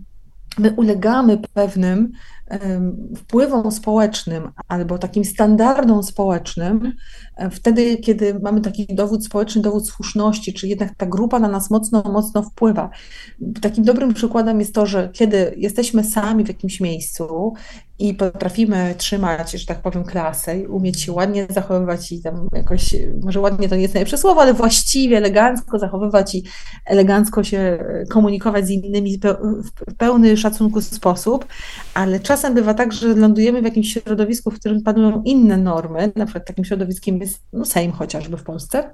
my 0.59 0.73
ulegamy 0.77 1.37
pewnym 1.53 2.11
wpływom 3.17 3.71
społecznym 3.71 4.51
albo 4.67 4.97
takim 4.97 5.25
standardom 5.25 6.03
społecznym, 6.03 6.93
e, 7.37 7.49
wtedy, 7.49 7.97
kiedy 7.97 8.39
mamy 8.39 8.61
taki 8.61 8.87
dowód 8.95 9.25
społeczny, 9.25 9.61
dowód 9.61 9.89
słuszności, 9.89 10.53
czy 10.53 10.67
jednak 10.67 10.95
ta 10.95 11.05
grupa 11.05 11.39
na 11.39 11.47
nas 11.47 11.69
mocno, 11.69 12.03
mocno 12.03 12.43
wpływa. 12.43 12.89
Takim 13.61 13.83
dobrym 13.83 14.13
przykładem 14.13 14.59
jest 14.59 14.75
to, 14.75 14.85
że 14.85 15.09
kiedy 15.13 15.53
jesteśmy 15.57 16.03
sami 16.03 16.43
w 16.43 16.47
jakimś 16.47 16.79
miejscu 16.79 17.53
i 17.99 18.13
potrafimy 18.13 18.95
trzymać, 18.97 19.51
że 19.51 19.65
tak 19.65 19.81
powiem, 19.81 20.03
klasę 20.03 20.59
i 20.59 20.67
umieć 20.67 21.01
się 21.01 21.11
ładnie 21.11 21.47
zachowywać 21.49 22.11
i 22.11 22.21
tam 22.21 22.47
jakoś, 22.53 22.95
może 23.23 23.39
ładnie 23.39 23.69
to 23.69 23.75
nie 23.75 23.81
jest 23.81 23.93
najlepsze 23.93 24.17
słowo, 24.17 24.41
ale 24.41 24.53
właściwie, 24.53 25.17
elegancko 25.17 25.79
zachowywać 25.79 26.35
i 26.35 26.43
elegancko 26.85 27.43
się 27.43 27.83
komunikować 28.09 28.67
z 28.67 28.69
innymi 28.69 29.19
w 29.41 29.95
pełny 29.97 30.37
szacunku 30.37 30.81
sposób, 30.81 31.45
ale 31.93 32.19
czasem 32.19 32.53
bywa 32.53 32.73
tak, 32.73 32.93
że 32.93 33.07
lądujemy 33.07 33.61
w 33.61 33.65
jakimś 33.65 33.93
środowisku, 33.93 34.51
w 34.51 34.59
którym 34.59 34.81
panują 34.83 35.21
inne 35.25 35.57
normy, 35.57 36.11
na 36.15 36.25
przykład 36.25 36.45
takim 36.45 36.65
środowiskiem 36.65 37.19
jest 37.21 37.39
no, 37.53 37.65
Sejm 37.65 37.91
chociażby 37.91 38.37
w 38.37 38.43
Polsce. 38.43 38.93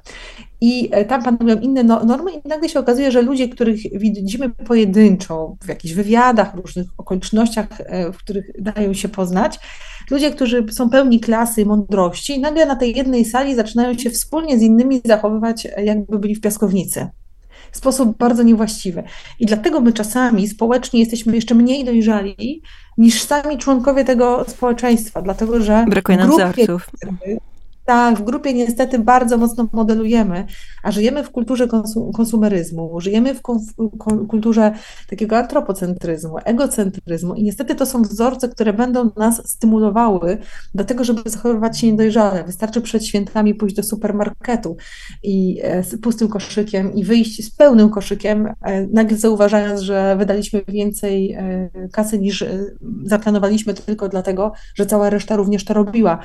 I 0.62 0.90
e, 0.92 1.06
tam 1.06 1.24
panują 1.24 1.60
inne 1.60 1.84
no, 1.84 2.04
normy 2.04 2.32
i 2.32 2.48
nagle 2.48 2.70
się 2.70 2.80
okazuje, 2.80 3.12
że 3.12 3.22
ludzie, 3.22 3.50
których 3.50 3.80
widzimy 4.00 4.50
pojedynczo 4.50 5.56
w 5.64 5.68
jakichś 5.68 5.94
wywiadach, 5.94 6.56
różnych 6.56 6.88
okolicznościach, 6.98 7.68
e, 7.80 8.12
w 8.12 8.18
których 8.18 8.46
dają 8.60 8.94
się 8.98 9.10
poznać. 9.10 9.60
Ludzie, 10.12 10.32
którzy 10.32 10.66
są 10.72 10.90
pełni 10.90 11.20
klasy, 11.20 11.66
mądrości, 11.66 12.40
nagle 12.40 12.66
na 12.66 12.76
tej 12.76 12.96
jednej 12.96 13.26
sali 13.26 13.56
zaczynają 13.56 13.98
się 13.98 14.10
wspólnie 14.10 14.60
z 14.60 14.62
innymi 14.62 15.02
zachowywać, 15.06 15.68
jakby 15.84 16.20
byli 16.20 16.36
w 16.36 16.42
piaskownicy. 16.42 17.08
W 17.72 17.78
sposób 17.78 18.18
bardzo 18.18 18.44
niewłaściwy. 18.44 19.04
I 19.40 19.46
dlatego 19.46 19.82
my 19.82 19.94
czasami 19.94 20.48
społecznie 20.48 21.00
jesteśmy 21.00 21.36
jeszcze 21.36 21.56
mniej 21.56 21.86
dojrzali 21.86 22.62
niż 22.98 23.24
sami 23.24 23.58
członkowie 23.58 24.06
tego 24.06 24.46
społeczeństwa, 24.48 25.22
dlatego 25.22 25.62
że 25.62 25.86
brakuje 25.90 26.18
nam 26.18 26.32
wzorców. 26.32 26.90
Tak, 27.88 28.18
w 28.18 28.24
grupie 28.24 28.54
niestety 28.54 29.00
bardzo 29.00 29.38
mocno 29.38 29.70
modelujemy, 29.74 30.46
a 30.84 30.92
żyjemy 30.92 31.24
w 31.24 31.32
kulturze 31.32 31.68
konsumeryzmu, 32.14 33.02
żyjemy 33.02 33.36
w 33.36 33.42
kulturze 34.30 34.72
takiego 35.10 35.38
antropocentryzmu, 35.38 36.38
egocentryzmu 36.46 37.36
i 37.36 37.44
niestety 37.44 37.76
to 37.76 37.86
są 37.86 38.02
wzorce, 38.02 38.50
które 38.50 38.74
będą 38.74 39.10
nas 39.18 39.50
stymulowały 39.50 40.38
do 40.76 40.86
tego, 40.86 41.04
żeby 41.04 41.22
zachowywać 41.26 41.80
się 41.80 41.92
niedojrzale. 41.92 42.44
Wystarczy 42.44 42.82
przed 42.82 43.06
świętami 43.06 43.56
pójść 43.56 43.76
do 43.76 43.84
supermarketu 43.84 44.78
i 45.24 45.60
e, 45.64 45.84
z 45.84 46.02
pustym 46.02 46.28
koszykiem 46.28 46.94
i 46.94 47.04
wyjść 47.04 47.46
z 47.46 47.56
pełnym 47.56 47.90
koszykiem, 47.90 48.48
e, 48.62 48.88
nagle 48.88 49.18
zauważając, 49.18 49.82
że 49.82 50.16
wydaliśmy 50.20 50.62
więcej 50.68 51.34
e, 51.34 51.70
kasy 51.92 52.20
niż 52.20 52.46
zaplanowaliśmy 53.04 53.74
tylko 53.74 54.10
dlatego, 54.10 54.52
że 54.76 54.86
cała 54.86 55.10
reszta 55.10 55.36
również 55.36 55.66
to 55.66 55.74
robiła. 55.74 56.20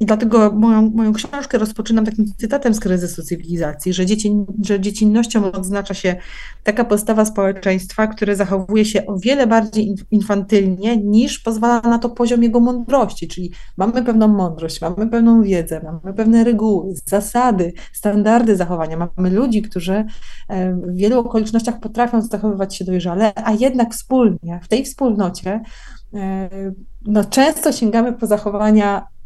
I 0.00 0.06
dlatego 0.06 0.52
moją, 0.52 0.90
moją 0.90 1.12
książkę 1.12 1.58
rozpoczynam 1.58 2.04
takim 2.04 2.26
cytatem 2.36 2.74
z 2.74 2.80
kryzysu 2.80 3.22
cywilizacji, 3.22 3.92
że, 3.92 4.06
dzieci, 4.06 4.32
że 4.64 4.80
dziecinnością 4.80 5.52
odznacza 5.52 5.94
się 5.94 6.16
taka 6.64 6.84
postawa 6.84 7.24
społeczeństwa, 7.24 8.06
które 8.06 8.36
zachowuje 8.36 8.84
się 8.84 9.06
o 9.06 9.18
wiele 9.18 9.46
bardziej 9.46 9.94
infantylnie 10.10 10.96
niż 10.96 11.38
pozwala 11.38 11.80
na 11.80 11.98
to 11.98 12.10
poziom 12.10 12.42
jego 12.42 12.60
mądrości, 12.60 13.28
czyli 13.28 13.52
mamy 13.76 14.04
pewną 14.04 14.28
mądrość, 14.28 14.80
mamy 14.80 15.08
pewną 15.10 15.42
wiedzę, 15.42 15.80
mamy 15.84 16.14
pewne 16.14 16.44
reguły, 16.44 16.94
zasady, 17.04 17.72
standardy 17.92 18.56
zachowania, 18.56 19.10
mamy 19.16 19.30
ludzi, 19.30 19.62
którzy 19.62 20.04
e, 20.48 20.74
w 20.74 20.94
wielu 20.94 21.20
okolicznościach 21.20 21.80
potrafią 21.80 22.22
zachowywać 22.22 22.76
się 22.76 22.84
dojrzale, 22.84 23.32
a 23.34 23.52
jednak 23.52 23.94
wspólnie, 23.94 24.60
w 24.62 24.68
tej 24.68 24.84
wspólnocie 24.84 25.60
e, 26.14 26.48
no, 27.06 27.24
często 27.24 27.72
sięgamy 27.72 28.12
po 28.12 28.26
zachowania 28.26 29.17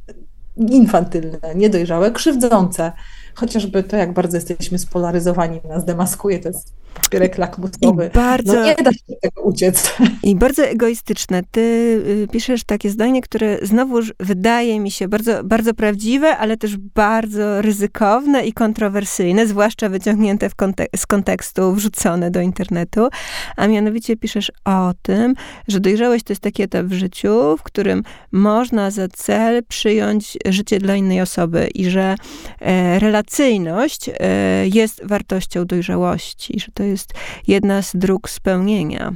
infantylne, 0.57 1.55
niedojrzałe, 1.55 2.11
krzywdzące. 2.11 2.93
Chociażby 3.35 3.83
to, 3.83 3.97
jak 3.97 4.13
bardzo 4.13 4.37
jesteśmy 4.37 4.79
spolaryzowani, 4.79 5.61
nas 5.69 5.85
demaskuje, 5.85 6.39
to 6.39 6.49
jest 6.49 6.82
papierek 6.95 7.39
lakmusowy. 7.39 8.11
I 8.13 8.17
bardzo, 8.17 8.55
no 8.55 8.65
nie 8.65 8.75
da 8.75 8.93
się 8.93 9.15
tego 9.23 9.43
uciec. 9.43 9.95
I 10.23 10.37
bardzo 10.37 10.65
egoistyczne. 10.65 11.43
Ty 11.51 11.61
y, 11.61 12.29
piszesz 12.33 12.65
takie 12.65 12.91
zdanie, 12.91 13.23
które 13.23 13.59
znowuż 13.63 14.13
wydaje 14.21 14.81
mi 14.81 14.91
się 14.91 15.09
bardzo, 15.09 15.45
bardzo 15.45 15.75
prawdziwe, 15.75 16.37
ale 16.37 16.57
też 16.57 16.77
bardzo 16.77 17.63
ryzykowne 17.63 18.47
i 18.47 18.53
kontrowersyjne, 18.53 19.47
zwłaszcza 19.47 19.89
wyciągnięte 19.89 20.51
kontek 20.57 20.89
z 20.97 21.07
kontekstu, 21.07 21.73
wrzucone 21.73 22.31
do 22.31 22.41
internetu. 22.41 23.09
A 23.57 23.67
mianowicie 23.67 24.17
piszesz 24.17 24.53
o 24.65 24.93
tym, 25.03 25.35
że 25.69 25.81
dojrzałość 25.81 26.25
to 26.25 26.33
jest 26.33 26.43
taki 26.43 26.63
etap 26.63 26.87
w 26.87 26.93
życiu, 26.93 27.57
w 27.57 27.63
którym 27.63 28.03
można 28.33 28.91
za 28.91 29.09
cel 29.09 29.63
przyjąć 29.69 30.39
życie 30.47 30.79
dla 30.79 30.97
innej 30.97 31.21
osoby 31.21 31.69
i 31.75 31.91
że 31.91 32.15
e, 32.61 32.99
relacyjność 32.99 34.09
e, 34.09 34.69
jest 34.69 35.07
wartością 35.07 35.65
dojrzałości, 35.65 36.61
że 36.61 36.67
to 36.75 36.82
to 36.83 36.87
jest 36.87 37.15
jedna 37.47 37.83
z 37.83 37.97
dróg 37.97 38.31
spełnienia. 38.31 39.13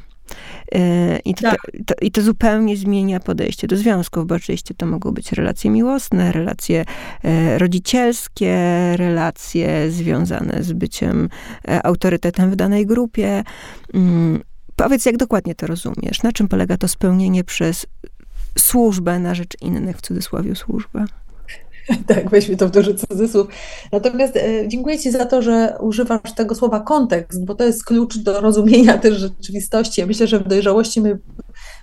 E, 0.74 1.18
I 1.18 1.34
to, 1.34 1.42
tak. 1.42 1.56
to, 1.86 1.94
I 2.00 2.10
to 2.10 2.22
zupełnie 2.22 2.76
zmienia 2.76 3.20
podejście 3.20 3.66
do 3.66 3.76
związków, 3.76 4.26
bo 4.26 4.34
oczywiście 4.34 4.74
to 4.74 4.86
mogą 4.86 5.12
być 5.12 5.32
relacje 5.32 5.70
miłosne, 5.70 6.32
relacje 6.32 6.84
e, 7.24 7.58
rodzicielskie, 7.58 8.56
relacje 8.96 9.90
związane 9.90 10.62
z 10.62 10.72
byciem 10.72 11.28
e, 11.68 11.86
autorytetem 11.86 12.50
w 12.50 12.56
danej 12.56 12.86
grupie. 12.86 13.42
Mm, 13.94 14.42
powiedz, 14.76 15.06
jak 15.06 15.16
dokładnie 15.16 15.54
to 15.54 15.66
rozumiesz? 15.66 16.22
Na 16.22 16.32
czym 16.32 16.48
polega 16.48 16.76
to 16.76 16.88
spełnienie 16.88 17.44
przez 17.44 17.86
służbę 18.58 19.18
na 19.18 19.34
rzecz 19.34 19.56
innych, 19.60 19.96
w 19.96 20.02
cudzysłowie 20.02 20.54
służbę? 20.54 21.04
Tak, 22.06 22.30
weźmy 22.30 22.56
to 22.56 22.68
w 22.68 22.70
duży 22.70 22.94
cudzysłów. 22.94 23.46
Natomiast 23.92 24.36
e, 24.36 24.68
dziękuję 24.68 24.98
Ci 24.98 25.10
za 25.10 25.24
to, 25.24 25.42
że 25.42 25.76
używasz 25.80 26.32
tego 26.36 26.54
słowa 26.54 26.80
kontekst, 26.80 27.44
bo 27.44 27.54
to 27.54 27.64
jest 27.64 27.84
klucz 27.84 28.18
do 28.18 28.40
rozumienia 28.40 28.98
też 28.98 29.14
rzeczywistości. 29.18 30.00
Ja 30.00 30.06
myślę, 30.06 30.26
że 30.26 30.38
w 30.40 30.48
dojrzałości 30.48 31.00
my 31.00 31.18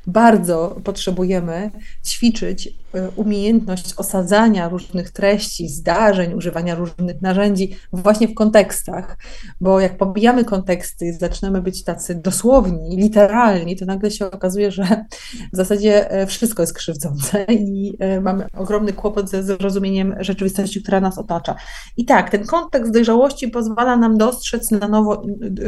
bardzo 0.07 0.75
potrzebujemy 0.83 1.71
ćwiczyć 2.05 2.67
e, 2.67 3.09
umiejętność 3.09 3.93
osadzania 3.97 4.69
różnych 4.69 5.09
treści, 5.09 5.69
zdarzeń, 5.69 6.33
używania 6.33 6.75
różnych 6.75 7.21
narzędzi 7.21 7.75
właśnie 7.93 8.27
w 8.27 8.33
kontekstach, 8.33 9.17
bo 9.61 9.79
jak 9.79 9.97
pobijamy 9.97 10.45
konteksty 10.45 11.13
zaczynamy 11.19 11.61
być 11.61 11.83
tacy 11.83 12.15
dosłowni, 12.15 12.97
literalni, 12.97 13.75
to 13.75 13.85
nagle 13.85 14.11
się 14.11 14.31
okazuje, 14.31 14.71
że 14.71 15.05
w 15.53 15.57
zasadzie 15.57 16.11
e, 16.11 16.27
wszystko 16.27 16.63
jest 16.63 16.73
krzywdzące 16.73 17.45
i 17.49 17.97
e, 17.99 18.21
mamy 18.21 18.47
ogromny 18.57 18.93
kłopot 18.93 19.29
ze 19.29 19.43
zrozumieniem 19.43 20.15
rzeczywistości, 20.19 20.81
która 20.81 21.01
nas 21.01 21.17
otacza. 21.17 21.55
I 21.97 22.05
tak, 22.05 22.29
ten 22.29 22.45
kontekst 22.45 22.93
dojrzałości 22.93 23.47
pozwala 23.47 23.97
nam 23.97 24.17
dostrzec 24.17 24.71
na 24.71 24.87
nowo 24.87 25.21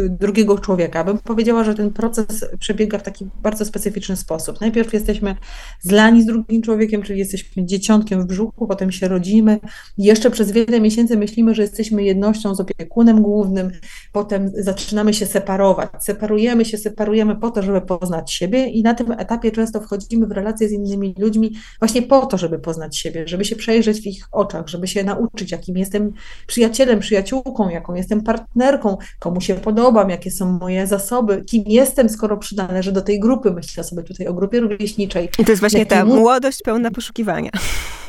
drugiego 0.10 0.60
człowieka. 0.60 1.04
Bym 1.04 1.18
powiedziała, 1.18 1.64
że 1.64 1.76
ten 1.76 1.94
proces 1.94 2.46
przebiega 2.60 2.98
w 2.98 3.04
taki 3.04 3.28
bardzo 3.42 3.66
specyficzny 3.66 3.95
sposób. 4.16 4.62
Najpierw 4.62 4.94
jesteśmy 4.94 5.36
zlani 5.82 6.24
z 6.24 6.26
drugim 6.26 6.62
człowiekiem, 6.62 7.02
czyli 7.02 7.20
jesteśmy 7.20 7.66
dzieciątkiem 7.66 8.22
w 8.22 8.26
brzuchu, 8.26 8.68
potem 8.68 8.92
się 8.92 9.08
rodzimy. 9.08 9.60
Jeszcze 9.98 10.32
przez 10.32 10.52
wiele 10.52 10.82
miesięcy 10.82 11.18
myślimy, 11.18 11.56
że 11.56 11.62
jesteśmy 11.62 12.04
jednością 12.04 12.56
z 12.56 12.60
opiekunem 12.60 13.22
głównym, 13.22 13.72
potem 14.12 14.52
zaczynamy 14.58 15.14
się 15.14 15.26
separować. 15.26 15.90
Separujemy 16.00 16.66
się, 16.66 16.78
separujemy 16.78 17.36
po 17.36 17.52
to, 17.52 17.62
żeby 17.62 17.82
poznać 17.82 18.34
siebie 18.34 18.66
i 18.66 18.84
na 18.84 18.94
tym 18.94 19.12
etapie 19.12 19.52
często 19.52 19.82
wchodzimy 19.82 20.28
w 20.28 20.32
relacje 20.32 20.70
z 20.70 20.72
innymi 20.72 21.16
ludźmi 21.18 21.56
właśnie 21.80 22.02
po 22.02 22.26
to, 22.26 22.38
żeby 22.38 22.60
poznać 22.60 22.98
siebie, 22.98 23.28
żeby 23.28 23.46
się 23.46 23.56
przejrzeć 23.56 24.02
w 24.02 24.06
ich 24.06 24.28
oczach, 24.32 24.68
żeby 24.68 24.88
się 24.88 25.04
nauczyć, 25.04 25.52
jakim 25.52 25.78
jestem 25.78 26.14
przyjacielem, 26.48 27.00
przyjaciółką, 27.00 27.70
jaką 27.70 27.94
jestem 27.94 28.22
partnerką, 28.22 28.98
komu 29.20 29.42
się 29.42 29.56
podobam, 29.56 30.10
jakie 30.10 30.32
są 30.32 30.52
moje 30.52 30.88
zasoby, 30.88 31.44
kim 31.46 31.64
jestem, 31.68 32.10
skoro 32.10 32.38
przynależę 32.38 32.92
do 32.92 33.02
tej 33.02 33.20
grupy. 33.20 33.52
Myślę 33.52 33.84
sobie 33.86 34.04
tutaj 34.04 34.28
o 34.28 34.34
grupie 34.34 34.60
rówieśniczej. 34.60 35.30
I 35.40 35.46
to 35.46 35.52
jest 35.52 35.60
właśnie 35.60 35.86
ta 35.86 36.06
młodość 36.06 36.62
pełna 36.64 36.92
poszukiwania. 36.92 37.52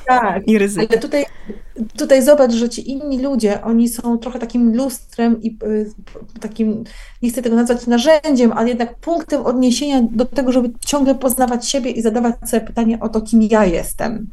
Tak, 0.07 0.49
I 0.49 0.59
ryzyka. 0.59 0.87
ale 0.91 0.99
tutaj, 0.99 1.25
tutaj 1.97 2.23
zobacz, 2.23 2.53
że 2.53 2.69
ci 2.69 2.91
inni 2.91 3.23
ludzie, 3.23 3.63
oni 3.63 3.89
są 3.89 4.19
trochę 4.19 4.39
takim 4.39 4.77
lustrem 4.77 5.43
i 5.43 5.59
y, 5.65 5.91
takim, 6.41 6.85
nie 7.23 7.31
chcę 7.31 7.43
tego 7.43 7.57
nazwać 7.57 7.87
narzędziem, 7.87 8.53
ale 8.53 8.69
jednak 8.69 8.97
punktem 8.97 9.47
odniesienia 9.47 10.03
do 10.11 10.25
tego, 10.25 10.53
żeby 10.53 10.71
ciągle 10.81 11.15
poznawać 11.15 11.69
siebie 11.69 11.91
i 11.91 12.03
zadawać 12.03 12.35
sobie 12.51 12.61
pytanie 12.61 13.01
o 13.01 13.09
to, 13.09 13.21
kim 13.21 13.43
ja 13.43 13.65
jestem 13.65 14.27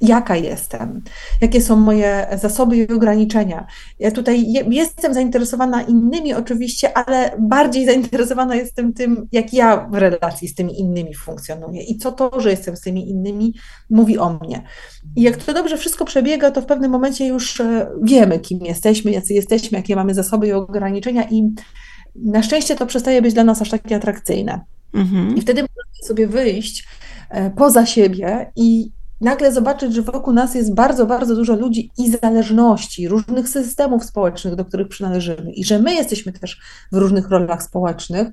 jaka 0.00 0.36
jestem, 0.36 1.02
jakie 1.40 1.60
są 1.60 1.76
moje 1.76 2.26
zasoby 2.42 2.76
i 2.76 2.88
ograniczenia. 2.88 3.66
Ja 3.98 4.10
tutaj 4.10 4.52
jestem 4.70 5.14
zainteresowana 5.14 5.82
innymi 5.82 6.34
oczywiście, 6.34 6.98
ale 6.98 7.36
bardziej 7.38 7.86
zainteresowana 7.86 8.54
jestem 8.54 8.92
tym, 8.92 9.28
jak 9.32 9.52
ja 9.52 9.88
w 9.90 9.94
relacji 9.94 10.48
z 10.48 10.54
tymi 10.54 10.80
innymi 10.80 11.14
funkcjonuję 11.14 11.82
i 11.82 11.96
co 11.98 12.12
to, 12.12 12.40
że 12.40 12.50
jestem 12.50 12.76
z 12.76 12.80
tymi 12.80 13.10
innymi, 13.10 13.54
mówi 13.90 14.18
o 14.18 14.38
mnie. 14.42 14.62
I 15.16 15.22
jak 15.22 15.36
to 15.36 15.54
dobrze 15.54 15.78
wszystko 15.78 16.04
przebiega, 16.04 16.50
to 16.50 16.62
w 16.62 16.66
pewnym 16.66 16.90
momencie 16.90 17.26
już 17.26 17.60
e, 17.60 17.90
wiemy, 18.02 18.38
kim 18.38 18.60
jesteśmy, 18.60 19.10
jacy 19.10 19.34
jesteśmy, 19.34 19.78
jakie 19.78 19.96
mamy 19.96 20.14
zasoby 20.14 20.46
i 20.46 20.52
ograniczenia 20.52 21.28
i 21.30 21.54
na 22.14 22.42
szczęście 22.42 22.76
to 22.76 22.86
przestaje 22.86 23.22
być 23.22 23.34
dla 23.34 23.44
nas 23.44 23.62
aż 23.62 23.70
takie 23.70 23.96
atrakcyjne. 23.96 24.60
Mhm. 24.94 25.36
I 25.36 25.40
wtedy 25.40 25.60
możemy 25.62 26.06
sobie 26.06 26.26
wyjść 26.26 26.88
e, 27.30 27.50
poza 27.50 27.86
siebie 27.86 28.52
i 28.56 28.90
nagle 29.20 29.52
zobaczyć, 29.52 29.94
że 29.94 30.02
wokół 30.02 30.32
nas 30.32 30.54
jest 30.54 30.74
bardzo, 30.74 31.06
bardzo 31.06 31.36
dużo 31.36 31.54
ludzi 31.54 31.90
i 31.98 32.10
zależności, 32.10 33.08
różnych 33.08 33.48
systemów 33.48 34.04
społecznych, 34.04 34.54
do 34.54 34.64
których 34.64 34.88
przynależymy, 34.88 35.52
i 35.52 35.64
że 35.64 35.78
my 35.78 35.94
jesteśmy 35.94 36.32
też 36.32 36.60
w 36.92 36.96
różnych 36.96 37.28
rolach 37.28 37.62
społecznych. 37.62 38.28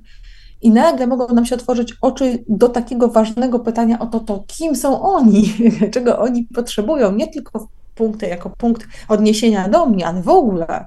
I 0.62 0.70
nagle 0.70 1.06
mogą 1.06 1.34
nam 1.34 1.46
się 1.46 1.54
otworzyć 1.54 1.94
oczy 2.00 2.44
do 2.48 2.68
takiego 2.68 3.08
ważnego 3.08 3.60
pytania 3.60 3.98
o 3.98 4.06
to, 4.06 4.20
to 4.20 4.44
kim 4.46 4.76
są 4.76 5.02
oni, 5.02 5.54
czego 5.94 6.18
oni 6.18 6.44
potrzebują, 6.54 7.12
nie 7.12 7.28
tylko 7.28 7.68
punkty, 7.94 8.26
jako 8.26 8.50
punkt 8.50 8.86
odniesienia 9.08 9.68
do 9.68 9.86
mnie, 9.86 10.06
ale 10.06 10.22
w 10.22 10.28
ogóle 10.28 10.86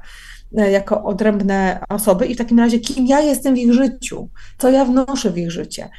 e, 0.57 0.71
jako 0.71 1.03
odrębne 1.03 1.79
osoby. 1.89 2.25
I 2.25 2.35
w 2.35 2.37
takim 2.37 2.59
razie 2.59 2.79
kim 2.79 3.07
ja 3.07 3.19
jestem 3.19 3.55
w 3.55 3.57
ich 3.57 3.73
życiu, 3.73 4.29
co 4.57 4.69
ja 4.69 4.85
wnoszę 4.85 5.31
w 5.31 5.37
ich 5.37 5.51
życie. 5.51 5.89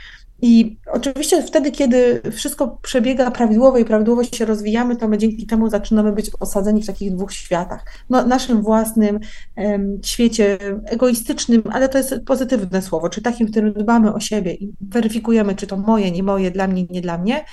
I 0.42 0.76
oczywiście 0.92 1.42
wtedy, 1.42 1.70
kiedy 1.70 2.22
wszystko 2.32 2.78
przebiega 2.82 3.30
prawidłowo 3.30 3.78
i 3.78 3.84
prawidłowo 3.84 4.24
się 4.24 4.44
rozwijamy, 4.44 4.96
to 4.96 5.08
my 5.08 5.18
dzięki 5.18 5.46
temu 5.46 5.70
zaczynamy 5.70 6.12
być 6.12 6.30
osadzeni 6.40 6.82
w 6.82 6.86
takich 6.86 7.14
dwóch 7.14 7.32
światach. 7.32 7.84
No, 8.10 8.26
naszym 8.26 8.62
własnym 8.62 9.20
um, 9.56 9.98
świecie 10.04 10.58
egoistycznym, 10.84 11.62
ale 11.72 11.88
to 11.88 11.98
jest 11.98 12.14
pozytywne 12.26 12.82
słowo, 12.82 13.08
czy 13.08 13.22
takim, 13.22 13.46
w 13.46 13.50
którym 13.50 13.72
dbamy 13.72 14.14
o 14.14 14.20
siebie 14.20 14.54
i 14.54 14.72
weryfikujemy, 14.80 15.54
czy 15.54 15.66
to 15.66 15.76
moje, 15.76 16.10
nie 16.10 16.22
moje, 16.22 16.50
dla 16.50 16.68
mnie, 16.68 16.86
nie 16.90 17.00
dla 17.00 17.18
mnie 17.18 17.44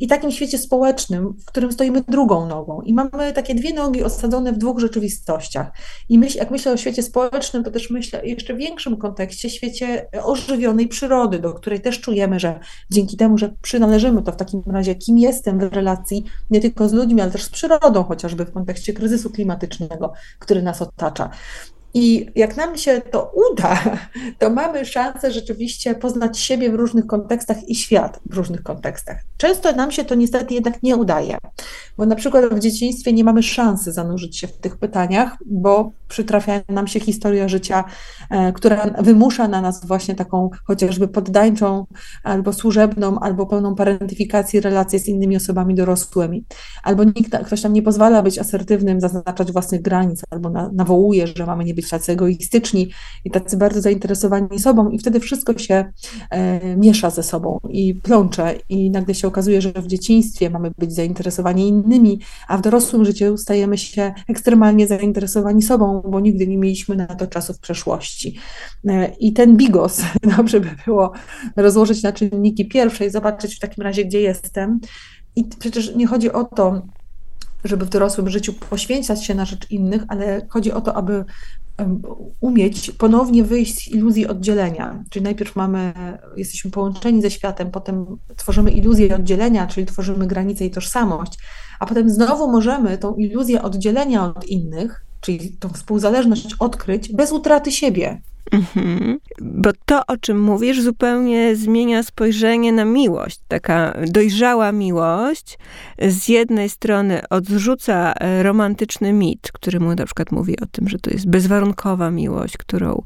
i 0.00 0.06
takim 0.06 0.30
świecie 0.30 0.58
społecznym, 0.58 1.32
w 1.32 1.44
którym 1.44 1.72
stoimy 1.72 2.02
drugą 2.08 2.46
nogą. 2.46 2.80
I 2.80 2.94
mamy 2.94 3.32
takie 3.34 3.54
dwie 3.54 3.74
nogi 3.74 4.02
osadzone 4.02 4.52
w 4.52 4.58
dwóch 4.58 4.78
rzeczywistościach. 4.78 5.72
I 6.08 6.18
myśl, 6.18 6.38
jak 6.38 6.50
myślę 6.50 6.72
o 6.72 6.76
świecie 6.76 7.02
społecznym, 7.02 7.64
to 7.64 7.70
też 7.70 7.90
myślę 7.90 8.22
o 8.22 8.24
jeszcze 8.24 8.54
większym 8.54 8.96
kontekście, 8.96 9.50
świecie 9.50 10.08
ożywionej 10.22 10.88
przyrody, 10.88 11.38
do 11.38 11.52
której 11.52 11.80
też 11.80 12.00
czujemy, 12.00 12.40
że 12.40 12.60
dzięki 12.90 13.16
temu, 13.16 13.38
że 13.38 13.54
przynależymy, 13.62 14.22
to 14.22 14.32
w 14.32 14.36
takim 14.36 14.62
razie 14.66 14.94
kim 14.94 15.18
jestem 15.18 15.58
w 15.58 15.72
relacji 15.72 16.24
nie 16.50 16.60
tylko 16.60 16.88
z 16.88 16.92
ludźmi, 16.92 17.20
ale 17.20 17.30
też 17.30 17.44
z 17.44 17.50
przyrodą, 17.50 18.04
chociażby 18.04 18.44
w 18.44 18.52
kontekście 18.52 18.92
kryzysu 18.92 19.30
klimatycznego, 19.30 20.12
który 20.38 20.62
nas 20.62 20.82
otacza. 20.82 21.30
I 21.94 22.26
jak 22.34 22.56
nam 22.56 22.78
się 22.78 23.00
to 23.00 23.32
uda, 23.52 23.82
to 24.38 24.50
mamy 24.50 24.84
szansę 24.84 25.30
rzeczywiście 25.30 25.94
poznać 25.94 26.38
siebie 26.38 26.70
w 26.70 26.74
różnych 26.74 27.06
kontekstach 27.06 27.68
i 27.68 27.74
świat 27.74 28.20
w 28.30 28.34
różnych 28.34 28.62
kontekstach. 28.62 29.16
Często 29.36 29.72
nam 29.72 29.90
się 29.90 30.04
to 30.04 30.14
niestety 30.14 30.54
jednak 30.54 30.82
nie 30.82 30.96
udaje, 30.96 31.38
bo 31.96 32.06
na 32.06 32.14
przykład 32.14 32.44
w 32.44 32.58
dzieciństwie 32.58 33.12
nie 33.12 33.24
mamy 33.24 33.42
szansy 33.42 33.92
zanurzyć 33.92 34.38
się 34.38 34.46
w 34.46 34.58
tych 34.58 34.76
pytaniach, 34.76 35.36
bo 35.46 35.92
przytrafia 36.08 36.60
nam 36.68 36.86
się 36.86 37.00
historia 37.00 37.48
życia, 37.48 37.84
e, 38.30 38.52
która 38.52 38.86
wymusza 38.98 39.48
na 39.48 39.60
nas 39.60 39.86
właśnie 39.86 40.14
taką 40.14 40.50
chociażby 40.64 41.08
poddańczą, 41.08 41.86
albo 42.24 42.52
służebną, 42.52 43.18
albo 43.20 43.46
pełną 43.46 43.74
parentyfikacji 43.74 44.60
relacje 44.60 44.98
z 44.98 45.08
innymi 45.08 45.36
osobami 45.36 45.74
dorosłymi. 45.74 46.44
Albo 46.82 47.04
nikt, 47.04 47.36
ktoś 47.46 47.62
nam 47.62 47.72
nie 47.72 47.82
pozwala 47.82 48.22
być 48.22 48.38
asertywnym, 48.38 49.00
zaznaczać 49.00 49.52
własnych 49.52 49.82
granic, 49.82 50.22
albo 50.30 50.50
na, 50.50 50.70
nawołuje, 50.72 51.26
że 51.26 51.46
mamy 51.46 51.64
nie 51.64 51.74
być 51.74 51.81
tacy 51.90 52.12
egoistyczni 52.12 52.90
i 53.24 53.30
tacy 53.30 53.56
bardzo 53.56 53.80
zainteresowani 53.80 54.58
sobą 54.58 54.90
i 54.90 54.98
wtedy 54.98 55.20
wszystko 55.20 55.58
się 55.58 55.92
e, 56.30 56.76
miesza 56.76 57.10
ze 57.10 57.22
sobą 57.22 57.58
i 57.68 57.94
plącze 57.94 58.54
i 58.68 58.90
nagle 58.90 59.14
się 59.14 59.28
okazuje, 59.28 59.62
że 59.62 59.72
w 59.72 59.86
dzieciństwie 59.86 60.50
mamy 60.50 60.70
być 60.78 60.94
zainteresowani 60.94 61.68
innymi, 61.68 62.20
a 62.48 62.58
w 62.58 62.60
dorosłym 62.60 63.04
życiu 63.04 63.36
stajemy 63.36 63.78
się 63.78 64.14
ekstremalnie 64.28 64.86
zainteresowani 64.86 65.62
sobą, 65.62 66.02
bo 66.10 66.20
nigdy 66.20 66.46
nie 66.46 66.58
mieliśmy 66.58 66.96
na 66.96 67.06
to 67.06 67.26
czasu 67.26 67.54
w 67.54 67.58
przeszłości. 67.58 68.38
E, 68.88 69.14
I 69.20 69.32
ten 69.32 69.56
bigos 69.56 70.02
dobrze 70.36 70.60
by 70.60 70.70
było 70.86 71.12
rozłożyć 71.56 72.02
na 72.02 72.12
czynniki 72.12 72.68
pierwsze 72.68 73.06
i 73.06 73.10
zobaczyć 73.10 73.56
w 73.56 73.60
takim 73.60 73.84
razie, 73.84 74.04
gdzie 74.04 74.20
jestem. 74.20 74.80
I 75.36 75.44
przecież 75.44 75.94
nie 75.94 76.06
chodzi 76.06 76.32
o 76.32 76.44
to, 76.44 76.82
żeby 77.64 77.84
w 77.84 77.88
dorosłym 77.88 78.30
życiu 78.30 78.52
poświęcać 78.52 79.24
się 79.24 79.34
na 79.34 79.44
rzecz 79.44 79.70
innych, 79.70 80.02
ale 80.08 80.46
chodzi 80.48 80.72
o 80.72 80.80
to, 80.80 80.94
aby 80.96 81.24
umieć 82.40 82.90
ponownie 82.90 83.44
wyjść 83.44 83.74
z 83.74 83.88
iluzji 83.88 84.26
oddzielenia. 84.26 85.04
Czyli 85.10 85.22
najpierw 85.22 85.56
mamy, 85.56 85.92
jesteśmy 86.36 86.70
połączeni 86.70 87.22
ze 87.22 87.30
światem, 87.30 87.70
potem 87.70 88.06
tworzymy 88.36 88.70
iluzję 88.70 89.16
oddzielenia, 89.16 89.66
czyli 89.66 89.86
tworzymy 89.86 90.26
granicę 90.26 90.64
i 90.64 90.70
tożsamość, 90.70 91.38
a 91.80 91.86
potem 91.86 92.10
znowu 92.10 92.50
możemy 92.50 92.98
tą 92.98 93.14
iluzję 93.14 93.62
oddzielenia 93.62 94.24
od 94.24 94.44
innych, 94.44 95.04
czyli 95.20 95.56
tą 95.56 95.68
współzależność 95.68 96.54
odkryć 96.58 97.12
bez 97.12 97.32
utraty 97.32 97.72
siebie. 97.72 98.22
Mhm. 98.50 99.18
Bo 99.40 99.70
to, 99.84 100.06
o 100.06 100.16
czym 100.16 100.40
mówisz, 100.40 100.82
zupełnie 100.82 101.56
zmienia 101.56 102.02
spojrzenie 102.02 102.72
na 102.72 102.84
miłość. 102.84 103.40
Taka 103.48 103.98
dojrzała 104.06 104.72
miłość 104.72 105.58
z 106.08 106.28
jednej 106.28 106.68
strony 106.68 107.22
odrzuca 107.30 108.12
e, 108.12 108.42
romantyczny 108.42 109.12
mit, 109.12 109.52
który 109.52 109.80
mu 109.80 109.94
na 109.94 110.04
przykład 110.04 110.32
mówi 110.32 110.60
o 110.60 110.66
tym, 110.66 110.88
że 110.88 110.98
to 110.98 111.10
jest 111.10 111.28
bezwarunkowa 111.28 112.10
miłość, 112.10 112.56
którą 112.56 113.02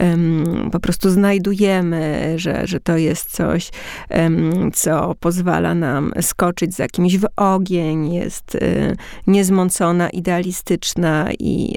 um, 0.00 0.68
po 0.72 0.80
prostu 0.80 1.10
znajdujemy, 1.10 2.32
że, 2.36 2.66
że 2.66 2.80
to 2.80 2.96
jest 2.96 3.32
coś, 3.32 3.70
um, 4.10 4.70
co 4.72 5.14
pozwala 5.20 5.74
nam 5.74 6.12
skoczyć 6.20 6.74
za 6.74 6.88
kimś 6.88 7.18
w 7.18 7.26
ogień, 7.36 8.14
jest 8.14 8.54
um, 8.60 8.96
niezmącona, 9.26 10.10
idealistyczna 10.10 11.28
i 11.38 11.76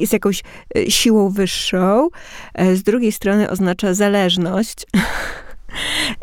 jest 0.00 0.12
jakąś 0.12 0.42
e, 0.76 0.90
siłą 0.90 1.30
wyższą 1.30 1.85
E, 2.54 2.76
z 2.76 2.82
drugiej 2.82 3.12
strony 3.12 3.50
oznacza 3.50 3.94
zależność. 3.94 4.76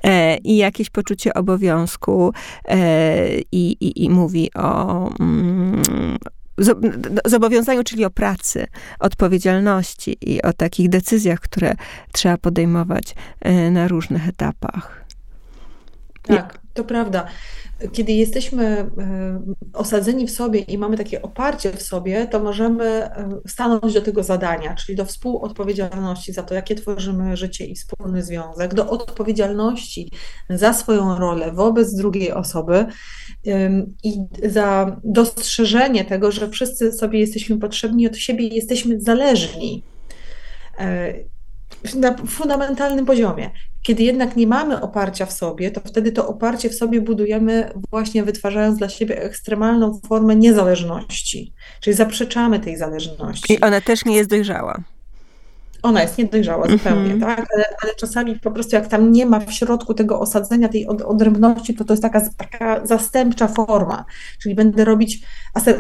E, 0.04 0.38
I 0.38 0.58
jakieś 0.58 0.90
poczucie 0.90 1.34
obowiązku, 1.34 2.34
e, 2.66 3.28
i, 3.52 3.72
i, 3.72 4.04
i 4.04 4.10
mówi 4.10 4.52
o 4.54 5.10
mm, 5.20 6.18
zobowiązaniu, 7.26 7.84
czyli 7.84 8.06
o 8.06 8.10
pracy, 8.10 8.68
odpowiedzialności 9.00 10.18
i 10.22 10.42
o 10.42 10.54
takich 10.54 10.90
decyzjach, 10.90 11.40
które 11.40 11.76
trzeba 12.12 12.38
podejmować 12.38 13.16
na 13.72 13.88
różnych 13.88 14.28
etapach. 14.28 15.06
Tak, 16.22 16.63
to 16.74 16.84
prawda. 16.84 17.26
Kiedy 17.92 18.12
jesteśmy 18.12 18.66
e, 18.66 18.90
osadzeni 19.74 20.28
w 20.28 20.32
sobie 20.32 20.60
i 20.60 20.78
mamy 20.78 20.98
takie 20.98 21.22
oparcie 21.22 21.72
w 21.72 21.82
sobie, 21.82 22.28
to 22.28 22.40
możemy 22.40 22.86
e, 22.86 23.40
stanąć 23.48 23.94
do 23.94 24.02
tego 24.02 24.24
zadania, 24.24 24.76
czyli 24.76 24.96
do 24.96 25.06
współodpowiedzialności 25.06 26.34
za 26.34 26.44
to, 26.44 26.54
jakie 26.56 26.76
tworzymy 26.76 27.38
życie 27.38 27.66
i 27.66 27.76
wspólny 27.76 28.24
związek, 28.24 28.74
do 28.74 28.90
odpowiedzialności 28.90 30.12
za 30.50 30.74
swoją 30.74 31.18
rolę 31.18 31.52
wobec 31.52 31.96
drugiej 31.96 32.32
osoby 32.32 32.86
i 34.04 34.14
za 34.44 35.00
dostrzeżenie 35.04 36.06
tego, 36.06 36.32
że 36.32 36.50
wszyscy 36.50 36.92
sobie 36.92 37.20
jesteśmy 37.20 37.58
potrzebni 37.58 38.08
od 38.08 38.18
siebie 38.18 38.48
jesteśmy 38.48 39.02
zależni. 39.02 39.84
E, 40.80 41.14
na 41.96 42.16
fundamentalnym 42.28 43.06
poziomie. 43.06 43.52
Kiedy 43.82 44.04
jednak 44.04 44.36
nie 44.36 44.48
mamy 44.48 44.82
oparcia 44.82 45.26
w 45.26 45.34
sobie, 45.34 45.72
to 45.72 45.82
wtedy 45.86 46.12
to 46.12 46.28
oparcie 46.28 46.70
w 46.70 46.76
sobie 46.76 47.02
budujemy 47.02 47.70
właśnie 47.90 48.24
wytwarzając 48.24 48.78
dla 48.78 48.90
siebie 48.90 49.22
ekstremalną 49.24 50.00
formę 50.08 50.36
niezależności, 50.36 51.54
czyli 51.82 51.96
zaprzeczamy 51.96 52.60
tej 52.60 52.78
zależności. 52.78 53.54
I 53.54 53.62
ona 53.62 53.82
też 53.82 54.06
nie 54.06 54.16
jest 54.16 54.30
dojrzała 54.30 54.84
ona 55.84 56.02
jest 56.02 56.18
niedojrzała 56.18 56.68
zupełnie, 56.68 57.14
mm 57.14 57.20
-hmm. 57.20 57.22
tak? 57.22 57.48
Ale, 57.56 57.66
ale, 57.84 57.96
czasami 57.96 58.40
po 58.40 58.52
prostu 58.52 58.76
jak 58.76 58.88
tam 58.88 59.12
nie 59.12 59.26
ma 59.26 59.40
w 59.40 59.54
środku 59.54 59.94
tego 59.94 60.20
osadzenia, 60.20 60.70
tej 60.70 60.88
od, 60.88 61.02
odrębności, 61.02 61.74
to 61.74 61.86
to 61.86 61.94
jest 61.94 62.04
taka, 62.04 62.22
taka 62.38 62.86
zastępcza 62.86 63.48
forma. 63.48 64.06
Czyli 64.42 64.56
będę 64.56 64.86
robić, 64.86 65.22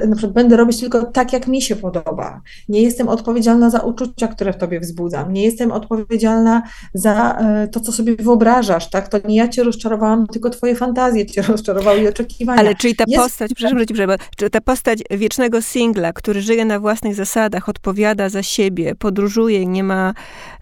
na 0.08 0.16
przykład 0.16 0.34
będę 0.34 0.58
robić 0.58 0.80
tylko 0.80 1.04
tak, 1.04 1.34
jak 1.34 1.48
mi 1.48 1.62
się 1.62 1.76
podoba. 1.76 2.42
Nie 2.70 2.82
jestem 2.82 3.10
odpowiedzialna 3.10 3.70
za 3.70 3.80
uczucia, 3.80 4.28
które 4.28 4.54
w 4.54 4.58
tobie 4.58 4.80
wzbudzam. 4.80 5.34
Nie 5.34 5.44
jestem 5.44 5.72
odpowiedzialna 5.72 6.62
za 6.94 7.38
e, 7.38 7.68
to, 7.68 7.80
co 7.80 7.92
sobie 7.92 8.16
wyobrażasz, 8.16 8.89
tak? 8.89 9.08
To 9.08 9.18
nie 9.28 9.36
ja 9.36 9.48
cię 9.48 9.63
rozczarowałam, 9.63 10.28
tylko 10.28 10.50
twoje 10.50 10.76
fantazje 10.76 11.26
cię 11.26 11.42
rozczarowały 11.42 12.00
i 12.00 12.08
oczekiwania. 12.08 12.60
Ale 12.60 12.76
czyli 12.76 12.96
ta 12.96 13.04
jest... 13.08 13.24
postać, 13.24 13.52
przepraszam, 13.56 13.86
przerwę, 13.94 14.18
czy 14.38 14.50
ta 14.50 14.62
postać 14.62 15.00
wiecznego 15.12 15.62
singla, 15.62 16.13
który 16.13 16.42
żyje 16.42 16.66
na 16.66 16.80
własnych 16.80 17.16
zasadach, 17.16 17.70
odpowiada 17.70 18.30
za 18.30 18.44
siebie, 18.44 18.96
podróżuje, 18.96 19.66
nie 19.66 19.84
ma 19.84 19.92
ma 19.93 20.13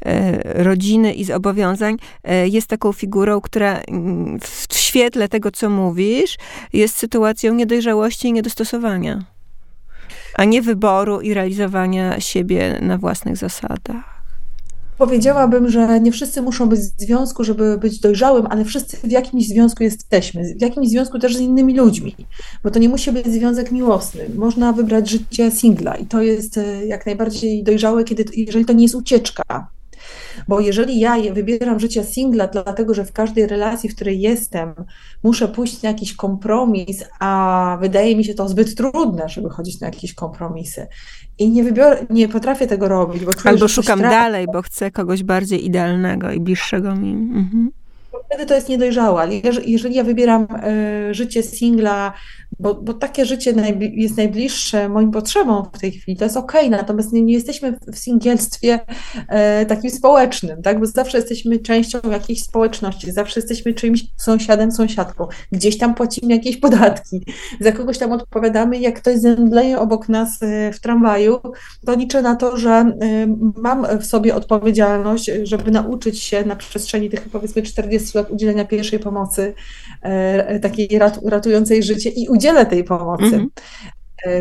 e, 0.05 0.63
rodziny 0.63 1.13
i 1.13 1.23
zobowiązań, 1.23 1.97
e, 2.23 2.47
jest 2.47 2.67
taką 2.67 2.93
figurą, 2.93 3.41
która 3.41 3.79
mm, 3.79 4.39
w 4.39 4.75
świetle 4.75 5.27
tego, 5.27 5.51
co 5.51 5.69
mówisz, 5.69 6.37
jest 6.73 6.97
sytuacją 6.97 7.53
niedojrzałości 7.53 8.27
i 8.27 8.33
niedostosowania, 8.33 9.23
a 10.35 10.43
nie 10.43 10.61
wyboru 10.61 11.21
i 11.21 11.33
realizowania 11.33 12.19
siebie 12.19 12.77
na 12.81 12.97
własnych 12.97 13.37
zasadach. 13.37 14.20
Powiedziałabym, 15.01 15.69
że 15.69 15.99
nie 15.99 16.11
wszyscy 16.11 16.41
muszą 16.41 16.69
być 16.69 16.79
w 16.79 17.01
związku, 17.01 17.43
żeby 17.43 17.77
być 17.77 17.99
dojrzałym, 17.99 18.47
ale 18.49 18.65
wszyscy 18.65 18.97
w 18.97 19.11
jakimś 19.11 19.47
związku 19.47 19.83
jesteśmy, 19.83 20.55
w 20.57 20.61
jakimś 20.61 20.89
związku 20.89 21.19
też 21.19 21.37
z 21.37 21.39
innymi 21.39 21.77
ludźmi, 21.77 22.15
bo 22.63 22.71
to 22.71 22.79
nie 22.79 22.89
musi 22.89 23.11
być 23.11 23.27
związek 23.27 23.71
miłosny. 23.71 24.29
Można 24.35 24.73
wybrać 24.73 25.09
życie 25.09 25.51
singla 25.51 25.95
i 25.95 26.05
to 26.05 26.21
jest 26.21 26.57
e, 26.57 26.85
jak 26.85 27.05
najbardziej 27.05 27.63
dojrzałe, 27.63 28.03
kiedy, 28.03 28.25
jeżeli 28.35 28.65
to 28.65 28.73
nie 28.73 28.83
jest 28.83 28.95
ucieczka, 28.95 29.67
bo 30.47 30.59
jeżeli 30.59 30.99
ja 30.99 31.15
wybieram 31.33 31.79
życie 31.79 32.03
singla, 32.03 32.47
dlatego 32.47 32.93
że 32.93 33.05
w 33.05 33.11
każdej 33.11 33.47
relacji, 33.47 33.89
w 33.89 33.95
której 33.95 34.21
jestem, 34.21 34.73
muszę 35.23 35.47
pójść 35.47 35.81
na 35.81 35.89
jakiś 35.89 36.15
kompromis, 36.15 37.03
a 37.19 37.77
wydaje 37.81 38.15
mi 38.15 38.25
się 38.25 38.33
to 38.33 38.49
zbyt 38.49 38.75
trudne, 38.75 39.29
żeby 39.29 39.49
chodzić 39.49 39.79
na 39.79 39.87
jakieś 39.87 40.13
kompromisy. 40.13 40.87
I 41.39 41.49
nie, 41.49 41.63
wybiorę, 41.63 42.05
nie 42.09 42.29
potrafię 42.29 42.67
tego 42.67 42.87
robić. 42.87 43.25
Bo 43.25 43.31
Albo 43.43 43.67
szukam 43.67 44.01
dalej, 44.01 44.45
bo 44.53 44.61
chcę 44.61 44.91
kogoś 44.91 45.23
bardziej 45.23 45.65
idealnego 45.65 46.31
i 46.31 46.39
bliższego 46.39 46.95
mi. 46.95 47.11
Mhm 47.11 47.71
wtedy 48.31 48.45
to 48.45 48.55
jest 48.55 48.69
niedojrzałe. 48.69 49.27
Jeżeli 49.65 49.95
ja 49.95 50.03
wybieram 50.03 50.47
e, 50.51 51.13
życie 51.13 51.43
singla, 51.43 52.13
bo, 52.61 52.75
bo 52.75 52.93
takie 52.93 53.25
życie 53.25 53.53
jest 53.79 54.17
najbliższe 54.17 54.89
moim 54.89 55.11
potrzebom 55.11 55.65
w 55.73 55.79
tej 55.79 55.91
chwili, 55.91 56.17
to 56.17 56.23
jest 56.23 56.37
ok, 56.37 56.53
natomiast 56.69 57.13
nie, 57.13 57.21
nie 57.21 57.33
jesteśmy 57.33 57.79
w 57.93 57.97
singielstwie 57.97 58.79
e, 59.27 59.65
takim 59.65 59.89
społecznym, 59.89 60.61
tak? 60.61 60.79
bo 60.79 60.85
zawsze 60.85 61.17
jesteśmy 61.17 61.59
częścią 61.59 61.99
jakiejś 62.11 62.43
społeczności, 62.43 63.11
zawsze 63.11 63.39
jesteśmy 63.39 63.73
czyimś 63.73 64.03
sąsiadem, 64.17 64.71
sąsiadką, 64.71 65.27
gdzieś 65.51 65.77
tam 65.77 65.95
płacimy 65.95 66.33
jakieś 66.33 66.57
podatki, 66.57 67.25
za 67.59 67.71
kogoś 67.71 67.97
tam 67.97 68.11
odpowiadamy, 68.11 68.79
jak 68.79 69.01
ktoś 69.01 69.17
zemdleje 69.17 69.79
obok 69.79 70.09
nas 70.09 70.43
e, 70.43 70.73
w 70.73 70.79
tramwaju, 70.79 71.39
to 71.85 71.95
liczę 71.95 72.21
na 72.21 72.35
to, 72.35 72.57
że 72.57 72.91
mam 73.55 73.99
w 73.99 74.05
sobie 74.05 74.35
odpowiedzialność, 74.35 75.31
żeby 75.43 75.71
nauczyć 75.71 76.19
się 76.19 76.45
na 76.45 76.55
przestrzeni 76.55 77.09
tych 77.09 77.29
powiedzmy 77.29 77.61
40 77.61 78.17
lat 78.17 78.31
udzielenia 78.31 78.65
pierwszej 78.65 78.99
pomocy, 78.99 79.53
e, 80.01 80.59
takiej 80.59 80.99
ratującej 81.23 81.83
życie 81.83 82.09
i 82.09 82.29
udzielę 82.51 82.65
tej 82.65 82.83
pomocy. 82.83 83.23
Mm 83.23 83.39
-hmm. 83.39 83.49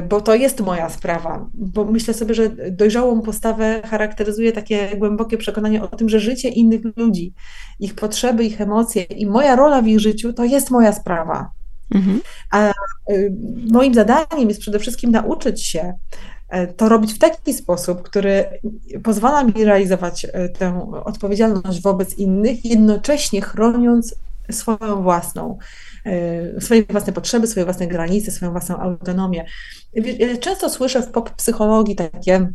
Bo 0.09 0.21
to 0.21 0.35
jest 0.35 0.61
moja 0.61 0.89
sprawa, 0.89 1.47
bo 1.55 1.85
myślę 1.85 2.15
sobie, 2.15 2.35
że 2.35 2.51
dojrzałą 2.71 3.23
postawę 3.23 3.83
charakteryzuje 3.91 4.53
takie 4.53 4.97
głębokie 4.97 5.39
przekonanie 5.39 5.83
o 5.83 5.87
tym, 5.87 6.09
że 6.09 6.21
życie 6.21 6.49
innych 6.49 6.81
ludzi, 6.97 7.33
ich 7.81 7.95
potrzeby, 7.95 8.45
ich 8.45 8.61
emocje 8.61 9.03
i 9.03 9.27
moja 9.27 9.57
rola 9.57 9.83
w 9.83 9.87
ich 9.87 10.01
życiu 10.01 10.33
to 10.33 10.45
jest 10.45 10.71
moja 10.71 10.93
sprawa. 10.93 11.51
Mhm. 11.95 12.21
A 12.51 12.73
moim 13.71 13.95
zadaniem 13.95 14.49
jest 14.49 14.61
przede 14.61 14.79
wszystkim 14.79 15.11
nauczyć 15.11 15.67
się 15.67 15.95
to 16.77 16.89
robić 16.89 17.15
w 17.15 17.19
taki 17.19 17.55
sposób, 17.55 18.03
który 18.03 18.45
pozwala 19.03 19.45
mi 19.45 19.65
realizować 19.65 20.27
tę 20.59 20.91
odpowiedzialność 21.05 21.83
wobec 21.83 22.19
innych, 22.19 22.65
jednocześnie 22.65 23.43
chroniąc 23.43 24.15
swoją 24.51 25.03
własną, 25.03 25.59
e, 25.59 25.59
swoje 26.61 26.85
własne 26.85 27.13
potrzeby, 27.13 27.47
swoje 27.47 27.65
własne 27.65 27.87
granice, 27.87 28.31
swoją 28.31 28.53
własną 28.53 28.77
autonomię. 28.77 29.45
Często 30.41 30.71
słyszę 30.71 31.03
w 31.03 31.11
pop 31.11 31.31
psychologii 31.31 31.97
takie 31.97 32.49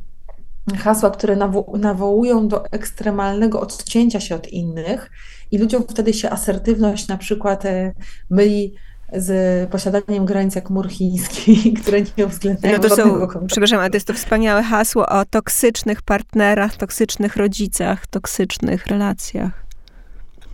hasła, 0.78 1.12
które 1.12 1.36
nawo 1.36 1.74
nawołują 1.78 2.48
do 2.48 2.65
ekstremalnego 2.65 3.62
odcięcia 3.62 4.20
się 4.20 4.36
od 4.36 4.48
innych 4.48 5.12
i 5.52 5.58
ludziom 5.58 5.84
wtedy 5.88 6.13
się 6.13 6.30
asertywność 6.30 7.08
na 7.08 7.18
przykład 7.18 7.65
e, 7.65 7.94
myli 8.30 8.76
z 9.13 9.70
posiadaniem 9.70 10.26
granic 10.26 10.56
jak 10.56 10.70
mur 10.70 10.89
chiński, 10.89 11.74
które 11.82 12.02
nie 12.18 12.26
uwzględniają 12.26 12.78
no 12.78 12.89
to 12.89 12.96
są, 12.96 13.28
Przepraszam, 13.48 13.80
ale 13.80 13.89
to 13.89 13.96
jest 13.96 14.08
to 14.08 14.13
wspaniałe 14.13 14.63
hasło 14.63 15.06
o 15.10 15.26
toksycznych 15.26 16.02
partnerach, 16.02 16.78
toksycznych 16.78 17.36
rodzicach, 17.36 18.08
toksycznych 18.08 18.88
relacjach. 18.88 19.64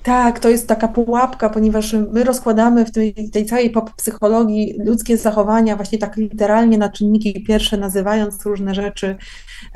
Tak, 0.04 0.40
to 0.40 0.50
jest 0.50 0.68
taka 0.68 0.88
pułapka, 0.88 1.50
ponieważ 1.50 1.96
my 2.12 2.24
rozkładamy 2.24 2.86
w 2.86 2.92
tej, 2.92 3.14
tej 3.32 3.46
całej 3.46 3.70
pop 3.70 3.96
psychologii 3.96 4.76
ludzkie 4.86 5.18
zachowania 5.18 5.76
właśnie 5.76 5.98
tak 5.98 6.18
literalnie 6.18 6.78
na 6.78 6.90
czynniki 6.90 7.44
pierwsze, 7.44 7.78
nazywając 7.78 8.46
różne 8.46 8.76
rzeczy 8.76 9.16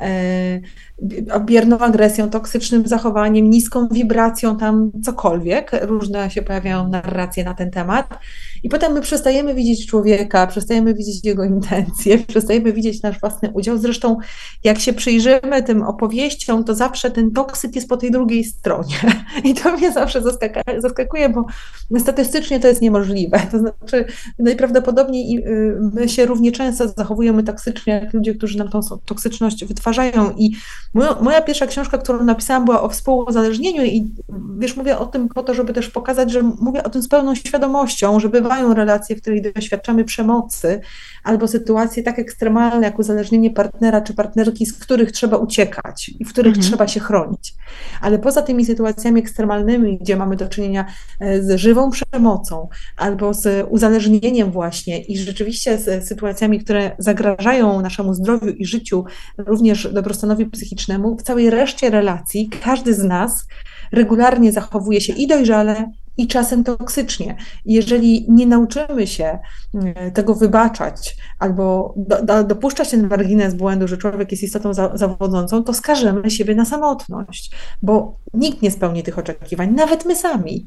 e, 0.00 0.60
bierną 1.40 1.78
agresją, 1.78 2.30
toksycznym 2.30 2.86
zachowaniem, 2.86 3.50
niską 3.50 3.88
wibracją, 3.88 4.56
tam 4.56 4.90
cokolwiek. 5.04 5.70
Różne 5.82 6.30
się 6.30 6.42
pojawiają 6.42 6.88
narracje 6.88 7.44
na 7.44 7.54
ten 7.54 7.70
temat. 7.70 8.18
I 8.66 8.68
potem 8.68 8.92
my 8.92 9.00
przestajemy 9.00 9.54
widzieć 9.54 9.86
człowieka, 9.86 10.46
przestajemy 10.46 10.94
widzieć 10.94 11.24
jego 11.24 11.44
intencje, 11.44 12.18
przestajemy 12.28 12.72
widzieć 12.72 13.02
nasz 13.02 13.20
własny 13.20 13.50
udział. 13.54 13.78
Zresztą, 13.78 14.16
jak 14.64 14.78
się 14.78 14.92
przyjrzymy 14.92 15.62
tym 15.66 15.82
opowieściom, 15.82 16.64
to 16.64 16.74
zawsze 16.74 17.10
ten 17.10 17.30
toksyk 17.30 17.74
jest 17.76 17.88
po 17.88 17.96
tej 17.96 18.10
drugiej 18.10 18.44
stronie. 18.44 18.96
I 19.44 19.54
to 19.54 19.72
mnie 19.72 19.92
zawsze 19.92 20.22
zaskakuje, 20.78 21.28
bo 21.28 21.46
statystycznie 21.98 22.60
to 22.60 22.68
jest 22.68 22.82
niemożliwe. 22.82 23.40
To 23.50 23.58
znaczy, 23.58 24.04
najprawdopodobniej 24.38 25.38
y, 25.38 25.78
my 25.94 26.08
się 26.08 26.26
równie 26.26 26.52
często 26.52 26.88
zachowujemy 26.88 27.42
toksycznie, 27.42 27.92
jak 27.92 28.14
ludzie, 28.14 28.34
którzy 28.34 28.58
nam 28.58 28.68
tą 28.68 28.80
toksyczność 29.04 29.64
wytwarzają. 29.64 30.30
I 30.36 30.56
moja, 31.20 31.42
pierwsza 31.42 31.66
książka, 31.66 31.98
którą 31.98 32.24
napisałam, 32.24 32.64
była 32.64 32.82
o 32.82 32.88
współuzależnieniu, 32.88 33.84
i 33.84 34.10
wiesz, 34.58 34.76
mówię 34.76 34.98
o 34.98 35.06
tym 35.06 35.28
po 35.28 35.42
to, 35.42 35.54
żeby 35.54 35.72
też 35.72 35.90
pokazać, 35.90 36.32
że 36.32 36.42
mówię 36.42 36.84
o 36.84 36.90
tym 36.90 37.02
z 37.02 37.08
pełną 37.08 37.34
świadomością, 37.34 38.20
że 38.20 38.28
bywają 38.56 38.74
relacje, 38.74 39.16
w 39.16 39.20
których 39.20 39.52
doświadczamy 39.52 40.04
przemocy, 40.04 40.80
albo 41.24 41.48
sytuacje 41.48 42.02
tak 42.02 42.18
ekstremalne, 42.18 42.86
jak 42.86 42.98
uzależnienie 42.98 43.50
partnera 43.50 44.00
czy 44.00 44.14
partnerki, 44.14 44.66
z 44.66 44.72
których 44.72 45.12
trzeba 45.12 45.36
uciekać 45.36 46.08
i 46.20 46.24
w 46.24 46.28
których 46.28 46.56
mhm. 46.56 46.66
trzeba 46.66 46.88
się 46.88 47.00
chronić. 47.00 47.54
Ale 48.00 48.18
poza 48.18 48.42
tymi 48.42 48.64
sytuacjami 48.64 49.20
ekstremalnymi, 49.20 49.98
gdzie 49.98 50.16
mamy 50.16 50.36
do 50.36 50.48
czynienia 50.48 50.86
e, 51.20 51.42
z 51.42 51.60
żywą 51.60 51.90
przemocą 51.90 52.68
albo 52.96 53.34
z 53.34 53.66
uzależnieniem 53.70 54.50
właśnie 54.50 55.02
i 55.02 55.18
rzeczywiście 55.18 55.78
z 55.78 56.08
sytuacjami, 56.08 56.60
które 56.60 56.90
zagrażają 56.98 57.80
naszemu 57.80 58.14
zdrowiu 58.14 58.48
i 58.48 58.66
życiu, 58.66 59.04
również 59.38 59.88
dobrostanowi 59.92 60.46
psychicznemu, 60.46 61.16
w 61.16 61.22
całej 61.22 61.50
reszcie 61.50 61.90
relacji 61.90 62.50
każdy 62.62 62.94
z 62.94 63.04
nas 63.04 63.46
regularnie 63.92 64.52
zachowuje 64.52 65.00
się 65.00 65.12
i 65.12 65.26
dojrzale, 65.26 65.90
i 66.16 66.26
czasem 66.26 66.64
toksycznie. 66.64 67.36
Jeżeli 67.64 68.26
nie 68.28 68.46
nauczymy 68.46 69.06
się 69.06 69.38
mm, 69.74 69.94
tego 70.12 70.34
wybaczać 70.34 71.16
albo 71.38 71.94
do, 71.96 72.22
do, 72.22 72.44
dopuszczać 72.44 72.90
ten 72.90 73.08
margines 73.08 73.54
błędu, 73.54 73.88
że 73.88 73.96
człowiek 73.96 74.30
jest 74.30 74.42
istotą 74.42 74.74
za, 74.74 74.96
zawodzącą, 74.96 75.64
to 75.64 75.74
skażemy 75.74 76.30
siebie 76.30 76.54
na 76.54 76.64
samotność, 76.64 77.50
bo 77.82 78.16
nikt 78.34 78.62
nie 78.62 78.70
spełni 78.70 79.02
tych 79.02 79.18
oczekiwań, 79.18 79.74
nawet 79.74 80.04
my 80.04 80.16
sami 80.16 80.66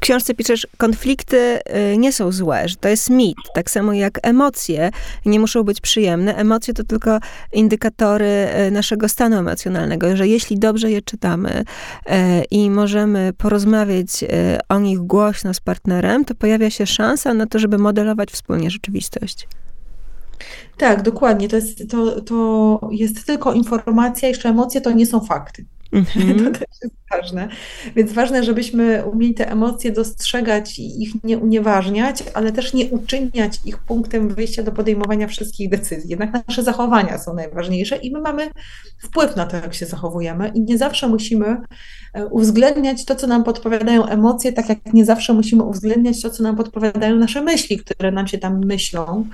książce 0.00 0.34
piszesz, 0.34 0.66
konflikty 0.76 1.36
y, 1.92 1.98
nie 1.98 2.12
są 2.12 2.32
złe, 2.32 2.68
że 2.68 2.76
to 2.76 2.88
jest 2.88 3.10
mit. 3.10 3.36
Tak 3.54 3.70
samo 3.70 3.92
jak 3.92 4.18
emocje 4.22 4.90
nie 5.26 5.40
muszą 5.40 5.62
być 5.62 5.80
przyjemne. 5.80 6.36
Emocje 6.36 6.74
to 6.74 6.84
tylko 6.84 7.18
indykatory 7.52 8.48
y, 8.68 8.70
naszego 8.70 9.08
stanu 9.08 9.36
emocjonalnego, 9.36 10.16
że 10.16 10.28
jeśli 10.28 10.58
dobrze 10.58 10.90
je 10.90 11.02
czytamy 11.02 11.50
y, 11.60 12.12
i 12.50 12.70
możemy 12.70 13.32
porozmawiać 13.38 14.24
o 14.68 14.78
nich 14.78 14.98
głośno 14.98 15.54
z 15.54 15.60
partnerem, 15.60 16.24
to 16.24 16.34
pojawia 16.34 16.70
się 16.70 16.86
szansa 16.86 17.34
na 17.34 17.46
to, 17.46 17.58
żeby 17.58 17.78
modelować 17.78 18.30
wspólnie 18.30 18.70
rzeczywistość. 18.70 19.48
Tak, 20.76 21.02
dokładnie. 21.02 21.48
To 21.48 21.56
jest, 21.56 21.90
to, 21.90 22.20
to 22.20 22.80
jest 22.92 23.26
tylko 23.26 23.52
informacja, 23.52 24.28
jeszcze 24.28 24.48
emocje 24.48 24.80
to 24.80 24.92
nie 24.92 25.06
są 25.06 25.20
fakty. 25.20 25.64
Mm-hmm. 25.94 26.44
To 26.44 26.50
też 26.50 26.68
jest 26.82 26.94
ważne. 27.10 27.48
Więc 27.96 28.12
ważne, 28.12 28.44
żebyśmy 28.44 29.04
umieli 29.04 29.34
te 29.34 29.50
emocje 29.50 29.92
dostrzegać 29.92 30.78
i 30.78 31.02
ich 31.02 31.24
nie 31.24 31.38
unieważniać, 31.38 32.24
ale 32.34 32.52
też 32.52 32.74
nie 32.74 32.86
uczyniać 32.86 33.60
ich 33.64 33.78
punktem 33.78 34.28
wyjścia 34.28 34.62
do 34.62 34.72
podejmowania 34.72 35.28
wszystkich 35.28 35.68
decyzji. 35.70 36.10
Jednak 36.10 36.48
nasze 36.48 36.62
zachowania 36.62 37.18
są 37.18 37.34
najważniejsze 37.34 37.96
i 37.96 38.12
my 38.12 38.20
mamy 38.20 38.50
wpływ 39.02 39.36
na 39.36 39.46
to, 39.46 39.56
jak 39.56 39.74
się 39.74 39.86
zachowujemy 39.86 40.52
i 40.54 40.60
nie 40.60 40.78
zawsze 40.78 41.08
musimy 41.08 41.56
uwzględniać 42.30 43.04
to, 43.04 43.14
co 43.14 43.26
nam 43.26 43.44
podpowiadają 43.44 44.06
emocje, 44.06 44.52
tak 44.52 44.68
jak 44.68 44.92
nie 44.92 45.04
zawsze 45.04 45.32
musimy 45.32 45.62
uwzględniać 45.62 46.22
to, 46.22 46.30
co 46.30 46.42
nam 46.42 46.56
podpowiadają 46.56 47.16
nasze 47.16 47.42
myśli, 47.42 47.78
które 47.78 48.12
nam 48.12 48.28
się 48.28 48.38
tam 48.38 48.64
myślą 48.64 49.26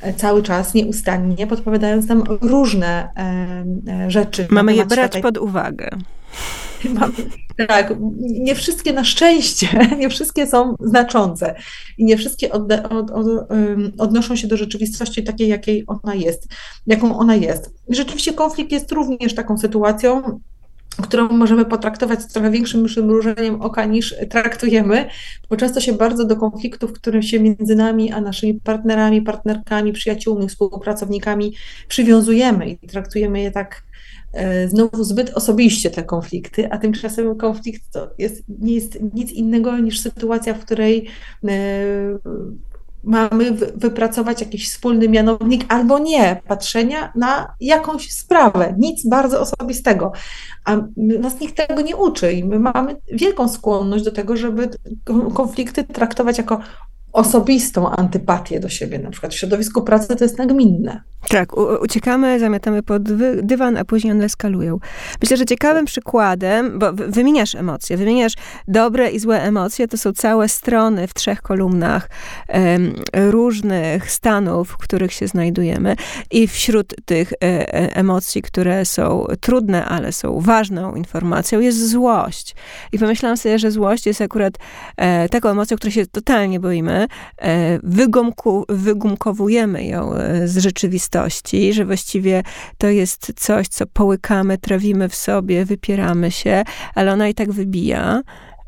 e, 0.00 0.14
cały 0.14 0.42
czas, 0.42 0.74
nieustannie, 0.74 1.46
podpowiadając 1.46 2.08
nam 2.08 2.22
różne 2.40 3.08
e, 3.88 4.10
rzeczy. 4.10 4.46
Mamy 4.50 4.74
je 4.74 4.86
brać 4.86 5.12
świata. 5.12 5.28
pod 5.28 5.38
uwagę. 5.38 5.90
Mamy, 7.00 7.12
tak, 7.68 7.94
nie 8.20 8.54
wszystkie 8.54 8.92
na 8.92 9.04
szczęście, 9.04 9.68
nie 10.00 10.08
wszystkie 10.08 10.46
są 10.46 10.74
znaczące 10.80 11.54
i 11.98 12.04
nie 12.04 12.16
wszystkie 12.16 12.52
od, 12.52 12.72
od, 12.72 13.10
od, 13.10 13.26
odnoszą 13.98 14.36
się 14.36 14.48
do 14.48 14.56
rzeczywistości 14.56 15.24
takiej, 15.24 15.48
jakiej 15.48 15.84
ona 15.86 16.14
jest, 16.14 16.48
jaką 16.86 17.18
ona 17.18 17.34
jest. 17.34 17.74
I 17.88 17.94
rzeczywiście 17.94 18.32
konflikt 18.32 18.72
jest 18.72 18.92
również 18.92 19.34
taką 19.34 19.58
sytuacją, 19.58 20.40
którą 21.02 21.28
możemy 21.28 21.64
potraktować 21.64 22.22
z 22.22 22.26
trochę 22.26 22.50
większym 22.50 22.84
przymrużeniem 22.84 23.62
oka 23.62 23.84
niż 23.84 24.14
traktujemy, 24.30 25.08
bo 25.50 25.56
często 25.56 25.80
się 25.80 25.92
bardzo 25.92 26.24
do 26.24 26.36
konfliktów, 26.36 26.92
które 26.92 27.22
się 27.22 27.40
między 27.40 27.74
nami 27.74 28.12
a 28.12 28.20
naszymi 28.20 28.54
partnerami, 28.54 29.22
partnerkami, 29.22 29.92
przyjaciółmi, 29.92 30.48
współpracownikami 30.48 31.54
przywiązujemy 31.88 32.70
i 32.70 32.88
traktujemy 32.88 33.40
je 33.40 33.50
tak 33.50 33.82
E, 34.36 34.68
znowu 34.68 35.04
zbyt 35.04 35.30
osobiście 35.30 35.90
te 35.90 36.02
konflikty, 36.02 36.72
a 36.72 36.78
tymczasem 36.78 37.36
konflikt 37.36 37.92
to 37.92 38.10
jest, 38.18 38.42
nie 38.48 38.74
jest 38.74 38.98
nic 39.14 39.32
innego 39.32 39.78
niż 39.78 40.00
sytuacja, 40.00 40.54
w 40.54 40.64
której 40.64 41.08
e, 41.44 41.48
mamy 43.04 43.52
wypracować 43.52 44.40
jakiś 44.40 44.68
wspólny 44.68 45.08
mianownik 45.08 45.64
albo 45.68 45.98
nie, 45.98 46.42
patrzenia 46.48 47.12
na 47.14 47.54
jakąś 47.60 48.12
sprawę, 48.12 48.74
nic 48.78 49.08
bardzo 49.08 49.40
osobistego. 49.40 50.12
A 50.64 50.76
nas 50.96 51.40
nikt 51.40 51.56
tego 51.56 51.80
nie 51.80 51.96
uczy 51.96 52.32
i 52.32 52.44
my 52.44 52.58
mamy 52.58 52.96
wielką 53.12 53.48
skłonność 53.48 54.04
do 54.04 54.12
tego, 54.12 54.36
żeby 54.36 54.70
konflikty 55.34 55.84
traktować 55.84 56.38
jako 56.38 56.60
osobistą 57.16 57.90
antypatię 57.90 58.60
do 58.60 58.68
siebie. 58.68 58.98
Na 58.98 59.10
przykład 59.10 59.34
w 59.34 59.36
środowisku 59.36 59.82
pracy 59.82 60.16
to 60.16 60.24
jest 60.24 60.38
nagminne. 60.38 61.00
Tak, 61.28 61.56
uciekamy, 61.82 62.40
zamiatamy 62.40 62.82
pod 62.82 63.02
dywan, 63.42 63.76
a 63.76 63.84
później 63.84 64.12
one 64.12 64.24
eskalują. 64.24 64.78
Myślę, 65.22 65.36
że 65.36 65.46
ciekawym 65.46 65.84
przykładem, 65.84 66.78
bo 66.78 66.92
wymieniasz 66.92 67.54
emocje, 67.54 67.96
wymieniasz 67.96 68.32
dobre 68.68 69.10
i 69.10 69.18
złe 69.18 69.42
emocje, 69.42 69.88
to 69.88 69.96
są 69.96 70.12
całe 70.12 70.48
strony 70.48 71.06
w 71.06 71.14
trzech 71.14 71.42
kolumnach 71.42 72.10
um, 72.48 72.94
różnych 73.12 74.10
stanów, 74.10 74.70
w 74.70 74.76
których 74.76 75.12
się 75.12 75.26
znajdujemy 75.28 75.96
i 76.30 76.48
wśród 76.48 76.94
tych 77.04 77.32
e, 77.32 77.36
e, 77.42 77.96
emocji, 77.96 78.42
które 78.42 78.84
są 78.84 79.26
trudne, 79.40 79.84
ale 79.84 80.12
są 80.12 80.40
ważną 80.40 80.94
informacją, 80.94 81.60
jest 81.60 81.88
złość. 81.88 82.54
I 82.92 82.98
pomyślałam 82.98 83.36
sobie, 83.36 83.58
że 83.58 83.70
złość 83.70 84.06
jest 84.06 84.20
akurat 84.20 84.54
e, 84.96 85.28
taką 85.28 85.48
emocją, 85.48 85.76
której 85.76 85.92
się 85.92 86.06
totalnie 86.06 86.60
boimy, 86.60 87.05
e, 87.38 87.78
wygumku, 87.82 88.64
wygumkowujemy 88.68 89.84
ją 89.84 90.14
e, 90.14 90.48
z 90.48 90.58
rzeczywistości, 90.58 91.72
że 91.72 91.84
właściwie 91.84 92.42
to 92.78 92.86
jest 92.86 93.32
coś, 93.36 93.68
co 93.68 93.86
połykamy, 93.86 94.58
trawimy 94.58 95.08
w 95.08 95.14
sobie, 95.14 95.64
wypieramy 95.64 96.30
się, 96.30 96.62
ale 96.94 97.12
ona 97.12 97.28
i 97.28 97.34
tak 97.34 97.52
wybija. 97.52 98.22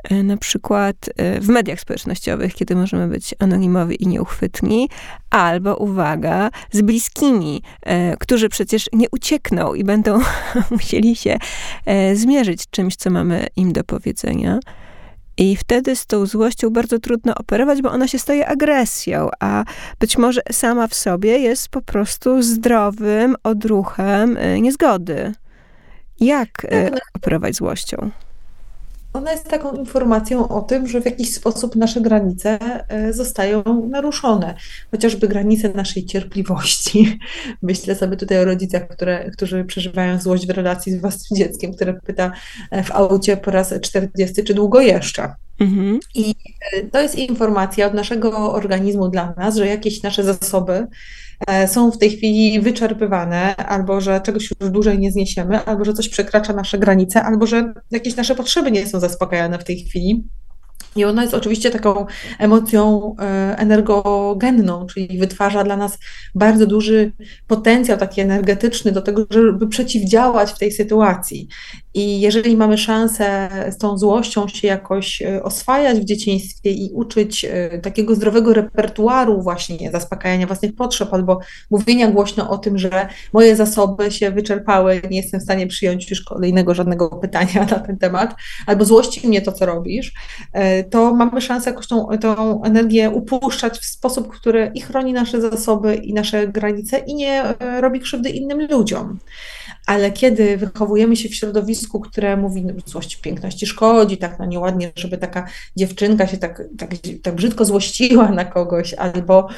E, 0.04 0.22
na 0.22 0.36
przykład 0.36 0.96
w 1.40 1.48
mediach 1.48 1.80
społecznościowych, 1.80 2.54
kiedy 2.54 2.76
możemy 2.76 3.08
być 3.08 3.34
anonimowi 3.38 4.02
i 4.02 4.06
nieuchwytni, 4.06 4.88
albo 5.30 5.76
uwaga, 5.76 6.50
z 6.72 6.82
bliskimi, 6.82 7.62
którzy 8.20 8.48
przecież 8.48 8.86
nie 8.92 9.06
uciekną 9.10 9.74
i 9.74 9.84
będą 9.84 10.20
musieli 10.70 11.16
się 11.16 11.38
zmierzyć 12.14 12.70
czymś, 12.70 12.96
co 12.96 13.10
mamy 13.10 13.46
im 13.56 13.72
do 13.72 13.84
powiedzenia. 13.84 14.58
I 15.38 15.56
wtedy 15.56 15.96
z 15.96 16.06
tą 16.06 16.26
złością 16.26 16.70
bardzo 16.70 16.98
trudno 16.98 17.34
operować, 17.34 17.82
bo 17.82 17.90
ona 17.90 18.08
się 18.08 18.18
staje 18.18 18.48
agresją, 18.48 19.28
a 19.40 19.64
być 20.00 20.18
może 20.18 20.40
sama 20.52 20.86
w 20.86 20.94
sobie 20.94 21.38
jest 21.38 21.68
po 21.68 21.82
prostu 21.82 22.42
zdrowym 22.42 23.36
odruchem 23.42 24.36
y, 24.36 24.60
niezgody. 24.60 25.32
Jak 26.20 26.64
y, 26.64 26.68
tak, 26.68 26.92
no. 26.92 26.98
operować 27.14 27.54
złością? 27.54 28.10
Ona 29.12 29.32
jest 29.32 29.48
taką 29.48 29.72
informacją 29.72 30.48
o 30.48 30.60
tym, 30.60 30.86
że 30.86 31.00
w 31.00 31.04
jakiś 31.04 31.34
sposób 31.34 31.76
nasze 31.76 32.00
granice 32.00 32.58
e, 32.88 33.12
zostają 33.12 33.88
naruszone. 33.90 34.54
Chociażby 34.90 35.28
granice 35.28 35.68
naszej 35.68 36.06
cierpliwości. 36.06 37.18
Myślę 37.62 37.94
sobie 37.94 38.16
tutaj 38.16 38.38
o 38.38 38.44
rodzicach, 38.44 38.88
które, 38.88 39.30
którzy 39.30 39.64
przeżywają 39.64 40.20
złość 40.20 40.46
w 40.46 40.50
relacji 40.50 40.92
z 40.92 41.00
własnym 41.00 41.38
dzieckiem, 41.38 41.74
które 41.74 41.94
pyta 41.94 42.32
e, 42.70 42.82
w 42.82 42.90
aucie 42.90 43.36
po 43.36 43.50
raz 43.50 43.74
40, 43.80 44.44
czy 44.44 44.54
długo 44.54 44.80
jeszcze. 44.80 45.34
Mhm. 45.60 46.00
I 46.14 46.34
e, 46.72 46.82
to 46.82 47.00
jest 47.00 47.14
informacja 47.14 47.86
od 47.86 47.94
naszego 47.94 48.52
organizmu 48.52 49.08
dla 49.08 49.34
nas, 49.36 49.56
że 49.56 49.66
jakieś 49.66 50.02
nasze 50.02 50.24
zasoby 50.24 50.86
są 51.66 51.90
w 51.90 51.98
tej 51.98 52.10
chwili 52.10 52.60
wyczerpywane, 52.60 53.56
albo 53.56 54.00
że 54.00 54.20
czegoś 54.20 54.50
już 54.60 54.70
dłużej 54.70 54.98
nie 54.98 55.12
zniesiemy, 55.12 55.64
albo 55.64 55.84
że 55.84 55.92
coś 55.92 56.08
przekracza 56.08 56.52
nasze 56.52 56.78
granice, 56.78 57.22
albo 57.22 57.46
że 57.46 57.72
jakieś 57.90 58.16
nasze 58.16 58.34
potrzeby 58.34 58.70
nie 58.70 58.86
są 58.86 59.00
zaspokajane 59.00 59.58
w 59.58 59.64
tej 59.64 59.84
chwili. 59.84 60.24
I 60.96 61.04
ona 61.04 61.22
jest 61.22 61.34
oczywiście 61.34 61.70
taką 61.70 62.06
emocją 62.38 63.14
e, 63.18 63.54
energogenną, 63.58 64.86
czyli 64.86 65.18
wytwarza 65.18 65.64
dla 65.64 65.76
nas 65.76 65.98
bardzo 66.34 66.66
duży 66.66 67.12
potencjał 67.46 67.98
taki 67.98 68.20
energetyczny 68.20 68.92
do 68.92 69.02
tego, 69.02 69.26
żeby 69.30 69.68
przeciwdziałać 69.68 70.52
w 70.52 70.58
tej 70.58 70.72
sytuacji. 70.72 71.48
I 71.98 72.20
jeżeli 72.20 72.56
mamy 72.56 72.78
szansę 72.78 73.48
z 73.70 73.78
tą 73.78 73.98
złością 73.98 74.48
się 74.48 74.68
jakoś 74.68 75.22
e, 75.22 75.42
oswajać 75.42 76.00
w 76.00 76.04
dzieciństwie 76.04 76.70
i 76.70 76.90
uczyć 76.94 77.44
e, 77.44 77.78
takiego 77.78 78.14
zdrowego 78.14 78.54
repertuaru 78.54 79.42
właśnie 79.42 79.90
zaspokajania 79.90 80.46
własnych 80.46 80.74
potrzeb 80.74 81.14
albo 81.14 81.40
mówienia 81.70 82.10
głośno 82.10 82.50
o 82.50 82.58
tym, 82.58 82.78
że 82.78 83.08
moje 83.32 83.56
zasoby 83.56 84.10
się 84.10 84.30
wyczerpały, 84.30 85.02
nie 85.10 85.16
jestem 85.16 85.40
w 85.40 85.42
stanie 85.42 85.66
przyjąć 85.66 86.10
już 86.10 86.24
kolejnego 86.24 86.74
żadnego 86.74 87.08
pytania 87.08 87.66
na 87.70 87.78
ten 87.78 87.98
temat, 87.98 88.34
albo 88.66 88.84
złości 88.84 89.28
mnie 89.28 89.42
to, 89.42 89.52
co 89.52 89.66
robisz, 89.66 90.12
to 90.90 91.14
mamy 91.14 91.40
szansę 91.40 91.70
jakoś 91.70 91.86
tą, 91.86 92.06
tą 92.20 92.62
energię 92.64 93.10
upuszczać 93.10 93.78
w 93.78 93.84
sposób, 93.84 94.28
który 94.28 94.70
i 94.74 94.80
chroni 94.80 95.12
nasze 95.12 95.40
zasoby 95.40 95.94
i 95.94 96.14
nasze 96.14 96.48
granice 96.48 96.98
i 96.98 97.14
nie 97.14 97.42
e, 97.42 97.80
robi 97.80 98.00
krzywdy 98.00 98.30
innym 98.30 98.66
ludziom 98.70 99.18
ale 99.88 100.12
kiedy 100.12 100.56
wychowujemy 100.56 101.16
się 101.16 101.28
w 101.28 101.34
środowisku, 101.34 102.00
które 102.00 102.36
mówi, 102.36 102.64
że 102.66 102.74
złość 102.86 103.16
piękności 103.16 103.66
szkodzi, 103.66 104.16
tak 104.16 104.38
no 104.38 104.44
nieładnie, 104.44 104.92
żeby 104.96 105.18
taka 105.18 105.46
dziewczynka 105.76 106.26
się 106.26 106.36
tak, 106.36 106.62
tak, 106.78 106.90
tak 107.22 107.34
brzydko 107.34 107.64
złościła 107.64 108.28
na 108.28 108.44
kogoś, 108.44 108.94
albo 108.94 109.48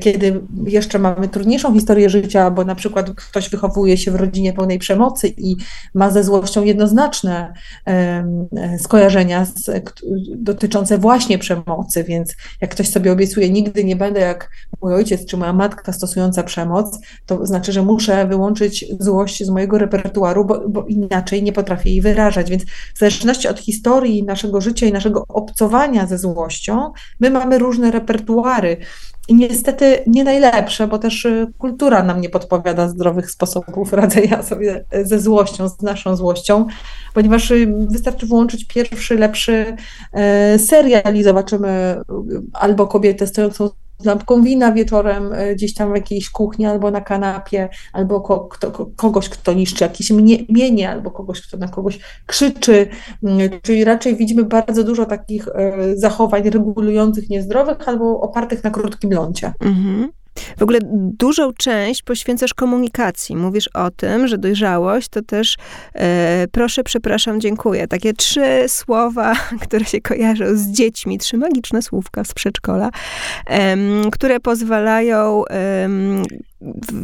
kiedy 0.00 0.40
jeszcze 0.66 0.98
mamy 0.98 1.28
trudniejszą 1.28 1.74
historię 1.74 2.10
życia, 2.10 2.50
bo 2.50 2.64
na 2.64 2.74
przykład 2.74 3.10
ktoś 3.10 3.50
wychowuje 3.50 3.96
się 3.96 4.10
w 4.10 4.14
rodzinie 4.14 4.52
pełnej 4.52 4.78
przemocy 4.78 5.28
i 5.28 5.56
ma 5.94 6.10
ze 6.10 6.24
złością 6.24 6.64
jednoznaczne 6.64 7.54
skojarzenia 8.78 9.44
z, 9.44 9.70
dotyczące 10.36 10.98
właśnie 10.98 11.38
przemocy, 11.38 12.04
więc 12.04 12.34
jak 12.60 12.70
ktoś 12.70 12.88
sobie 12.88 13.12
obiecuje, 13.12 13.50
nigdy 13.50 13.84
nie 13.84 13.96
będę 13.96 14.20
jak 14.20 14.50
mój 14.82 14.94
ojciec 14.94 15.26
czy 15.26 15.36
moja 15.36 15.52
matka 15.52 15.92
stosująca 15.92 16.42
przemoc, 16.42 16.98
to 17.26 17.46
znaczy, 17.46 17.72
że 17.72 17.82
muszę 17.82 18.26
wyłączyć 18.26 18.84
złość 19.00 19.44
z 19.44 19.48
mojego 19.48 19.71
repertuaru, 19.78 20.44
bo, 20.44 20.68
bo 20.68 20.84
inaczej 20.88 21.42
nie 21.42 21.52
potrafię 21.52 21.90
jej 21.90 22.00
wyrażać. 22.00 22.50
Więc 22.50 22.64
w 22.94 22.98
zależności 22.98 23.48
od 23.48 23.58
historii 23.58 24.22
naszego 24.22 24.60
życia 24.60 24.86
i 24.86 24.92
naszego 24.92 25.24
obcowania 25.28 26.06
ze 26.06 26.18
złością, 26.18 26.92
my 27.20 27.30
mamy 27.30 27.58
różne 27.58 27.90
repertuary. 27.90 28.76
I 29.28 29.34
niestety 29.34 29.98
nie 30.06 30.24
najlepsze, 30.24 30.86
bo 30.86 30.98
też 30.98 31.24
y, 31.24 31.46
kultura 31.58 32.02
nam 32.02 32.20
nie 32.20 32.28
podpowiada 32.28 32.88
zdrowych 32.88 33.30
sposobów 33.30 33.92
radzenia 33.92 34.42
sobie 34.42 34.84
ze 35.04 35.20
złością, 35.20 35.68
z 35.68 35.82
naszą 35.82 36.16
złością, 36.16 36.66
ponieważ 37.14 37.50
y, 37.50 37.74
wystarczy 37.90 38.26
włączyć 38.26 38.64
pierwszy, 38.64 39.14
lepszy 39.18 39.76
serial 40.58 41.14
i 41.14 41.22
zobaczymy 41.22 41.96
y, 42.32 42.42
albo 42.52 42.86
kobietę 42.86 43.26
stojącą 43.26 43.70
lampką 44.04 44.42
wina 44.42 44.72
wieczorem 44.72 45.32
e, 45.32 45.54
gdzieś 45.54 45.74
tam 45.74 45.92
w 45.92 45.96
jakiejś 45.96 46.30
kuchni 46.30 46.66
albo 46.66 46.90
na 46.90 47.00
kanapie, 47.00 47.68
albo 47.92 48.20
ko, 48.20 48.40
kto, 48.40 48.86
kogoś, 48.96 49.28
kto 49.28 49.52
niszczy 49.52 49.84
jakieś 49.84 50.12
mienie, 50.48 50.90
albo 50.90 51.10
kogoś, 51.10 51.40
kto 51.40 51.56
na 51.56 51.68
kogoś 51.68 51.98
krzyczy. 52.26 52.86
Mm, 53.22 53.50
czyli 53.62 53.84
raczej 53.84 54.16
widzimy 54.16 54.44
bardzo 54.44 54.84
dużo 54.84 55.06
takich 55.06 55.48
e, 55.48 55.96
zachowań 55.96 56.50
regulujących 56.50 57.30
niezdrowych 57.30 57.88
albo 57.88 58.20
opartych 58.20 58.64
na 58.64 58.70
krótkim 58.70 59.12
lądzie. 59.12 59.52
Mhm. 59.60 60.21
W 60.58 60.62
ogóle 60.62 60.78
dużą 61.18 61.52
część 61.52 62.02
poświęcasz 62.02 62.54
komunikacji. 62.54 63.36
Mówisz 63.36 63.68
o 63.68 63.90
tym, 63.90 64.28
że 64.28 64.38
dojrzałość 64.38 65.08
to 65.08 65.22
też 65.22 65.56
e, 65.94 66.46
proszę, 66.52 66.84
przepraszam, 66.84 67.40
dziękuję. 67.40 67.88
Takie 67.88 68.12
trzy 68.12 68.64
słowa, 68.68 69.34
które 69.64 69.84
się 69.84 70.00
kojarzą 70.00 70.44
z 70.54 70.66
dziećmi, 70.66 71.18
trzy 71.18 71.36
magiczne 71.36 71.82
słówka 71.82 72.24
z 72.24 72.34
przedszkola, 72.34 72.90
które 74.12 74.40
pozwalają 74.40 75.44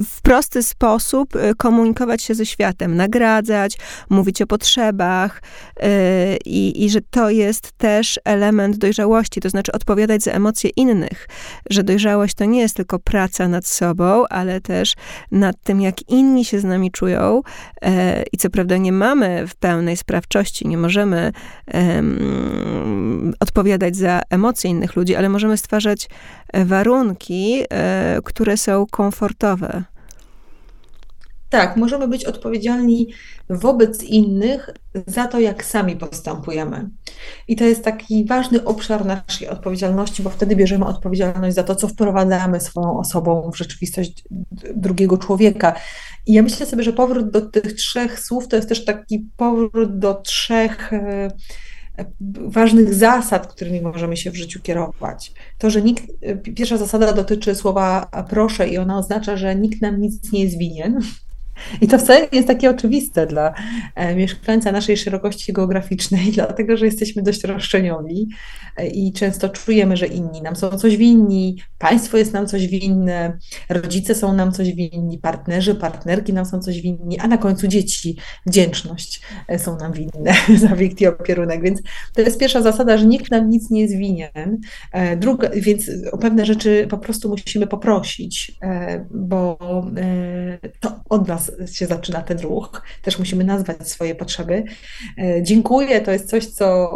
w 0.04 0.22
prosty 0.22 0.62
sposób 0.62 1.36
y, 1.36 1.54
komunikować 1.56 2.22
się 2.22 2.34
ze 2.34 2.46
światem, 2.46 2.96
nagradzać, 2.96 3.78
mówić 4.11 4.42
o 4.42 4.46
potrzebach 4.46 5.42
yy, 5.82 5.88
i, 6.46 6.90
że 6.90 7.00
to 7.11 7.30
jest 7.30 7.72
też 7.72 8.20
element 8.24 8.76
dojrzałości, 8.76 9.40
to 9.40 9.50
znaczy 9.50 9.72
odpowiadać 9.72 10.22
za 10.22 10.32
emocje 10.32 10.70
innych, 10.76 11.28
że 11.70 11.84
dojrzałość 11.84 12.34
to 12.34 12.44
nie 12.44 12.61
jest 12.61 12.76
tylko 12.76 12.98
praca 12.98 13.48
nad 13.48 13.66
sobą, 13.66 14.24
ale 14.30 14.61
też 14.61 14.94
nad 15.30 15.56
tym, 15.62 15.80
jak 15.80 16.11
inni 16.11 16.44
się 16.44 16.61
z 16.61 16.64
nami 16.64 16.90
czują 16.90 17.42
yy, 17.82 17.90
i 18.32 18.36
co 18.36 18.50
prawda 18.50 18.76
nie 18.76 18.92
mamy 18.92 19.46
w 19.46 19.56
pełnej 19.56 19.96
sprawczości, 19.96 20.68
nie 20.68 20.78
możemy 20.78 21.32
yy, 21.66 21.82
odpowiadać 23.40 23.96
za 23.96 24.20
emocje 24.30 24.70
innych 24.70 24.96
ludzi, 24.96 25.16
ale 25.16 25.28
możemy 25.28 25.56
stwarzać 25.56 26.09
warunki, 26.55 27.62
e, 27.70 28.18
które 28.24 28.57
są 28.57 28.86
komfortowe. 28.90 29.84
Tak, 31.51 31.76
możemy 31.76 32.09
być 32.09 32.24
odpowiedzialni 32.24 33.09
wobec 33.51 34.03
innych 34.03 34.70
za 35.07 35.26
to, 35.26 35.40
jak 35.40 35.64
sami 35.64 35.96
postępujemy. 35.96 36.90
I 37.49 37.57
to 37.57 37.64
jest 37.64 37.84
taki 37.84 38.24
ważny 38.24 38.64
obszar 38.64 39.07
naszej 39.07 39.49
odpowiedzialności, 39.49 40.22
bo 40.22 40.30
wtedy 40.30 40.57
bierzemy 40.57 40.84
odpowiedzialność 40.84 41.57
za 41.57 41.62
to, 41.62 41.74
co 41.74 41.88
wprowadzamy 41.88 42.61
swoją 42.61 42.99
osobą 42.99 43.51
w 43.53 43.57
rzeczywistość 43.57 44.24
drugiego 44.76 45.18
człowieka. 45.18 45.74
I 46.26 46.32
ja 46.32 46.42
myślę 46.42 46.66
sobie, 46.66 46.82
że 46.82 46.92
powrót 46.92 47.30
do 47.30 47.40
tych 47.40 47.72
trzech 47.72 48.20
słów 48.20 48.49
to 48.49 48.57
jest 48.57 48.68
też 48.68 48.84
taki 48.84 49.26
powrót 49.36 49.99
do 49.99 50.14
trzech 50.14 50.92
e, 50.92 51.28
ważnych 52.46 52.94
zasad, 52.94 53.46
którymi 53.46 53.80
możemy 53.80 54.16
się 54.16 54.30
w 54.30 54.36
życiu 54.36 54.61
kierować. 54.61 55.32
To, 55.59 55.70
że 55.70 55.82
nikt, 55.82 56.05
pierwsza 56.57 56.76
zasada 56.76 57.12
dotyczy 57.12 57.55
słowa 57.55 58.11
proszę 58.28 58.68
i 58.68 58.78
ona 58.78 58.99
oznacza, 58.99 59.36
że 59.36 59.57
nikt 59.57 59.82
nam 59.82 60.01
nic 60.01 60.32
nie 60.32 60.42
jest 60.44 60.59
winien. 60.59 61.01
I 61.80 61.88
to 61.88 61.98
wcale 61.98 62.20
nie 62.20 62.28
jest 62.32 62.48
takie 62.48 62.70
oczywiste 62.70 63.26
dla 63.26 63.54
e, 63.94 64.14
mieszkańca 64.14 64.72
naszej 64.72 64.96
szerokości 64.96 65.52
geograficznej, 65.52 66.32
dlatego 66.34 66.76
że 66.76 66.86
jesteśmy 66.86 67.22
dość 67.22 67.44
roszczeniowi 67.44 68.28
e, 68.76 68.86
i 68.86 69.12
często 69.12 69.48
czujemy, 69.48 69.96
że 69.96 70.06
inni 70.06 70.42
nam 70.42 70.56
są 70.56 70.70
coś 70.70 70.96
winni, 70.96 71.62
państwo 71.78 72.16
jest 72.16 72.32
nam 72.32 72.46
coś 72.46 72.66
winne, 72.66 73.38
rodzice 73.68 74.14
są 74.14 74.32
nam 74.32 74.52
coś 74.52 74.72
winni, 74.72 75.18
partnerzy, 75.18 75.74
partnerki 75.74 76.32
nam 76.32 76.46
są 76.46 76.61
coś 76.61 76.80
winni, 76.80 77.18
a 77.18 77.28
na 77.28 77.38
końcu 77.38 77.68
dzieci 77.68 78.16
wdzięczność 78.46 79.22
e, 79.48 79.59
są 79.59 79.76
nam 79.76 79.92
winne 79.92 80.34
za 80.68 80.76
wiek 80.76 81.00
i 81.00 81.06
opierunek. 81.06 81.62
Więc 81.62 81.82
to 82.14 82.20
jest 82.20 82.38
pierwsza 82.38 82.62
zasada, 82.62 82.98
że 82.98 83.06
nikt 83.06 83.30
nam 83.30 83.50
nic 83.50 83.70
nie 83.70 83.80
jest 83.80 83.96
winien. 83.96 84.61
Druga, 85.16 85.50
więc 85.56 85.90
o 86.12 86.18
pewne 86.18 86.46
rzeczy 86.46 86.86
po 86.90 86.98
prostu 86.98 87.28
musimy 87.28 87.66
poprosić, 87.66 88.59
bo 89.11 89.59
to 90.80 91.00
od 91.09 91.28
nas 91.28 91.47
się 91.72 91.86
zaczyna 91.86 92.22
ten 92.22 92.38
ruch. 92.38 92.82
Też 93.03 93.18
musimy 93.18 93.44
nazwać 93.44 93.90
swoje 93.90 94.14
potrzeby. 94.14 94.64
E, 95.18 95.42
dziękuję 95.42 96.01
to 96.01 96.12
jest 96.12 96.30
coś, 96.30 96.46
co 96.46 96.88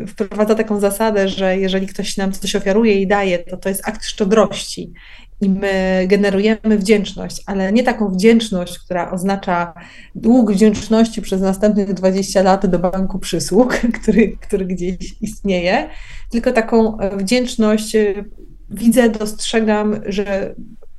e, 0.00 0.06
wprowadza 0.06 0.54
taką 0.54 0.80
zasadę, 0.80 1.28
że 1.28 1.58
jeżeli 1.58 1.86
ktoś 1.86 2.16
nam 2.16 2.32
coś 2.32 2.56
ofiaruje 2.56 3.00
i 3.00 3.06
daje, 3.06 3.38
to 3.38 3.56
to 3.56 3.68
jest 3.68 3.88
akt 3.88 4.04
szczodrości. 4.04 4.92
I 5.40 5.48
my 5.48 6.04
generujemy 6.08 6.78
wdzięczność, 6.78 7.42
ale 7.46 7.72
nie 7.72 7.82
taką 7.82 8.08
wdzięczność, 8.08 8.78
która 8.78 9.10
oznacza 9.10 9.74
dług 10.14 10.52
wdzięczności 10.52 11.22
przez 11.22 11.40
następnych 11.40 11.94
20 11.94 12.42
lat 12.42 12.66
do 12.66 12.78
banku 12.78 13.18
przysług, 13.18 13.74
który, 14.02 14.36
który 14.40 14.66
gdzieś 14.66 14.96
istnieje, 15.20 15.88
tylko 16.30 16.52
taką 16.52 16.96
wdzięczność 17.16 17.96
e, 17.96 18.24
widzę, 18.70 19.08
dostrzegam, 19.08 20.00
że 20.06 20.54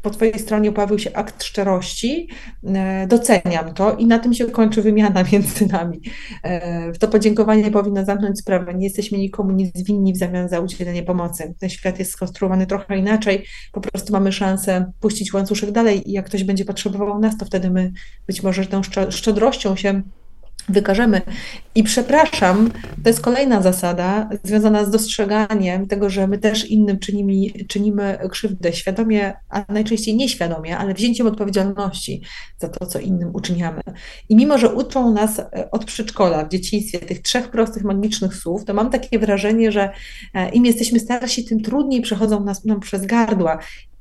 po 0.05 0.09
Twojej 0.09 0.39
stronie 0.39 0.71
pojawił 0.71 0.99
się 0.99 1.13
akt 1.13 1.43
szczerości, 1.43 2.29
e, 2.63 3.07
doceniam 3.07 3.73
to 3.73 3.95
i 3.95 4.05
na 4.05 4.19
tym 4.19 4.33
się 4.33 4.45
kończy 4.45 4.81
wymiana 4.81 5.23
między 5.31 5.67
nami. 5.67 6.01
E, 6.43 6.91
to 6.91 7.07
podziękowanie 7.07 7.71
powinno 7.71 8.05
zamknąć 8.05 8.39
sprawę. 8.39 8.73
Nie 8.73 8.83
jesteśmy 8.83 9.17
nikomu 9.17 9.51
nic 9.51 9.83
winni 9.83 10.13
w 10.13 10.17
zamian 10.17 10.49
za 10.49 10.59
udzielenie 10.59 11.03
pomocy. 11.03 11.53
Ten 11.59 11.69
świat 11.69 11.99
jest 11.99 12.11
skonstruowany 12.11 12.67
trochę 12.67 12.97
inaczej, 12.97 13.45
po 13.71 13.81
prostu 13.81 14.13
mamy 14.13 14.31
szansę 14.31 14.91
puścić 14.99 15.33
łańcuszek 15.33 15.71
dalej 15.71 16.09
i 16.09 16.11
jak 16.11 16.25
ktoś 16.25 16.43
będzie 16.43 16.65
potrzebował 16.65 17.19
nas, 17.19 17.37
to 17.37 17.45
wtedy 17.45 17.69
my 17.69 17.91
być 18.27 18.43
może 18.43 18.65
tą 18.65 18.81
szczodrością 19.09 19.75
się 19.75 20.01
wykażemy. 20.70 21.22
I 21.76 21.84
przepraszam, 21.84 22.72
to 23.03 23.09
jest 23.09 23.22
kolejna 23.22 23.61
zasada 23.61 24.30
związana 24.43 24.86
z 24.86 24.89
dostrzeganiem 24.89 25.88
tego, 25.88 26.09
że 26.09 26.28
my 26.28 26.38
też 26.38 26.66
innym 26.66 26.99
czynimy, 26.99 27.66
czynimy 27.68 28.18
krzywdę 28.32 28.74
świadomie, 28.74 29.34
a 29.49 29.66
najczęściej 29.70 30.16
nieświadomie, 30.16 30.78
ale 30.78 30.93
wzięciem 30.93 31.28
odpowiedzialności 31.28 32.22
za 32.57 32.70
to, 32.70 32.86
co 32.86 32.99
innym 32.99 33.30
uczyniamy. 33.34 33.82
I 34.30 34.36
mimo, 34.36 34.57
że 34.57 34.74
uczą 34.74 35.13
nas 35.13 35.39
e, 35.39 35.72
od 35.72 35.86
przedszkola 35.86 36.45
w 36.45 36.49
dzieciństwie 36.49 36.99
tych 36.99 37.22
trzech 37.22 37.47
prostych, 37.47 37.84
magicznych 37.84 38.36
słów, 38.36 38.66
to 38.66 38.74
mam 38.74 38.89
takie 38.89 39.20
wrażenie, 39.20 39.72
że 39.72 39.89
e, 40.34 40.49
im 40.49 40.66
jesteśmy 40.66 40.99
starsi, 40.99 41.45
tym 41.45 41.61
trudniej 41.61 42.01
przechodzą 42.01 42.43
nas, 42.43 42.66
nam 42.66 42.80
przez 42.80 43.05
gardła. 43.05 43.59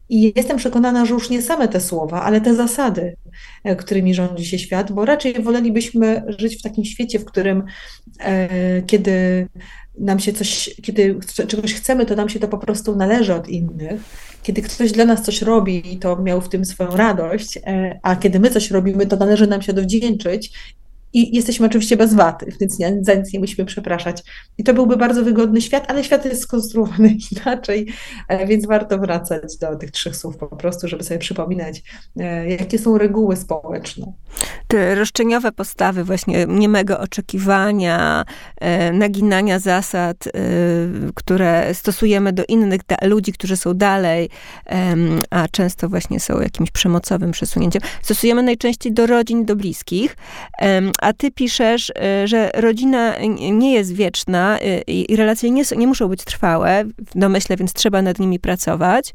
I 0.09 0.32
jestem 0.36 0.57
przekonana, 0.57 1.07
że 1.07 1.14
już 1.14 1.30
nie 1.30 1.42
same 1.42 1.68
te 1.68 1.80
słowa, 1.80 2.22
ale 2.22 2.40
te 2.40 2.55
zasady, 2.55 3.16
e, 3.64 3.76
którymi 3.76 4.14
rządzi 4.14 4.46
się 4.46 4.59
świat, 4.59 4.92
bo 4.92 5.05
raczej 5.05 5.42
wolelibyśmy 5.42 6.22
żyć 6.38 6.59
w 6.59 6.62
takim 6.62 6.84
świecie, 6.84 7.18
w 7.18 7.24
którym 7.24 7.64
e, 8.20 8.82
kiedy 8.82 9.48
nam 9.98 10.20
się 10.20 10.32
coś, 10.32 10.70
kiedy 10.82 11.18
czegoś 11.48 11.74
chcemy, 11.74 12.07
to 12.07 12.16
nam 12.16 12.28
się 12.28 12.40
to 12.40 12.48
po 12.48 12.59
prostu 12.59 12.96
należy 12.96 13.34
od 13.34 13.48
innych. 13.48 14.00
Kiedy 14.42 14.62
ktoś 14.62 14.92
dla 14.92 15.05
nas 15.05 15.22
coś 15.22 15.42
robi, 15.42 15.98
to 16.00 16.16
miał 16.16 16.40
w 16.40 16.48
tym 16.48 16.64
swoją 16.64 16.90
radość, 16.96 17.57
e, 17.57 17.98
a 18.02 18.16
kiedy 18.16 18.40
my 18.40 18.50
coś 18.50 18.70
robimy, 18.70 19.07
to 19.07 19.16
należy 19.16 19.46
nam 19.46 19.62
się 19.62 19.72
dowdzięczyć 19.72 20.52
i 21.15 21.37
jesteśmy 21.37 21.67
oczywiście 21.67 21.97
bez 21.97 22.15
waty, 22.15 22.53
więc 22.61 22.79
nie, 22.79 22.99
za 23.01 23.15
nic 23.15 23.33
nie 23.33 23.41
musimy 23.41 23.67
przepraszać. 23.67 24.23
I 24.59 24.65
to 24.65 24.75
byłby 24.75 24.97
bardzo 24.97 25.25
wygodny 25.25 25.61
świat, 25.61 25.85
ale 25.89 26.05
świat 26.05 26.25
jest 26.25 26.43
skonstruowany 26.43 27.17
inaczej, 27.33 27.87
e, 28.29 28.47
więc 28.47 28.67
warto 28.67 28.99
wracać 28.99 29.57
do 29.61 29.77
tych 29.77 29.91
trzech 29.91 30.17
słów 30.17 30.37
po 30.37 30.47
prostu, 30.47 30.89
żeby 30.89 31.05
sobie 31.05 31.19
przypominać, 31.19 31.83
e, 32.17 32.51
jakie 32.51 32.79
są 32.79 32.99
reguły 32.99 33.37
społeczne. 33.37 34.12
Te 34.69 34.95
roszczeniowe 34.95 35.53
postawy 35.53 36.05
właśnie 36.05 36.47
niemego 36.49 37.01
oczekiwania, 37.01 38.25
e, 38.61 38.93
naginania 38.93 39.59
zasad, 39.59 40.29
które 41.15 41.75
stosujemy 41.75 42.33
do 42.33 42.45
innych 42.49 42.81
ludzi, 43.03 43.33
którzy 43.33 43.57
są 43.57 43.75
dalej, 43.75 44.29
a 45.31 45.49
często 45.49 45.89
właśnie 45.89 46.21
są 46.21 46.41
jakimś 46.41 46.71
przemocowym 46.71 47.31
przesunięciem. 47.31 47.83
Stosujemy 48.03 48.43
najczęściej 48.43 48.93
do 48.93 49.07
rodzin, 49.07 49.45
do 49.45 49.57
bliskich, 49.57 50.17
a 51.05 51.12
ty 51.12 51.30
piszesz, 51.30 51.90
y, 51.90 52.28
że 52.28 52.50
rodzina 52.55 53.14
nie 53.52 53.72
jest 53.72 53.94
wieczna 53.94 54.59
y, 54.61 54.82
i 54.86 55.16
relacje 55.16 55.50
nie, 55.50 55.62
nie 55.76 55.86
muszą 55.86 56.09
być 56.09 56.24
trwałe, 56.24 56.84
w 56.84 57.18
domyśle, 57.18 57.57
więc 57.57 57.72
trzeba 57.72 58.02
nad 58.02 58.18
nimi 58.18 58.38
pracować. 58.38 59.14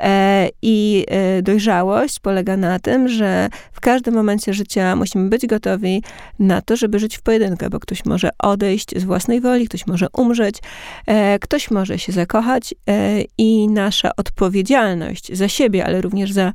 E, 0.00 0.48
I 0.62 1.06
y, 1.38 1.42
dojrzałość 1.42 2.18
polega 2.18 2.56
na 2.56 2.78
tym, 2.78 3.08
że 3.08 3.48
w 3.72 3.80
każdym 3.80 4.14
momencie 4.14 4.54
życia 4.54 4.96
musimy 4.96 5.28
być 5.28 5.46
gotowi 5.46 6.02
na 6.38 6.62
to, 6.62 6.76
żeby 6.76 6.98
żyć 6.98 7.16
w 7.16 7.22
pojedynkę, 7.22 7.70
bo 7.70 7.80
ktoś 7.80 8.04
może 8.04 8.30
odejść 8.38 8.98
z 8.98 9.04
własnej 9.04 9.40
woli, 9.40 9.68
ktoś 9.68 9.86
może 9.86 10.06
umrzeć, 10.12 10.58
e, 11.06 11.38
ktoś 11.38 11.70
może 11.70 11.98
się 11.98 12.12
zakochać 12.12 12.74
e, 12.88 13.22
i 13.38 13.68
nasza 13.68 14.10
odpowiedzialność 14.16 15.36
za 15.36 15.48
siebie, 15.48 15.84
ale 15.84 16.00
również 16.00 16.32
za 16.32 16.52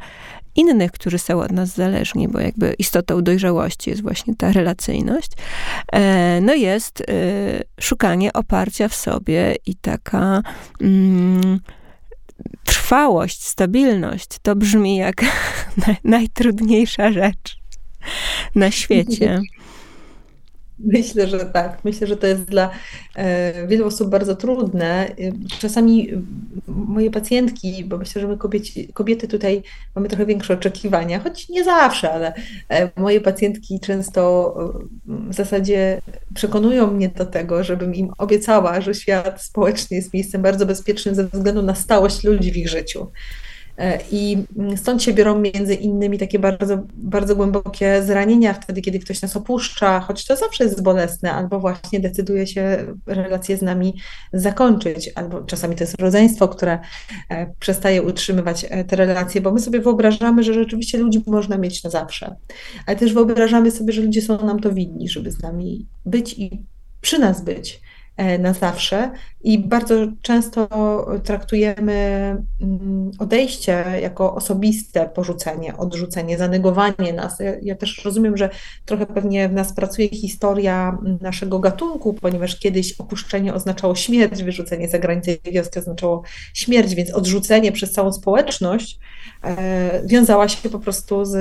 innych, 0.55 0.91
którzy 0.91 1.19
są 1.19 1.39
od 1.39 1.51
nas 1.51 1.69
zależni, 1.69 2.27
bo 2.27 2.39
jakby 2.39 2.73
istotą 2.79 3.21
dojrzałości 3.21 3.89
jest 3.89 4.01
właśnie 4.01 4.35
ta 4.35 4.51
relacyjność, 4.51 5.31
e, 5.91 6.41
no 6.41 6.53
jest 6.53 7.01
e, 7.01 7.03
szukanie 7.81 8.33
oparcia 8.33 8.87
w 8.87 8.95
sobie 8.95 9.55
i 9.65 9.75
taka 9.75 10.41
mm, 10.81 11.59
trwałość, 12.63 13.45
stabilność. 13.47 14.27
To 14.41 14.55
brzmi 14.55 14.97
jak 14.97 15.25
najtrudniejsza 16.03 17.11
rzecz 17.11 17.57
na 18.55 18.71
świecie. 18.71 19.41
Myślę, 20.79 21.27
że 21.27 21.39
tak. 21.39 21.79
Myślę, 21.83 22.07
że 22.07 22.17
to 22.17 22.27
jest 22.27 22.41
dla 22.43 22.69
e, 23.15 23.67
wielu 23.67 23.87
osób 23.87 24.09
bardzo 24.09 24.35
trudne. 24.35 25.07
Czasami 25.59 26.09
moje 26.67 27.11
pacjentki, 27.11 27.85
bo 27.85 27.97
myślę, 27.97 28.21
że 28.21 28.27
my 28.27 28.37
kobieci, 28.37 28.87
kobiety 28.93 29.27
tutaj 29.27 29.63
mamy 29.95 30.07
trochę 30.07 30.25
większe 30.25 30.53
oczekiwania, 30.53 31.19
choć 31.19 31.49
nie 31.49 31.63
zawsze, 31.63 32.13
ale 32.13 32.33
e, 32.69 32.89
moje 32.95 33.21
pacjentki 33.21 33.79
często 33.79 34.55
w 35.05 35.33
zasadzie 35.33 36.01
przekonują 36.33 36.91
mnie 36.91 37.09
do 37.09 37.25
tego, 37.25 37.63
żebym 37.63 37.95
im 37.95 38.11
obiecała, 38.17 38.81
że 38.81 38.93
świat 38.93 39.41
społeczny 39.41 39.97
jest 39.97 40.13
miejscem 40.13 40.41
bardzo 40.41 40.65
bezpiecznym 40.65 41.15
ze 41.15 41.27
względu 41.27 41.61
na 41.61 41.75
stałość 41.75 42.23
ludzi 42.23 42.51
w 42.51 42.57
ich 42.57 42.69
życiu. 42.69 43.07
E, 43.77 43.99
I 44.11 44.37
stąd 44.75 45.03
się 45.03 45.13
biorą 45.13 45.39
między 45.39 45.75
innymi 45.75 46.17
takie 46.17 46.39
bardzo, 46.39 46.77
bardzo 46.93 47.35
głębokie 47.35 48.03
zranienia 48.03 48.53
wtedy, 48.53 48.81
kiedy 48.81 48.99
ktoś 48.99 49.21
nas 49.21 49.35
opuszcza, 49.35 49.99
choć 49.99 50.25
to 50.25 50.35
zawsze 50.35 50.63
jest 50.63 50.83
bolesne, 50.83 51.31
albo 51.31 51.59
właśnie 51.59 51.99
decyduje 51.99 52.47
się 52.47 52.85
relacje 53.05 53.57
z 53.57 53.61
nami 53.61 53.93
zakończyć, 54.33 55.11
albo 55.15 55.41
czasami 55.41 55.75
to 55.75 55.83
jest 55.83 56.01
rodzeństwo, 56.01 56.47
które 56.47 56.79
e, 57.29 57.53
przestaje 57.59 58.03
utrzymywać 58.03 58.65
e, 58.69 58.83
te 58.83 58.95
relacje, 58.95 59.41
bo 59.41 59.51
my 59.51 59.59
sobie 59.59 59.79
wyobrażamy, 59.79 60.43
że 60.43 60.53
rzeczywiście 60.53 60.97
ludzi 60.97 61.23
można 61.27 61.57
mieć 61.57 61.83
na 61.83 61.89
zawsze, 61.89 62.35
ale 62.85 62.97
też 62.97 63.13
wyobrażamy 63.13 63.71
sobie, 63.71 63.93
że 63.93 64.01
ludzie 64.01 64.21
są 64.21 64.45
nam 64.45 64.59
to 64.59 64.71
winni, 64.73 65.09
żeby 65.09 65.31
z 65.31 65.41
nami 65.41 65.87
być 66.05 66.39
i 66.39 66.65
przy 67.01 67.19
nas 67.19 67.43
być. 67.43 67.81
E, 68.17 68.37
na 68.37 68.53
zawsze 68.53 69.11
i 69.43 69.59
bardzo 69.59 69.95
często 70.21 70.67
traktujemy 71.23 71.93
mm, 72.61 73.11
odejście 73.19 73.83
jako 74.01 74.35
osobiste 74.35 75.09
porzucenie, 75.09 75.77
odrzucenie, 75.77 76.37
zanegowanie 76.37 77.13
nas. 77.13 77.37
Ja, 77.61 77.75
też 77.75 78.05
rozumiem, 78.05 78.37
że 78.37 78.49
trochę 78.85 79.05
pewnie 79.05 79.49
w 79.49 79.53
nas 79.53 79.73
pracuje 79.73 80.09
historia 80.09 80.97
naszego 81.21 81.59
gatunku, 81.59 82.13
ponieważ 82.13 82.59
kiedyś 82.59 82.99
opuszczenie 82.99 83.53
oznaczało 83.53 83.95
śmierć, 83.95 84.43
wyrzucenie 84.43 84.89
za 84.89 84.99
granicę 84.99 85.31
wioski 85.51 85.79
oznaczało 85.79 86.23
śmierć, 86.53 86.95
więc 86.95 87.13
odrzucenie 87.13 87.71
przez 87.71 87.91
całą 87.91 88.13
społeczność 88.13 88.99
e, 89.43 90.01
wiązała 90.05 90.47
się 90.47 90.69
po 90.69 90.79
prostu 90.79 91.25
z 91.25 91.35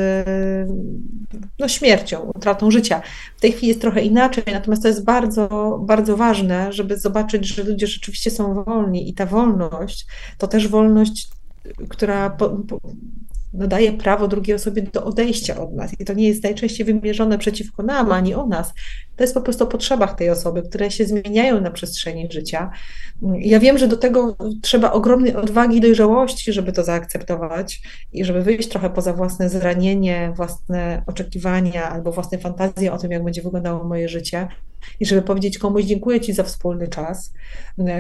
no, 1.59 1.69
śmiercią, 1.69 2.21
utratą 2.35 2.71
życia. 2.71 3.03
W 3.37 3.41
tej 3.41 3.53
chwili 3.53 3.69
jest 3.69 3.81
trochę 3.81 4.01
inaczej, 4.01 4.45
natomiast 4.53 4.83
to 4.83 4.89
jest 4.89 5.05
bardzo, 5.05 5.79
bardzo 5.87 6.17
ważne, 6.17 6.64
żeby 6.73 6.99
zobaczyć, 6.99 7.47
że 7.47 7.63
ludzie 7.63 7.87
rzeczywiście 7.87 8.31
są 8.31 8.65
wolni 8.65 9.09
i 9.11 9.15
ta 9.15 9.27
wolność 9.27 10.07
to 10.39 10.47
też 10.47 10.69
wolność, 10.69 11.29
która 11.89 12.31
po, 12.31 12.49
po, 12.51 12.81
daje 13.55 13.93
prawo 13.93 14.29
drugiej 14.29 14.57
osobie 14.57 14.83
do 14.83 15.05
odejścia 15.05 15.61
od 15.61 15.75
nas. 15.75 16.01
I 16.01 16.05
to 16.05 16.13
nie 16.13 16.29
jest 16.29 16.43
najczęściej 16.43 16.87
wymierzone 16.87 17.39
przeciwko 17.39 17.83
nam, 17.83 18.13
ani 18.13 18.35
o 18.35 18.47
nas. 18.47 18.73
To 19.17 19.25
jest 19.25 19.35
po 19.35 19.41
prostu 19.41 19.65
o 19.65 19.67
potrzebach 19.67 20.15
tej 20.15 20.31
osoby, 20.31 20.63
które 20.63 20.91
się 20.91 21.05
zmieniają 21.05 21.61
na 21.61 21.71
przestrzeni 21.71 22.29
życia. 22.33 22.71
Ja 23.39 23.61
wiem, 23.61 23.79
że 23.79 23.89
do 23.89 23.97
tego 23.97 24.37
trzeba 24.63 24.93
ogromnej 24.93 25.37
odwagi 25.37 25.77
i 25.77 25.81
dojrzałości, 25.81 26.53
żeby 26.53 26.73
to 26.73 26.85
zaakceptować 26.85 27.83
i 28.13 28.25
żeby 28.25 28.43
wyjść 28.43 28.69
trochę 28.69 28.91
poza 28.91 29.13
własne 29.13 29.49
zranienie, 29.49 30.33
własne 30.37 31.03
oczekiwania 31.07 31.91
albo 31.91 32.13
własne 32.13 32.39
fantazje 32.39 32.93
o 32.93 32.99
tym, 32.99 33.11
jak 33.11 33.25
będzie 33.25 33.43
wyglądało 33.43 33.85
moje 33.85 34.09
życie 34.09 34.49
i 35.01 35.07
żeby 35.07 35.23
powiedzieć 35.23 35.59
komuś 35.59 35.85
dziękuję 35.85 36.21
Ci 36.21 36.33
za 36.33 36.43
wspólny 36.43 36.89
czas, 36.89 37.33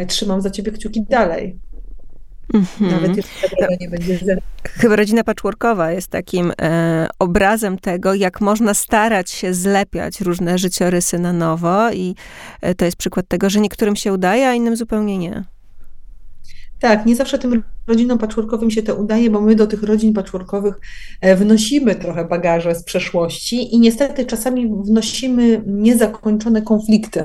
trzymam 0.09 0.43
za 0.43 0.51
Ciebie 0.51 0.73
kciuki 0.73 1.03
dalej. 1.03 1.59
Mm-hmm. 2.55 2.91
Nawet 2.91 3.17
jeśli 3.17 3.51
tego 3.51 3.75
nie 3.81 3.89
będzie 3.89 4.19
Chyba 4.63 4.97
rodzina 4.97 5.25
patchworkowa 5.25 5.93
jest 5.93 6.09
takim 6.09 6.53
e, 6.61 7.09
obrazem 7.19 7.79
tego, 7.79 8.15
jak 8.15 8.41
można 8.41 8.75
starać 8.75 9.31
się 9.31 9.55
zlepiać 9.55 10.21
różne 10.21 10.59
życiorysy 10.59 11.19
na 11.19 11.33
nowo 11.33 11.93
i 11.93 12.15
e, 12.61 12.75
to 12.75 12.85
jest 12.85 12.97
przykład 12.97 13.29
tego, 13.29 13.51
że 13.51 13.61
niektórym 13.61 13.97
się 13.97 14.13
udaje, 14.13 14.49
a 14.49 14.55
innym 14.55 14.77
zupełnie 14.77 15.19
nie. 15.19 15.45
Tak, 16.81 17.07
nie 17.07 17.17
zawsze 17.17 17.39
tym 17.39 17.63
rodzinom 17.87 18.19
patchworkowym 18.19 18.71
się 18.71 18.83
to 18.83 18.95
udaje, 18.95 19.31
bo 19.31 19.41
my 19.41 19.55
do 19.55 19.67
tych 19.67 19.83
rodzin 19.83 20.13
patchworkowych 20.13 20.81
e, 21.21 21.37
wnosimy 21.37 21.95
trochę 21.95 22.25
bagaże 22.25 22.75
z 22.75 22.85
przeszłości 22.85 23.75
i 23.75 23.81
niestety 23.81 24.27
czasami 24.27 24.69
wnosimy 24.85 25.63
niezakończone 25.67 26.63
konflikty. 26.63 27.25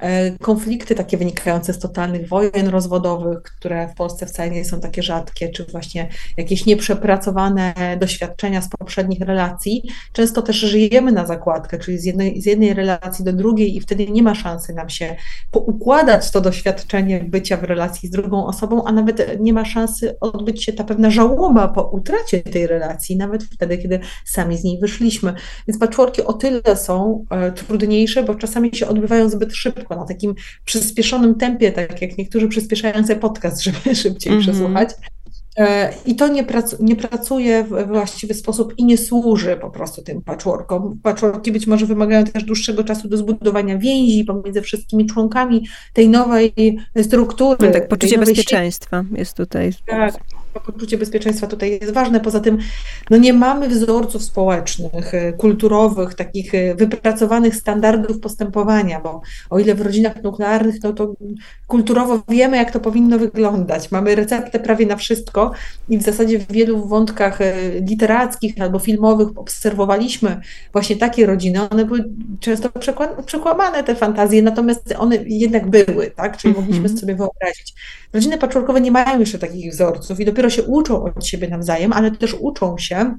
E, 0.00 0.38
konflikty 0.38 0.94
takie 0.94 1.16
wynikające 1.16 1.72
z 1.72 1.78
totalnych 1.78 2.28
wojen 2.28 2.68
rozwodowych, 2.68 3.42
które 3.42 3.88
w 3.88 3.94
Polsce 3.94 4.26
wcale 4.26 4.50
nie 4.50 4.64
są 4.64 4.80
takie 4.80 5.02
rzadkie, 5.02 5.48
czy 5.48 5.64
właśnie 5.64 6.08
jakieś 6.36 6.66
nieprzepracowane 6.66 7.74
doświadczenia 8.00 8.62
z 8.62 8.68
poprzednich 8.68 9.20
relacji. 9.20 9.82
Często 10.12 10.42
też 10.42 10.56
żyjemy 10.56 11.12
na 11.12 11.26
zakładkę, 11.26 11.78
czyli 11.78 11.98
z 11.98 12.04
jednej, 12.04 12.42
z 12.42 12.46
jednej 12.46 12.74
relacji 12.74 13.24
do 13.24 13.32
drugiej 13.32 13.76
i 13.76 13.80
wtedy 13.80 14.06
nie 14.06 14.22
ma 14.22 14.34
szansy 14.34 14.74
nam 14.74 14.90
się 14.90 15.16
poukładać 15.50 16.30
to 16.30 16.40
doświadczenie 16.40 17.24
bycia 17.28 17.56
w 17.56 17.64
relacji 17.64 18.08
z 18.08 18.12
drugą 18.12 18.46
osobą, 18.46 18.84
a 18.84 18.92
nawet 18.92 19.40
nie 19.40 19.52
ma 19.52 19.64
szansy 19.64 19.83
szansy 19.86 20.20
odbyć 20.20 20.64
się 20.64 20.72
ta 20.72 20.84
pewna 20.84 21.10
żałoba 21.10 21.68
po 21.68 21.82
utracie 21.82 22.40
tej 22.40 22.66
relacji, 22.66 23.16
nawet 23.16 23.44
wtedy, 23.44 23.78
kiedy 23.78 24.00
sami 24.24 24.58
z 24.58 24.64
niej 24.64 24.78
wyszliśmy. 24.80 25.34
Więc 25.68 25.80
patchworki 25.80 26.22
o 26.22 26.32
tyle 26.32 26.76
są 26.76 27.24
e, 27.30 27.52
trudniejsze, 27.52 28.22
bo 28.22 28.34
czasami 28.34 28.76
się 28.76 28.88
odbywają 28.88 29.28
zbyt 29.28 29.54
szybko, 29.54 29.96
na 29.96 30.04
takim 30.04 30.34
przyspieszonym 30.64 31.34
tempie, 31.34 31.72
tak 31.72 32.02
jak 32.02 32.18
niektórzy 32.18 32.48
przyspieszają 32.48 33.06
sobie 33.06 33.20
podcast, 33.20 33.62
żeby 33.62 33.94
szybciej 34.02 34.32
mm 34.32 34.42
-hmm. 34.42 34.44
przesłuchać. 34.44 34.88
E, 35.56 35.94
I 36.06 36.16
to 36.16 36.28
nie, 36.28 36.44
prac, 36.44 36.80
nie 36.80 36.96
pracuje 36.96 37.64
w 37.64 37.86
właściwy 37.86 38.34
sposób 38.34 38.78
i 38.78 38.84
nie 38.84 38.98
służy 38.98 39.56
po 39.60 39.70
prostu 39.70 40.02
tym 40.02 40.22
patchworkom. 40.22 40.98
Patchworki 41.02 41.52
być 41.52 41.66
może 41.66 41.86
wymagają 41.86 42.24
też 42.24 42.44
dłuższego 42.44 42.84
czasu 42.84 43.08
do 43.08 43.16
zbudowania 43.16 43.78
więzi 43.78 44.24
pomiędzy 44.24 44.62
wszystkimi 44.62 45.06
członkami 45.06 45.66
tej 45.92 46.08
nowej 46.08 46.52
struktury. 47.02 47.66
No 47.66 47.72
tak, 47.72 47.88
poczucie 47.88 48.18
bezpieczeństwa 48.18 49.02
sieci. 49.02 49.18
jest 49.18 49.36
tutaj. 49.36 49.72
Tak, 49.86 50.14
poczucie 50.60 50.98
bezpieczeństwa 50.98 51.46
tutaj 51.46 51.78
jest 51.80 51.92
ważne. 51.92 52.20
Poza 52.20 52.40
tym 52.40 52.58
no 53.10 53.16
nie 53.16 53.32
mamy 53.32 53.68
wzorców 53.68 54.22
społecznych, 54.22 55.14
e, 55.14 55.32
kulturowych, 55.32 56.14
takich 56.14 56.54
e, 56.54 56.74
wypracowanych 56.74 57.56
standardów 57.56 58.20
postępowania, 58.20 59.00
bo 59.00 59.22
o 59.50 59.58
ile 59.58 59.74
w 59.74 59.80
rodzinach 59.80 60.22
nuklearnych, 60.22 60.82
no 60.82 60.92
to 60.92 61.14
kulturowo 61.66 62.22
wiemy, 62.28 62.56
jak 62.56 62.70
to 62.70 62.80
powinno 62.80 63.18
wyglądać. 63.18 63.90
Mamy 63.90 64.14
receptę 64.14 64.60
prawie 64.60 64.86
na 64.86 64.96
wszystko 64.96 65.52
i 65.88 65.98
w 65.98 66.02
zasadzie 66.02 66.38
w 66.38 66.52
wielu 66.52 66.88
wątkach 66.88 67.40
e, 67.40 67.54
literackich 67.80 68.54
albo 68.60 68.78
filmowych 68.78 69.28
obserwowaliśmy 69.36 70.40
właśnie 70.72 70.96
takie 70.96 71.26
rodziny. 71.26 71.70
One 71.70 71.84
były 71.84 72.04
często 72.40 72.70
przekłamane, 73.26 73.84
te 73.84 73.94
fantazje, 73.94 74.42
natomiast 74.42 74.94
one 74.98 75.16
jednak 75.26 75.70
były, 75.70 76.10
tak? 76.10 76.36
Czyli 76.36 76.54
mogliśmy 76.54 76.82
mhm. 76.82 76.98
sobie 76.98 77.14
wyobrazić. 77.14 77.74
Rodziny 78.12 78.38
patchworkowe 78.38 78.80
nie 78.80 78.90
mają 78.90 79.20
jeszcze 79.20 79.38
takich 79.38 79.72
wzorców 79.72 80.20
i 80.20 80.24
dopiero 80.24 80.43
się 80.50 80.62
uczą 80.62 81.04
od 81.04 81.26
siebie 81.26 81.48
nawzajem, 81.48 81.92
ale 81.92 82.10
też 82.10 82.34
uczą 82.40 82.78
się 82.78 83.18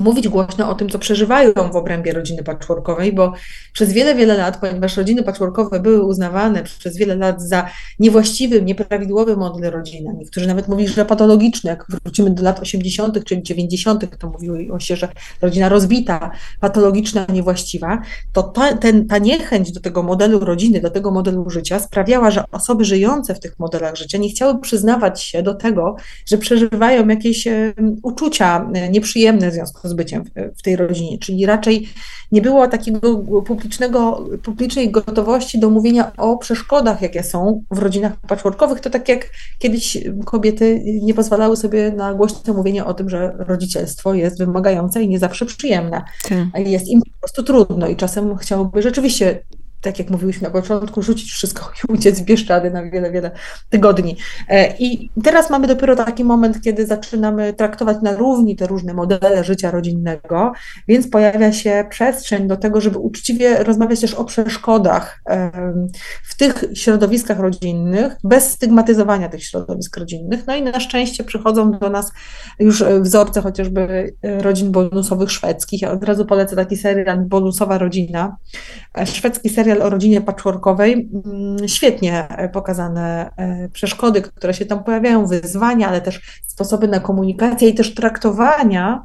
mówić 0.00 0.28
głośno 0.28 0.70
o 0.70 0.74
tym, 0.74 0.88
co 0.88 0.98
przeżywają 0.98 1.52
w 1.72 1.76
obrębie 1.76 2.12
rodziny 2.12 2.42
patchworkowej, 2.42 3.12
bo 3.12 3.32
przez 3.72 3.92
wiele, 3.92 4.14
wiele 4.14 4.36
lat, 4.36 4.56
ponieważ 4.60 4.96
rodziny 4.96 5.22
patchworkowe 5.22 5.80
były 5.80 6.04
uznawane 6.04 6.62
przez 6.62 6.96
wiele 6.96 7.16
lat 7.16 7.42
za 7.42 7.66
niewłaściwy, 7.98 8.62
nieprawidłowy 8.62 9.36
model 9.36 9.70
rodziny, 9.70 10.14
niektórzy 10.18 10.46
nawet 10.46 10.68
mówili, 10.68 10.88
że 10.88 11.04
patologiczny, 11.04 11.70
jak 11.70 11.86
wrócimy 11.88 12.30
do 12.30 12.42
lat 12.42 12.60
80. 12.60 13.24
czy 13.24 13.42
90., 13.42 14.18
to 14.18 14.28
mówiło 14.28 14.80
się, 14.80 14.96
że 14.96 15.08
rodzina 15.42 15.68
rozbita, 15.68 16.30
patologiczna, 16.60 17.26
niewłaściwa, 17.32 18.02
to 18.32 18.42
ta, 18.42 18.76
ten, 18.76 19.06
ta 19.06 19.18
niechęć 19.18 19.72
do 19.72 19.80
tego 19.80 20.02
modelu 20.02 20.38
rodziny, 20.38 20.80
do 20.80 20.90
tego 20.90 21.10
modelu 21.10 21.50
życia 21.50 21.80
sprawiała, 21.80 22.30
że 22.30 22.44
osoby 22.52 22.84
żyjące 22.84 23.34
w 23.34 23.40
tych 23.40 23.58
modelach 23.58 23.96
życia 23.96 24.18
nie 24.18 24.28
chciały 24.28 24.60
przyznawać 24.60 25.22
się 25.22 25.42
do 25.42 25.54
tego, 25.54 25.96
że 26.26 26.38
przeżywają 26.38 27.08
jakieś 27.08 27.48
uczucia 28.02 28.70
e, 28.74 28.88
nieprzyjemne 28.88 29.50
w 29.50 29.54
związku 29.54 29.83
z 29.88 29.94
byciem 29.94 30.24
w, 30.24 30.58
w 30.58 30.62
tej 30.62 30.76
rodzinie, 30.76 31.18
czyli 31.18 31.46
raczej 31.46 31.88
nie 32.32 32.42
było 32.42 32.68
takiego 32.68 33.16
publicznego, 33.46 34.28
publicznej 34.42 34.90
gotowości 34.90 35.58
do 35.58 35.70
mówienia 35.70 36.12
o 36.16 36.36
przeszkodach, 36.36 37.02
jakie 37.02 37.22
są 37.22 37.62
w 37.70 37.78
rodzinach 37.78 38.12
patchworkowych. 38.28 38.80
To 38.80 38.90
tak 38.90 39.08
jak 39.08 39.30
kiedyś 39.58 39.98
kobiety 40.24 40.82
nie 41.02 41.14
pozwalały 41.14 41.56
sobie 41.56 41.92
na 41.92 42.14
głośne 42.14 42.52
mówienie 42.52 42.84
o 42.84 42.94
tym, 42.94 43.10
że 43.10 43.34
rodzicielstwo 43.38 44.14
jest 44.14 44.38
wymagające 44.38 45.02
i 45.02 45.08
nie 45.08 45.18
zawsze 45.18 45.46
przyjemne. 45.46 46.02
Tak. 46.28 46.66
Jest 46.66 46.88
im 46.88 47.02
po 47.02 47.18
prostu 47.20 47.42
trudno 47.42 47.88
i 47.88 47.96
czasem 47.96 48.36
chciałoby 48.36 48.82
rzeczywiście 48.82 49.42
tak 49.84 49.98
jak 49.98 50.10
mówiłyśmy 50.10 50.48
na 50.48 50.50
początku, 50.50 51.02
rzucić 51.02 51.32
wszystko 51.32 51.70
i 51.78 51.92
uciec 51.92 52.20
Bieszczady 52.20 52.70
na 52.70 52.90
wiele, 52.90 53.10
wiele 53.10 53.30
tygodni. 53.70 54.16
E, 54.48 54.76
I 54.78 55.10
teraz 55.24 55.50
mamy 55.50 55.66
dopiero 55.66 55.96
taki 55.96 56.24
moment, 56.24 56.60
kiedy 56.60 56.86
zaczynamy 56.86 57.52
traktować 57.52 57.96
na 58.02 58.16
równi 58.16 58.56
te 58.56 58.66
różne 58.66 58.94
modele 58.94 59.44
życia 59.44 59.70
rodzinnego, 59.70 60.52
więc 60.88 61.08
pojawia 61.08 61.52
się 61.52 61.84
przestrzeń 61.90 62.48
do 62.48 62.56
tego, 62.56 62.80
żeby 62.80 62.98
uczciwie 62.98 63.64
rozmawiać 63.64 64.00
też 64.00 64.14
o 64.14 64.24
przeszkodach 64.24 65.22
w 66.24 66.36
tych 66.36 66.64
środowiskach 66.74 67.38
rodzinnych, 67.38 68.16
bez 68.24 68.50
stygmatyzowania 68.50 69.28
tych 69.28 69.44
środowisk 69.44 69.96
rodzinnych. 69.96 70.46
No 70.46 70.56
i 70.56 70.62
na 70.62 70.80
szczęście 70.80 71.24
przychodzą 71.24 71.70
do 71.72 71.90
nas 71.90 72.12
już 72.58 72.84
wzorce 73.00 73.40
chociażby 73.40 74.14
rodzin 74.22 74.72
bonusowych 74.72 75.30
szwedzkich. 75.30 75.82
Ja 75.82 75.90
od 75.90 76.04
razu 76.04 76.24
polecę 76.26 76.56
taki 76.56 76.76
serial 76.76 77.24
Bonusowa 77.24 77.78
Rodzina. 77.78 78.36
E, 78.98 79.06
szwedzki 79.06 79.48
serial 79.48 79.73
o 79.82 79.90
rodzinie 79.90 80.20
patchworkowej. 80.20 81.10
Mm, 81.24 81.68
świetnie 81.68 82.28
pokazane 82.52 83.30
e, 83.36 83.68
przeszkody, 83.68 84.22
które 84.22 84.54
się 84.54 84.66
tam 84.66 84.84
pojawiają, 84.84 85.26
wyzwania, 85.26 85.88
ale 85.88 86.00
też 86.00 86.40
sposoby 86.46 86.88
na 86.88 87.00
komunikację 87.00 87.68
i 87.68 87.74
też 87.74 87.94
traktowania 87.94 89.04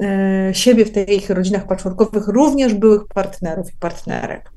e, 0.00 0.54
siebie 0.54 0.84
w 0.84 0.92
tych 0.92 1.30
rodzinach 1.30 1.66
patchworkowych, 1.66 2.28
również 2.28 2.74
byłych 2.74 3.02
partnerów 3.14 3.74
i 3.74 3.76
partnerek. 3.76 4.53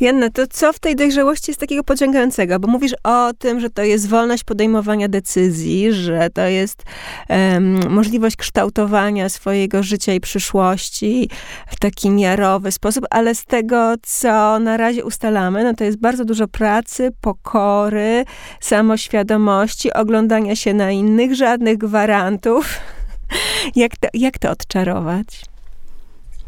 Janna, 0.00 0.30
to 0.30 0.46
co 0.46 0.72
w 0.72 0.78
tej 0.78 0.96
dojrzałości 0.96 1.50
jest 1.50 1.60
takiego 1.60 1.84
pociągającego? 1.84 2.60
Bo 2.60 2.68
mówisz 2.68 2.94
o 3.04 3.32
tym, 3.38 3.60
że 3.60 3.70
to 3.70 3.82
jest 3.82 4.08
wolność 4.08 4.44
podejmowania 4.44 5.08
decyzji, 5.08 5.92
że 5.92 6.30
to 6.30 6.42
jest 6.42 6.82
um, 7.28 7.92
możliwość 7.92 8.36
kształtowania 8.36 9.28
swojego 9.28 9.82
życia 9.82 10.12
i 10.12 10.20
przyszłości 10.20 11.28
w 11.66 11.78
taki 11.78 12.10
miarowy 12.10 12.72
sposób, 12.72 13.04
ale 13.10 13.34
z 13.34 13.44
tego, 13.44 13.94
co 14.02 14.58
na 14.58 14.76
razie 14.76 15.04
ustalamy, 15.04 15.64
no 15.64 15.74
to 15.74 15.84
jest 15.84 15.98
bardzo 15.98 16.24
dużo 16.24 16.48
pracy, 16.48 17.10
pokory, 17.20 18.24
samoświadomości, 18.60 19.92
oglądania 19.92 20.56
się 20.56 20.74
na 20.74 20.90
innych, 20.90 21.34
żadnych 21.34 21.78
gwarantów. 21.78 22.80
Jak 23.76 23.96
to, 23.96 24.08
jak 24.14 24.38
to 24.38 24.50
odczarować? 24.50 25.53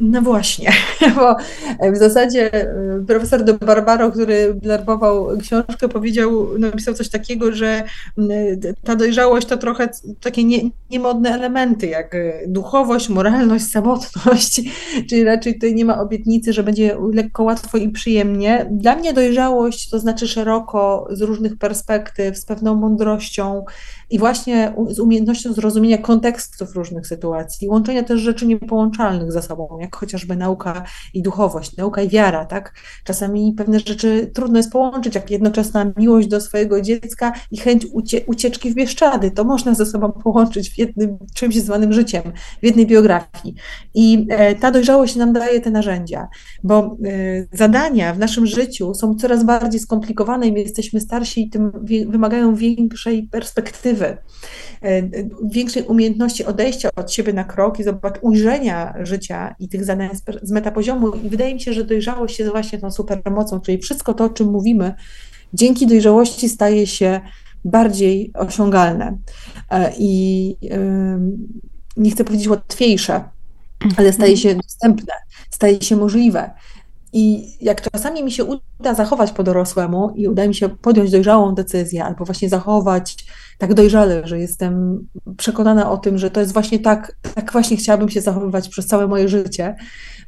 No 0.00 0.22
właśnie, 0.22 0.72
bo 1.16 1.36
w 1.92 1.96
zasadzie 1.96 2.54
e, 2.54 3.04
profesor 3.06 3.44
de 3.44 3.54
Barbaro, 3.54 4.10
który 4.10 4.54
blerbował 4.54 5.28
książkę, 5.38 5.88
powiedział, 5.88 6.58
napisał 6.58 6.94
coś 6.94 7.08
takiego, 7.08 7.52
że 7.52 7.82
ta 8.84 8.96
dojrzałość 8.96 9.46
to 9.46 9.56
trochę 9.56 9.88
takie 10.20 10.44
nie, 10.44 10.58
niemodne 10.90 11.30
elementy, 11.30 11.86
jak 11.86 12.16
duchowość, 12.46 13.08
moralność, 13.08 13.70
samotność, 13.70 14.60
czyli 15.08 15.24
raczej 15.24 15.54
tutaj 15.54 15.74
nie 15.74 15.84
ma 15.84 16.00
obietnicy, 16.00 16.52
że 16.52 16.62
będzie 16.62 16.96
lekko, 17.12 17.42
łatwo 17.42 17.78
i 17.78 17.88
przyjemnie. 17.88 18.66
Dla 18.70 18.96
mnie 18.96 19.12
dojrzałość 19.12 19.90
to 19.90 19.98
znaczy 19.98 20.28
szeroko, 20.28 21.08
z 21.10 21.22
różnych 21.22 21.58
perspektyw, 21.58 22.38
z 22.38 22.44
pewną 22.44 22.74
mądrością, 22.74 23.64
i 24.10 24.18
właśnie 24.18 24.74
z 24.90 24.98
umiejętnością 24.98 25.52
zrozumienia 25.52 25.98
kontekstów 25.98 26.74
różnych 26.74 27.06
sytuacji, 27.06 27.68
łączenia 27.68 28.02
też 28.02 28.20
rzeczy 28.20 28.46
niepołączalnych 28.46 29.32
ze 29.32 29.42
sobą, 29.42 29.78
jak 29.80 29.96
chociażby 29.96 30.36
nauka 30.36 30.84
i 31.14 31.22
duchowość, 31.22 31.76
nauka 31.76 32.02
i 32.02 32.08
wiara, 32.08 32.44
tak? 32.44 32.74
Czasami 33.04 33.54
pewne 33.56 33.80
rzeczy 33.80 34.30
trudno 34.34 34.56
jest 34.56 34.72
połączyć, 34.72 35.14
jak 35.14 35.30
jednoczesna 35.30 35.92
miłość 35.96 36.28
do 36.28 36.40
swojego 36.40 36.80
dziecka 36.80 37.32
i 37.50 37.56
chęć 37.56 37.86
ucie 37.92 38.20
ucieczki 38.26 38.70
w 38.70 38.74
Bieszczady. 38.74 39.30
To 39.30 39.44
można 39.44 39.74
ze 39.74 39.86
sobą 39.86 40.12
połączyć 40.12 40.70
w 40.70 40.78
jednym 40.78 41.18
czymś 41.34 41.56
zwanym 41.56 41.92
życiem, 41.92 42.22
w 42.62 42.64
jednej 42.64 42.86
biografii. 42.86 43.54
I 43.94 44.26
e, 44.30 44.54
ta 44.54 44.70
dojrzałość 44.70 45.16
nam 45.16 45.32
daje 45.32 45.60
te 45.60 45.70
narzędzia, 45.70 46.28
bo 46.64 46.96
e, 47.04 47.56
zadania 47.56 48.14
w 48.14 48.18
naszym 48.18 48.46
życiu 48.46 48.94
są 48.94 49.14
coraz 49.14 49.44
bardziej 49.44 49.80
skomplikowane 49.80 50.46
i 50.46 50.52
my 50.52 50.60
jesteśmy 50.60 51.00
starsi 51.00 51.42
i 51.42 51.50
tym 51.50 51.72
wymagają 52.08 52.54
większej 52.54 53.22
perspektywy 53.22 53.95
perspektywy, 53.96 54.18
e, 54.82 55.02
większej 55.52 55.82
umiejętności 55.82 56.44
odejścia 56.44 56.88
od 56.96 57.12
siebie 57.12 57.32
na 57.32 57.44
krok 57.44 57.80
i 57.80 57.84
zobacz, 57.84 58.18
ujrzenia 58.20 58.94
życia 59.00 59.54
i 59.58 59.68
tych 59.68 59.84
zadań 59.84 60.10
z 60.42 60.50
metapoziomu. 60.50 61.10
I 61.10 61.28
wydaje 61.28 61.54
mi 61.54 61.60
się, 61.60 61.72
że 61.72 61.84
dojrzałość 61.84 62.38
jest 62.38 62.50
właśnie 62.50 62.78
tą 62.78 62.90
supermocą, 62.90 63.60
czyli 63.60 63.78
wszystko 63.78 64.14
to, 64.14 64.24
o 64.24 64.28
czym 64.28 64.50
mówimy, 64.50 64.94
dzięki 65.54 65.86
dojrzałości 65.86 66.48
staje 66.48 66.86
się 66.86 67.20
bardziej 67.64 68.32
osiągalne. 68.34 69.18
E, 69.70 69.92
I 69.98 70.56
nie 71.96 72.10
chcę 72.10 72.24
powiedzieć 72.24 72.48
łatwiejsze, 72.48 73.24
ale 73.96 74.12
staje 74.12 74.36
się 74.36 74.54
dostępne, 74.54 75.12
staje 75.50 75.82
się 75.82 75.96
możliwe. 75.96 76.50
I 77.12 77.54
jak 77.64 77.90
czasami 77.90 78.24
mi 78.24 78.32
się 78.32 78.44
uda 78.44 78.94
zachować 78.94 79.32
po 79.32 79.42
dorosłemu 79.42 80.12
i 80.16 80.28
uda 80.28 80.48
mi 80.48 80.54
się 80.54 80.68
podjąć 80.68 81.10
dojrzałą 81.10 81.54
decyzję, 81.54 82.04
albo 82.04 82.24
właśnie 82.24 82.48
zachować 82.48 83.16
tak 83.58 83.74
dojrzale, 83.74 84.26
że 84.26 84.38
jestem 84.38 85.06
przekonana 85.36 85.90
o 85.90 85.96
tym, 85.96 86.18
że 86.18 86.30
to 86.30 86.40
jest 86.40 86.52
właśnie 86.52 86.78
tak, 86.78 87.16
tak 87.34 87.52
właśnie 87.52 87.76
chciałabym 87.76 88.08
się 88.08 88.20
zachowywać 88.20 88.68
przez 88.68 88.86
całe 88.86 89.06
moje 89.06 89.28
życie, 89.28 89.76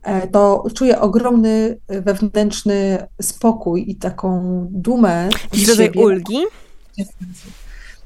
e, 0.03 0.29
to 0.29 0.65
czuję 0.75 1.01
ogromny 1.01 1.79
wewnętrzny 1.89 3.07
spokój 3.23 3.91
i 3.91 3.97
taką 3.97 4.67
dumę. 4.71 5.29
Jakiś 5.43 5.69
rodzaj 5.69 5.91
ulgi? 5.97 6.39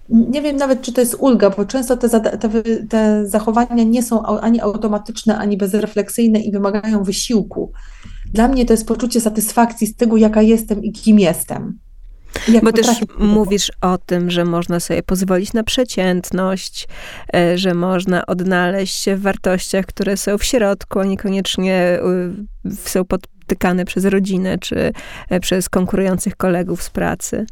Nie 0.09 0.43
wiem 0.43 0.57
nawet, 0.57 0.83
czy 0.83 0.93
to 0.93 1.01
jest 1.01 1.17
ulga, 1.19 1.51
bo 1.51 1.65
często 1.65 1.97
te, 1.97 2.09
te, 2.11 2.63
te 2.89 3.27
zachowania 3.27 3.85
nie 3.85 4.03
są 4.03 4.23
ani 4.27 4.61
automatyczne, 4.61 5.39
ani 5.39 5.57
bezrefleksyjne 5.57 6.41
i 6.41 6.53
wymagają 6.53 7.05
wysiłku. 7.05 7.73
Dla 8.33 8.49
mnie 8.49 8.67
to 8.67 8.73
jest 8.73 8.87
poczucie 8.87 9.21
satysfakcji 9.21 9.87
z 9.87 9.97
tego, 9.97 10.17
jaka 10.17 10.43
jestem 10.43 10.85
i 10.85 10.93
kim 10.93 11.19
jestem. 11.19 11.79
Bo 12.63 12.73
też 12.73 12.87
mówisz 13.19 13.73
o 13.81 13.99
tym, 13.99 14.31
że 14.31 14.45
można 14.45 14.81
sobie 14.81 15.03
pozwolić 15.03 15.53
na 15.53 15.63
przeciętność, 15.65 16.89
e, 17.35 17.59
że 17.59 17.75
można 17.75 18.27
odnaleźć 18.27 19.03
się 19.03 19.17
w 19.17 19.23
wartościach, 19.23 19.87
które 19.87 20.17
są 20.17 20.39
w 20.39 20.45
środku, 20.45 20.99
a 20.99 21.05
niekoniecznie 21.05 21.99
są 22.85 23.05
podtykane 23.05 23.85
przez 23.85 24.05
rodzinę 24.05 24.59
czy 24.59 24.93
e, 25.31 25.41
przez 25.41 25.69
konkurujących 25.69 26.37
kolegów 26.37 26.83
z 26.83 26.91
pracy. 26.91 27.47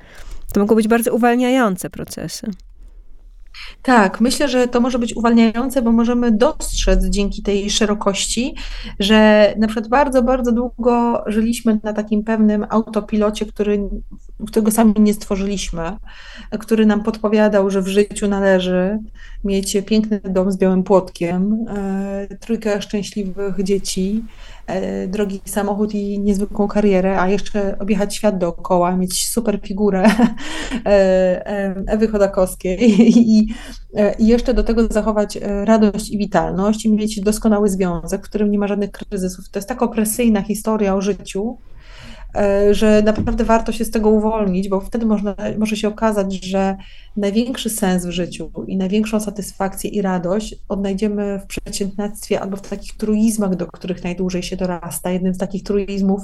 To 0.53 0.61
mogą 0.61 0.75
być 0.75 0.89
bardzo 0.89 1.15
uwalniające 1.15 1.91
procesy. 1.91 2.51
Tak, 3.83 4.21
myślę, 4.21 4.49
że 4.49 4.69
to 4.69 4.81
może 4.81 4.99
być 4.99 5.17
uwalniające, 5.17 5.83
bo 5.83 5.93
możemy 5.93 6.33
dostrzec 6.33 7.05
dzięki 7.05 7.43
tej 7.43 7.71
szerokości, 7.71 8.55
że 8.99 9.53
na 9.59 9.67
przykład 9.67 9.89
bardzo, 9.89 10.23
bardzo 10.23 10.53
długo 10.53 11.25
żyliśmy 11.27 11.81
na 11.83 11.93
takim 11.93 12.25
pewnym 12.25 12.67
autopilocie, 12.71 13.47
który, 13.47 13.81
którego 14.47 14.71
sami 14.71 14.95
nie 14.99 15.15
stworzyliśmy, 15.15 15.97
który 16.59 16.87
nam 16.87 17.03
podpowiadał, 17.03 17.71
że 17.71 17.83
w 17.83 17.89
życiu 17.89 18.29
należy 18.29 18.99
mieć 19.45 19.77
piękny 19.87 20.21
dom 20.25 20.53
z 20.53 20.59
białym 20.59 20.83
płotkiem, 20.83 21.67
e, 21.69 22.37
trójkę 22.41 22.83
szczęśliwych 22.83 23.63
dzieci, 23.63 24.25
drogi 25.09 25.41
samochód 25.45 25.95
i 25.95 26.21
niezwykłą 26.21 26.69
karierę, 26.69 27.21
a 27.21 27.29
jeszcze 27.29 27.79
objechać 27.79 28.17
świat 28.17 28.39
dookoła, 28.39 28.97
mieć 28.97 29.29
super 29.29 29.61
figurę 29.65 30.05
e, 30.87 30.91
e, 31.47 31.75
Ewy 31.87 32.09
Chodakowskiej 32.09 32.79
i, 33.19 33.49
i 34.19 34.27
jeszcze 34.27 34.55
do 34.55 34.65
tego 34.65 34.87
zachować 34.91 35.39
radość 35.65 36.11
i 36.11 36.19
witalność 36.19 36.85
i 36.85 36.93
mieć 36.93 37.21
doskonały 37.21 37.69
związek, 37.69 38.27
w 38.27 38.29
którym 38.29 38.51
nie 38.51 38.59
ma 38.59 38.69
żadnych 38.69 38.91
kryzysów. 38.91 39.49
To 39.49 39.59
jest 39.59 39.69
tak 39.69 39.83
opresyjna 39.83 40.43
historia 40.43 40.95
o 40.95 41.01
życiu, 41.01 41.59
E, 41.61 41.70
że 42.71 43.03
naprawdę 43.03 43.45
warto 43.45 43.73
się 43.73 43.85
z 43.85 43.91
tego 43.91 44.11
uwolnić, 44.11 44.69
bo 44.69 44.81
wtedy 44.81 45.07
można, 45.07 45.35
może 45.59 45.77
się 45.77 45.89
okazać, 45.89 46.45
że 46.45 46.77
największy 47.17 47.71
sens 47.71 48.07
w 48.07 48.11
życiu 48.11 48.51
i 48.67 48.77
największą 48.77 49.21
satysfakcję 49.21 49.91
i 49.91 50.03
radość 50.03 50.57
odnajdziemy 50.69 51.39
w 51.39 51.47
przeciętnictwie 51.47 52.41
albo 52.41 52.57
w 52.57 52.69
takich 52.69 52.97
truizmach, 52.97 53.57
do 53.57 53.67
których 53.67 54.05
najdłużej 54.05 54.43
się 54.43 54.57
dorasta. 54.57 55.11
Jednym 55.11 55.35
z 55.35 55.39
takich 55.39 55.63
truizmów 55.63 56.23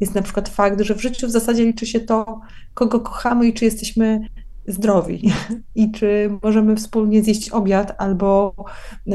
jest 0.00 0.14
na 0.14 0.22
przykład 0.22 0.48
fakt, 0.48 0.80
że 0.80 0.94
w 0.94 1.02
życiu 1.02 1.26
w 1.26 1.30
zasadzie 1.30 1.64
liczy 1.64 1.86
się 1.86 2.00
to, 2.00 2.40
kogo 2.74 3.00
kochamy 3.00 3.46
i 3.46 3.52
czy 3.52 3.64
jesteśmy 3.64 4.20
zdrowi 4.66 5.32
i 5.74 5.92
czy 5.92 6.30
możemy 6.42 6.76
wspólnie 6.76 7.22
zjeść 7.22 7.50
obiad 7.50 7.94
albo 7.98 8.54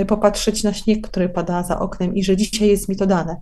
popatrzeć 0.08 0.64
na 0.64 0.74
śnieg, 0.74 1.08
który 1.08 1.30
pada 1.30 1.64
za 1.64 1.80
oknem 1.80 2.16
i 2.16 2.24
że 2.24 2.38
dzisiaj 2.38 2.68
jest 2.68 2.90
mi 2.90 2.96
to 2.96 3.06
dane. 3.06 3.38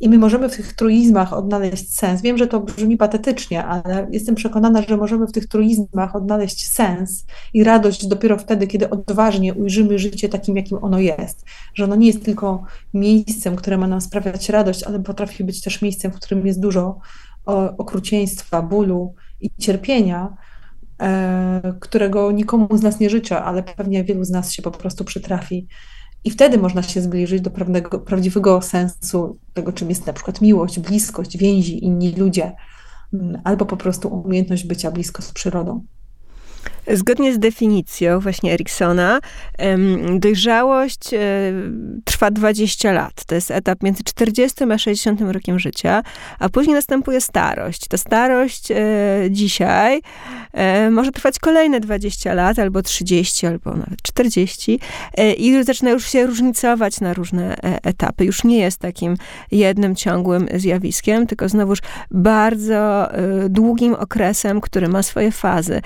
I 0.00 0.08
my 0.08 0.18
możemy 0.18 0.48
w 0.48 0.56
tych 0.56 0.72
truizmach 0.72 1.32
odnaleźć 1.32 1.94
sens. 1.94 2.22
Wiem, 2.22 2.38
że 2.38 2.46
to 2.46 2.60
brzmi 2.60 2.96
patetycznie, 2.96 3.64
ale 3.64 4.06
jestem 4.10 4.34
przekonana, 4.34 4.82
że 4.82 4.96
możemy 4.96 5.26
w 5.26 5.32
tych 5.32 5.48
truizmach 5.48 6.16
odnaleźć 6.16 6.68
sens 6.68 7.26
i 7.54 7.64
radość 7.64 8.06
dopiero 8.06 8.38
wtedy, 8.38 8.66
kiedy 8.66 8.90
odważnie 8.90 9.54
ujrzymy 9.54 9.98
życie 9.98 10.28
takim, 10.28 10.56
jakim 10.56 10.78
ono 10.82 10.98
jest. 10.98 11.44
Że 11.74 11.84
ono 11.84 11.96
nie 11.96 12.06
jest 12.06 12.24
tylko 12.24 12.64
miejscem, 12.94 13.56
które 13.56 13.78
ma 13.78 13.86
nam 13.86 14.00
sprawiać 14.00 14.48
radość, 14.48 14.82
ale 14.82 15.00
potrafi 15.00 15.44
być 15.44 15.60
też 15.62 15.82
miejscem, 15.82 16.12
w 16.12 16.20
którym 16.20 16.46
jest 16.46 16.60
dużo 16.60 16.98
okrucieństwa, 17.78 18.62
bólu 18.62 19.14
i 19.40 19.50
cierpienia, 19.58 20.36
którego 21.80 22.32
nikomu 22.32 22.76
z 22.76 22.82
nas 22.82 23.00
nie 23.00 23.10
życzę, 23.10 23.42
ale 23.42 23.62
pewnie 23.62 24.04
wielu 24.04 24.24
z 24.24 24.30
nas 24.30 24.52
się 24.52 24.62
po 24.62 24.70
prostu 24.70 25.04
przytrafi 25.04 25.66
I 26.24 26.30
wtedy 26.30 26.58
można 26.58 26.82
się 26.82 27.00
zbliżyć 27.00 27.40
do 27.40 27.50
prawdziwego 28.06 28.62
sensu 28.62 29.38
tego, 29.54 29.72
czym 29.72 29.88
jest 29.88 30.06
na 30.06 30.12
przykład 30.12 30.40
miłość, 30.40 30.80
bliskość, 30.80 31.36
więzi, 31.38 31.84
inni 31.84 32.12
ludzie, 32.12 32.52
mm, 33.14 33.40
albo 33.44 33.66
po 33.66 33.76
prostu 33.76 34.08
umiejętność 34.08 34.66
bycia 34.66 34.90
blisko 34.90 35.22
z 35.22 35.32
przyrodą. 35.32 35.84
Zgodnie 36.92 37.34
z 37.34 37.38
definicją 37.38 38.20
właśnie 38.20 38.52
Eriksona, 38.52 39.20
dojrzałość 40.18 41.14
e, 41.14 41.18
trwa 42.04 42.30
20 42.30 42.92
lat. 42.92 43.24
To 43.26 43.34
jest 43.34 43.50
etap 43.50 43.82
między 43.82 44.04
40 44.04 44.64
a 44.64 44.78
60 44.78 45.20
rokiem 45.20 45.58
życia, 45.58 46.02
a 46.38 46.48
później 46.48 46.74
następuje 46.74 47.20
starość. 47.20 47.88
Ta 47.88 47.96
starość 47.96 48.70
e, 48.70 48.76
dzisiaj 49.30 50.00
e, 50.52 50.90
może 50.90 51.12
trwać 51.12 51.38
kolejne 51.38 51.80
20 51.80 52.34
lat, 52.34 52.58
albo 52.58 52.82
30, 52.82 53.46
albo 53.46 53.74
nawet 53.74 54.02
40 54.02 54.80
i 55.38 55.64
zaczyna 55.64 55.90
już 55.90 56.08
się 56.08 56.26
różnicować 56.26 57.00
na 57.00 57.14
różne 57.14 57.56
etapy. 57.62 58.24
Już 58.24 58.44
nie 58.44 58.58
jest 58.58 58.78
takim 58.78 59.16
jednym, 59.50 59.96
ciągłym 59.96 60.48
zjawiskiem, 60.54 61.26
tylko 61.26 61.48
znowuż 61.48 61.78
bardzo 62.10 63.08
długim 63.48 63.94
okresem, 63.94 64.60
który 64.60 64.88
ma 64.88 65.02
swoje 65.02 65.32
fazy. 65.32 65.82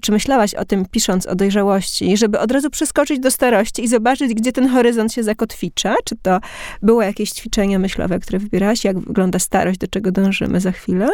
Czy 0.00 0.12
myślę, 0.12 0.29
myślałaś 0.30 0.54
o 0.54 0.64
tym, 0.64 0.86
pisząc 0.90 1.26
o 1.26 1.34
dojrzałości, 1.34 2.16
żeby 2.16 2.38
od 2.38 2.52
razu 2.52 2.70
przeskoczyć 2.70 3.20
do 3.20 3.30
starości 3.30 3.84
i 3.84 3.88
zobaczyć, 3.88 4.34
gdzie 4.34 4.52
ten 4.52 4.68
horyzont 4.68 5.12
się 5.12 5.22
zakotwicza? 5.22 5.94
Czy 6.04 6.16
to 6.22 6.40
było 6.82 7.02
jakieś 7.02 7.30
ćwiczenie 7.30 7.78
myślowe, 7.78 8.18
które 8.18 8.38
wybierałaś? 8.38 8.84
Jak 8.84 8.98
wygląda 8.98 9.38
starość, 9.38 9.78
do 9.78 9.86
czego 9.86 10.12
dążymy 10.12 10.60
za 10.60 10.72
chwilę? 10.72 11.08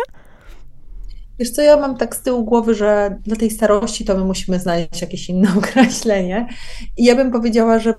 Wiesz 1.38 1.50
co, 1.50 1.62
ja 1.62 1.76
mam 1.76 1.96
tak 1.96 2.16
z 2.16 2.22
tyłu 2.22 2.44
głowy, 2.44 2.74
że 2.74 3.18
dla 3.24 3.36
tej 3.36 3.50
starości 3.50 4.04
to 4.04 4.16
my 4.16 4.24
musimy 4.24 4.60
znaleźć 4.60 5.00
jakieś 5.00 5.28
inne 5.28 5.48
określenie. 5.58 6.48
I 6.96 7.04
ja 7.04 7.16
bym 7.16 7.30
powiedziała, 7.30 7.78
że, 7.78 7.94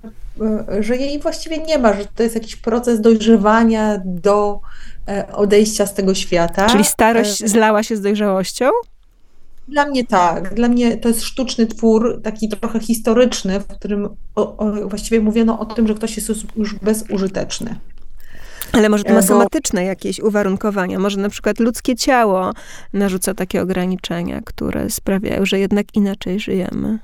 że 0.79 0.97
jej 0.97 1.19
właściwie 1.19 1.57
nie 1.57 1.77
ma, 1.77 1.93
że 1.93 2.05
to 2.15 2.23
jest 2.23 2.35
jakiś 2.35 2.55
proces 2.55 3.01
dojrzewania 3.01 4.01
do 4.05 4.59
e, 5.07 5.27
odejścia 5.33 5.85
z 5.85 5.93
tego 5.93 6.15
świata. 6.15 6.67
Czyli 6.69 6.83
starość 6.83 7.41
e, 7.41 7.47
zlała 7.47 7.83
się 7.83 7.95
z 7.95 8.01
dojrzałością? 8.01 8.69
Dla 9.67 9.85
mnie 9.85 10.05
tak. 10.05 10.53
Dla 10.53 10.67
mnie 10.67 10.97
to 10.97 11.07
jest 11.07 11.23
sztuczny 11.23 11.67
twór, 11.67 12.21
taki 12.23 12.49
trochę 12.49 12.79
historyczny, 12.79 13.59
w 13.59 13.67
którym 13.67 14.09
o, 14.35 14.57
o, 14.57 14.87
właściwie 14.87 15.21
mówiono 15.21 15.59
o 15.59 15.65
tym, 15.65 15.87
że 15.87 15.93
ktoś 15.93 16.17
jest 16.17 16.29
już 16.55 16.75
bezużyteczny. 16.75 17.75
Ale 18.71 18.89
może 18.89 19.03
to 19.03 19.13
ma 19.13 19.21
somatyczne 19.21 19.83
jakieś 19.83 20.19
uwarunkowania. 20.19 20.99
Może 20.99 21.19
na 21.19 21.29
przykład 21.29 21.59
ludzkie 21.59 21.95
ciało 21.95 22.53
narzuca 22.93 23.33
takie 23.33 23.61
ograniczenia, 23.61 24.41
które 24.45 24.89
sprawiają, 24.89 25.45
że 25.45 25.59
jednak 25.59 25.95
inaczej 25.95 26.39
żyjemy. 26.39 26.99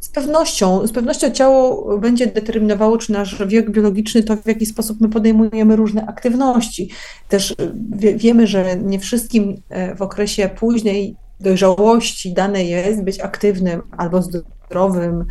Z 0.00 0.08
pewnością, 0.08 0.86
z 0.86 0.92
pewnością 0.92 1.30
ciało 1.30 1.98
będzie 1.98 2.26
determinowało, 2.26 2.98
czy 2.98 3.12
nasz 3.12 3.46
wiek 3.46 3.70
biologiczny, 3.70 4.22
to 4.22 4.36
w 4.36 4.46
jaki 4.46 4.66
sposób 4.66 5.00
my 5.00 5.08
podejmujemy 5.08 5.76
różne 5.76 6.06
aktywności. 6.06 6.90
Też 7.28 7.54
wie, 7.90 8.16
wiemy, 8.16 8.46
że 8.46 8.76
nie 8.76 8.98
wszystkim 8.98 9.62
e, 9.68 9.94
w 9.94 10.02
okresie 10.02 10.50
późnej 10.58 11.16
dojrzałości 11.40 12.32
dane 12.32 12.64
jest 12.64 13.02
być 13.02 13.20
aktywnym 13.20 13.82
albo 13.96 14.22
zdrowym. 14.68 15.24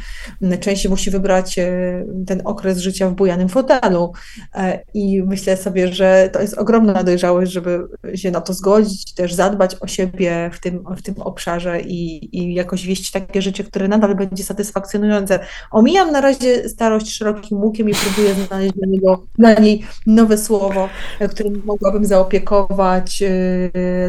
Częściej 0.60 0.90
musi 0.90 1.12
wybrać 1.12 1.60
e, 1.60 2.06
ten 2.28 2.42
okres 2.46 2.78
życia 2.78 3.10
w 3.10 3.14
bujanym 3.14 3.50
fotelu. 3.50 4.14
E, 4.56 4.80
I 4.94 5.24
myślę 5.24 5.58
sobie, 5.58 5.94
że 5.94 6.30
to 6.34 6.42
jest 6.42 6.58
ogromna 6.58 7.04
dojrzałość, 7.04 7.52
żeby 7.52 7.88
się 8.16 8.32
na 8.32 8.42
to 8.42 8.54
zgodzić, 8.54 9.14
też 9.14 9.34
zadbać 9.34 9.76
o 9.80 9.88
siebie 9.88 10.50
w 10.54 10.60
tym, 10.60 10.84
w 10.98 11.02
tym 11.02 11.16
obszarze 11.18 11.82
i, 11.82 12.30
i 12.38 12.54
jakoś 12.54 12.86
wieść 12.86 13.12
takie 13.12 13.42
życie, 13.42 13.64
które 13.64 13.88
nadal 13.88 14.16
będzie 14.16 14.44
satysfakcjonujące. 14.44 15.40
Omijam 15.72 16.12
na 16.12 16.22
razie 16.22 16.70
starość 16.70 17.12
szerokim 17.12 17.58
łukiem 17.58 17.90
i 17.90 17.94
próbuję 17.94 18.34
znaleźć 18.34 18.74
dla, 18.74 18.88
niego, 18.88 19.24
dla 19.38 19.54
niej 19.54 19.84
nowe 20.08 20.38
słowo, 20.38 20.90
e, 21.20 21.28
którym 21.28 21.62
mogłabym 21.66 22.06
zaopiekować. 22.06 23.24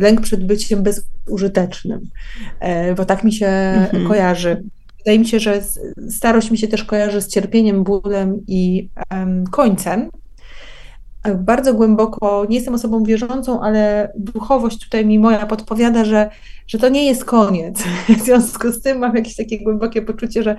Lęk 0.00 0.20
przed 0.20 0.46
byciem 0.46 0.82
bezużytecznym, 0.82 2.00
bo 2.96 3.04
tak 3.04 3.24
mi 3.24 3.32
się 3.32 3.46
mhm. 3.46 4.08
kojarzy. 4.08 4.62
Wydaje 5.08 5.18
mi 5.18 5.28
się, 5.28 5.40
że 5.40 5.62
starość 6.08 6.50
mi 6.50 6.58
się 6.58 6.68
też 6.68 6.84
kojarzy 6.84 7.20
z 7.20 7.28
cierpieniem, 7.28 7.84
bólem 7.84 8.40
i 8.46 8.90
um, 9.10 9.44
końcem. 9.46 10.10
Bardzo 11.38 11.74
głęboko, 11.74 12.46
nie 12.48 12.56
jestem 12.56 12.74
osobą 12.74 13.04
wierzącą, 13.04 13.60
ale 13.60 14.12
duchowość 14.16 14.84
tutaj 14.84 15.06
mi 15.06 15.18
moja 15.18 15.46
podpowiada, 15.46 16.04
że, 16.04 16.30
że 16.66 16.78
to 16.78 16.88
nie 16.88 17.06
jest 17.06 17.24
koniec. 17.24 17.82
W 18.18 18.22
związku 18.24 18.72
z 18.72 18.82
tym 18.82 18.98
mam 18.98 19.16
jakieś 19.16 19.36
takie 19.36 19.58
głębokie 19.64 20.02
poczucie, 20.02 20.42
że 20.42 20.56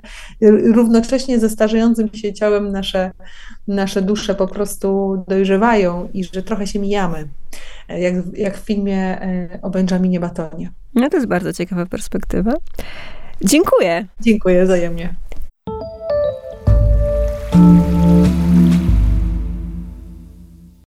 równocześnie 0.74 1.38
ze 1.38 1.50
starzejącym 1.50 2.08
się 2.14 2.32
ciałem 2.32 2.72
nasze, 2.72 3.10
nasze 3.68 4.02
dusze 4.02 4.34
po 4.34 4.46
prostu 4.46 5.16
dojrzewają 5.28 6.08
i 6.14 6.24
że 6.24 6.42
trochę 6.42 6.66
się 6.66 6.78
mijamy, 6.78 7.28
jak, 7.88 8.14
jak 8.34 8.58
w 8.58 8.64
filmie 8.64 9.22
e, 9.22 9.58
o 9.62 9.70
Benjaminie 9.70 10.20
Batonie. 10.20 10.70
No 10.94 11.10
to 11.10 11.16
jest 11.16 11.28
bardzo 11.28 11.52
ciekawa 11.52 11.86
perspektywa. 11.86 12.52
Dziękuję. 13.44 14.06
Dziękuję 14.20 14.64
wzajemnie. 14.64 15.14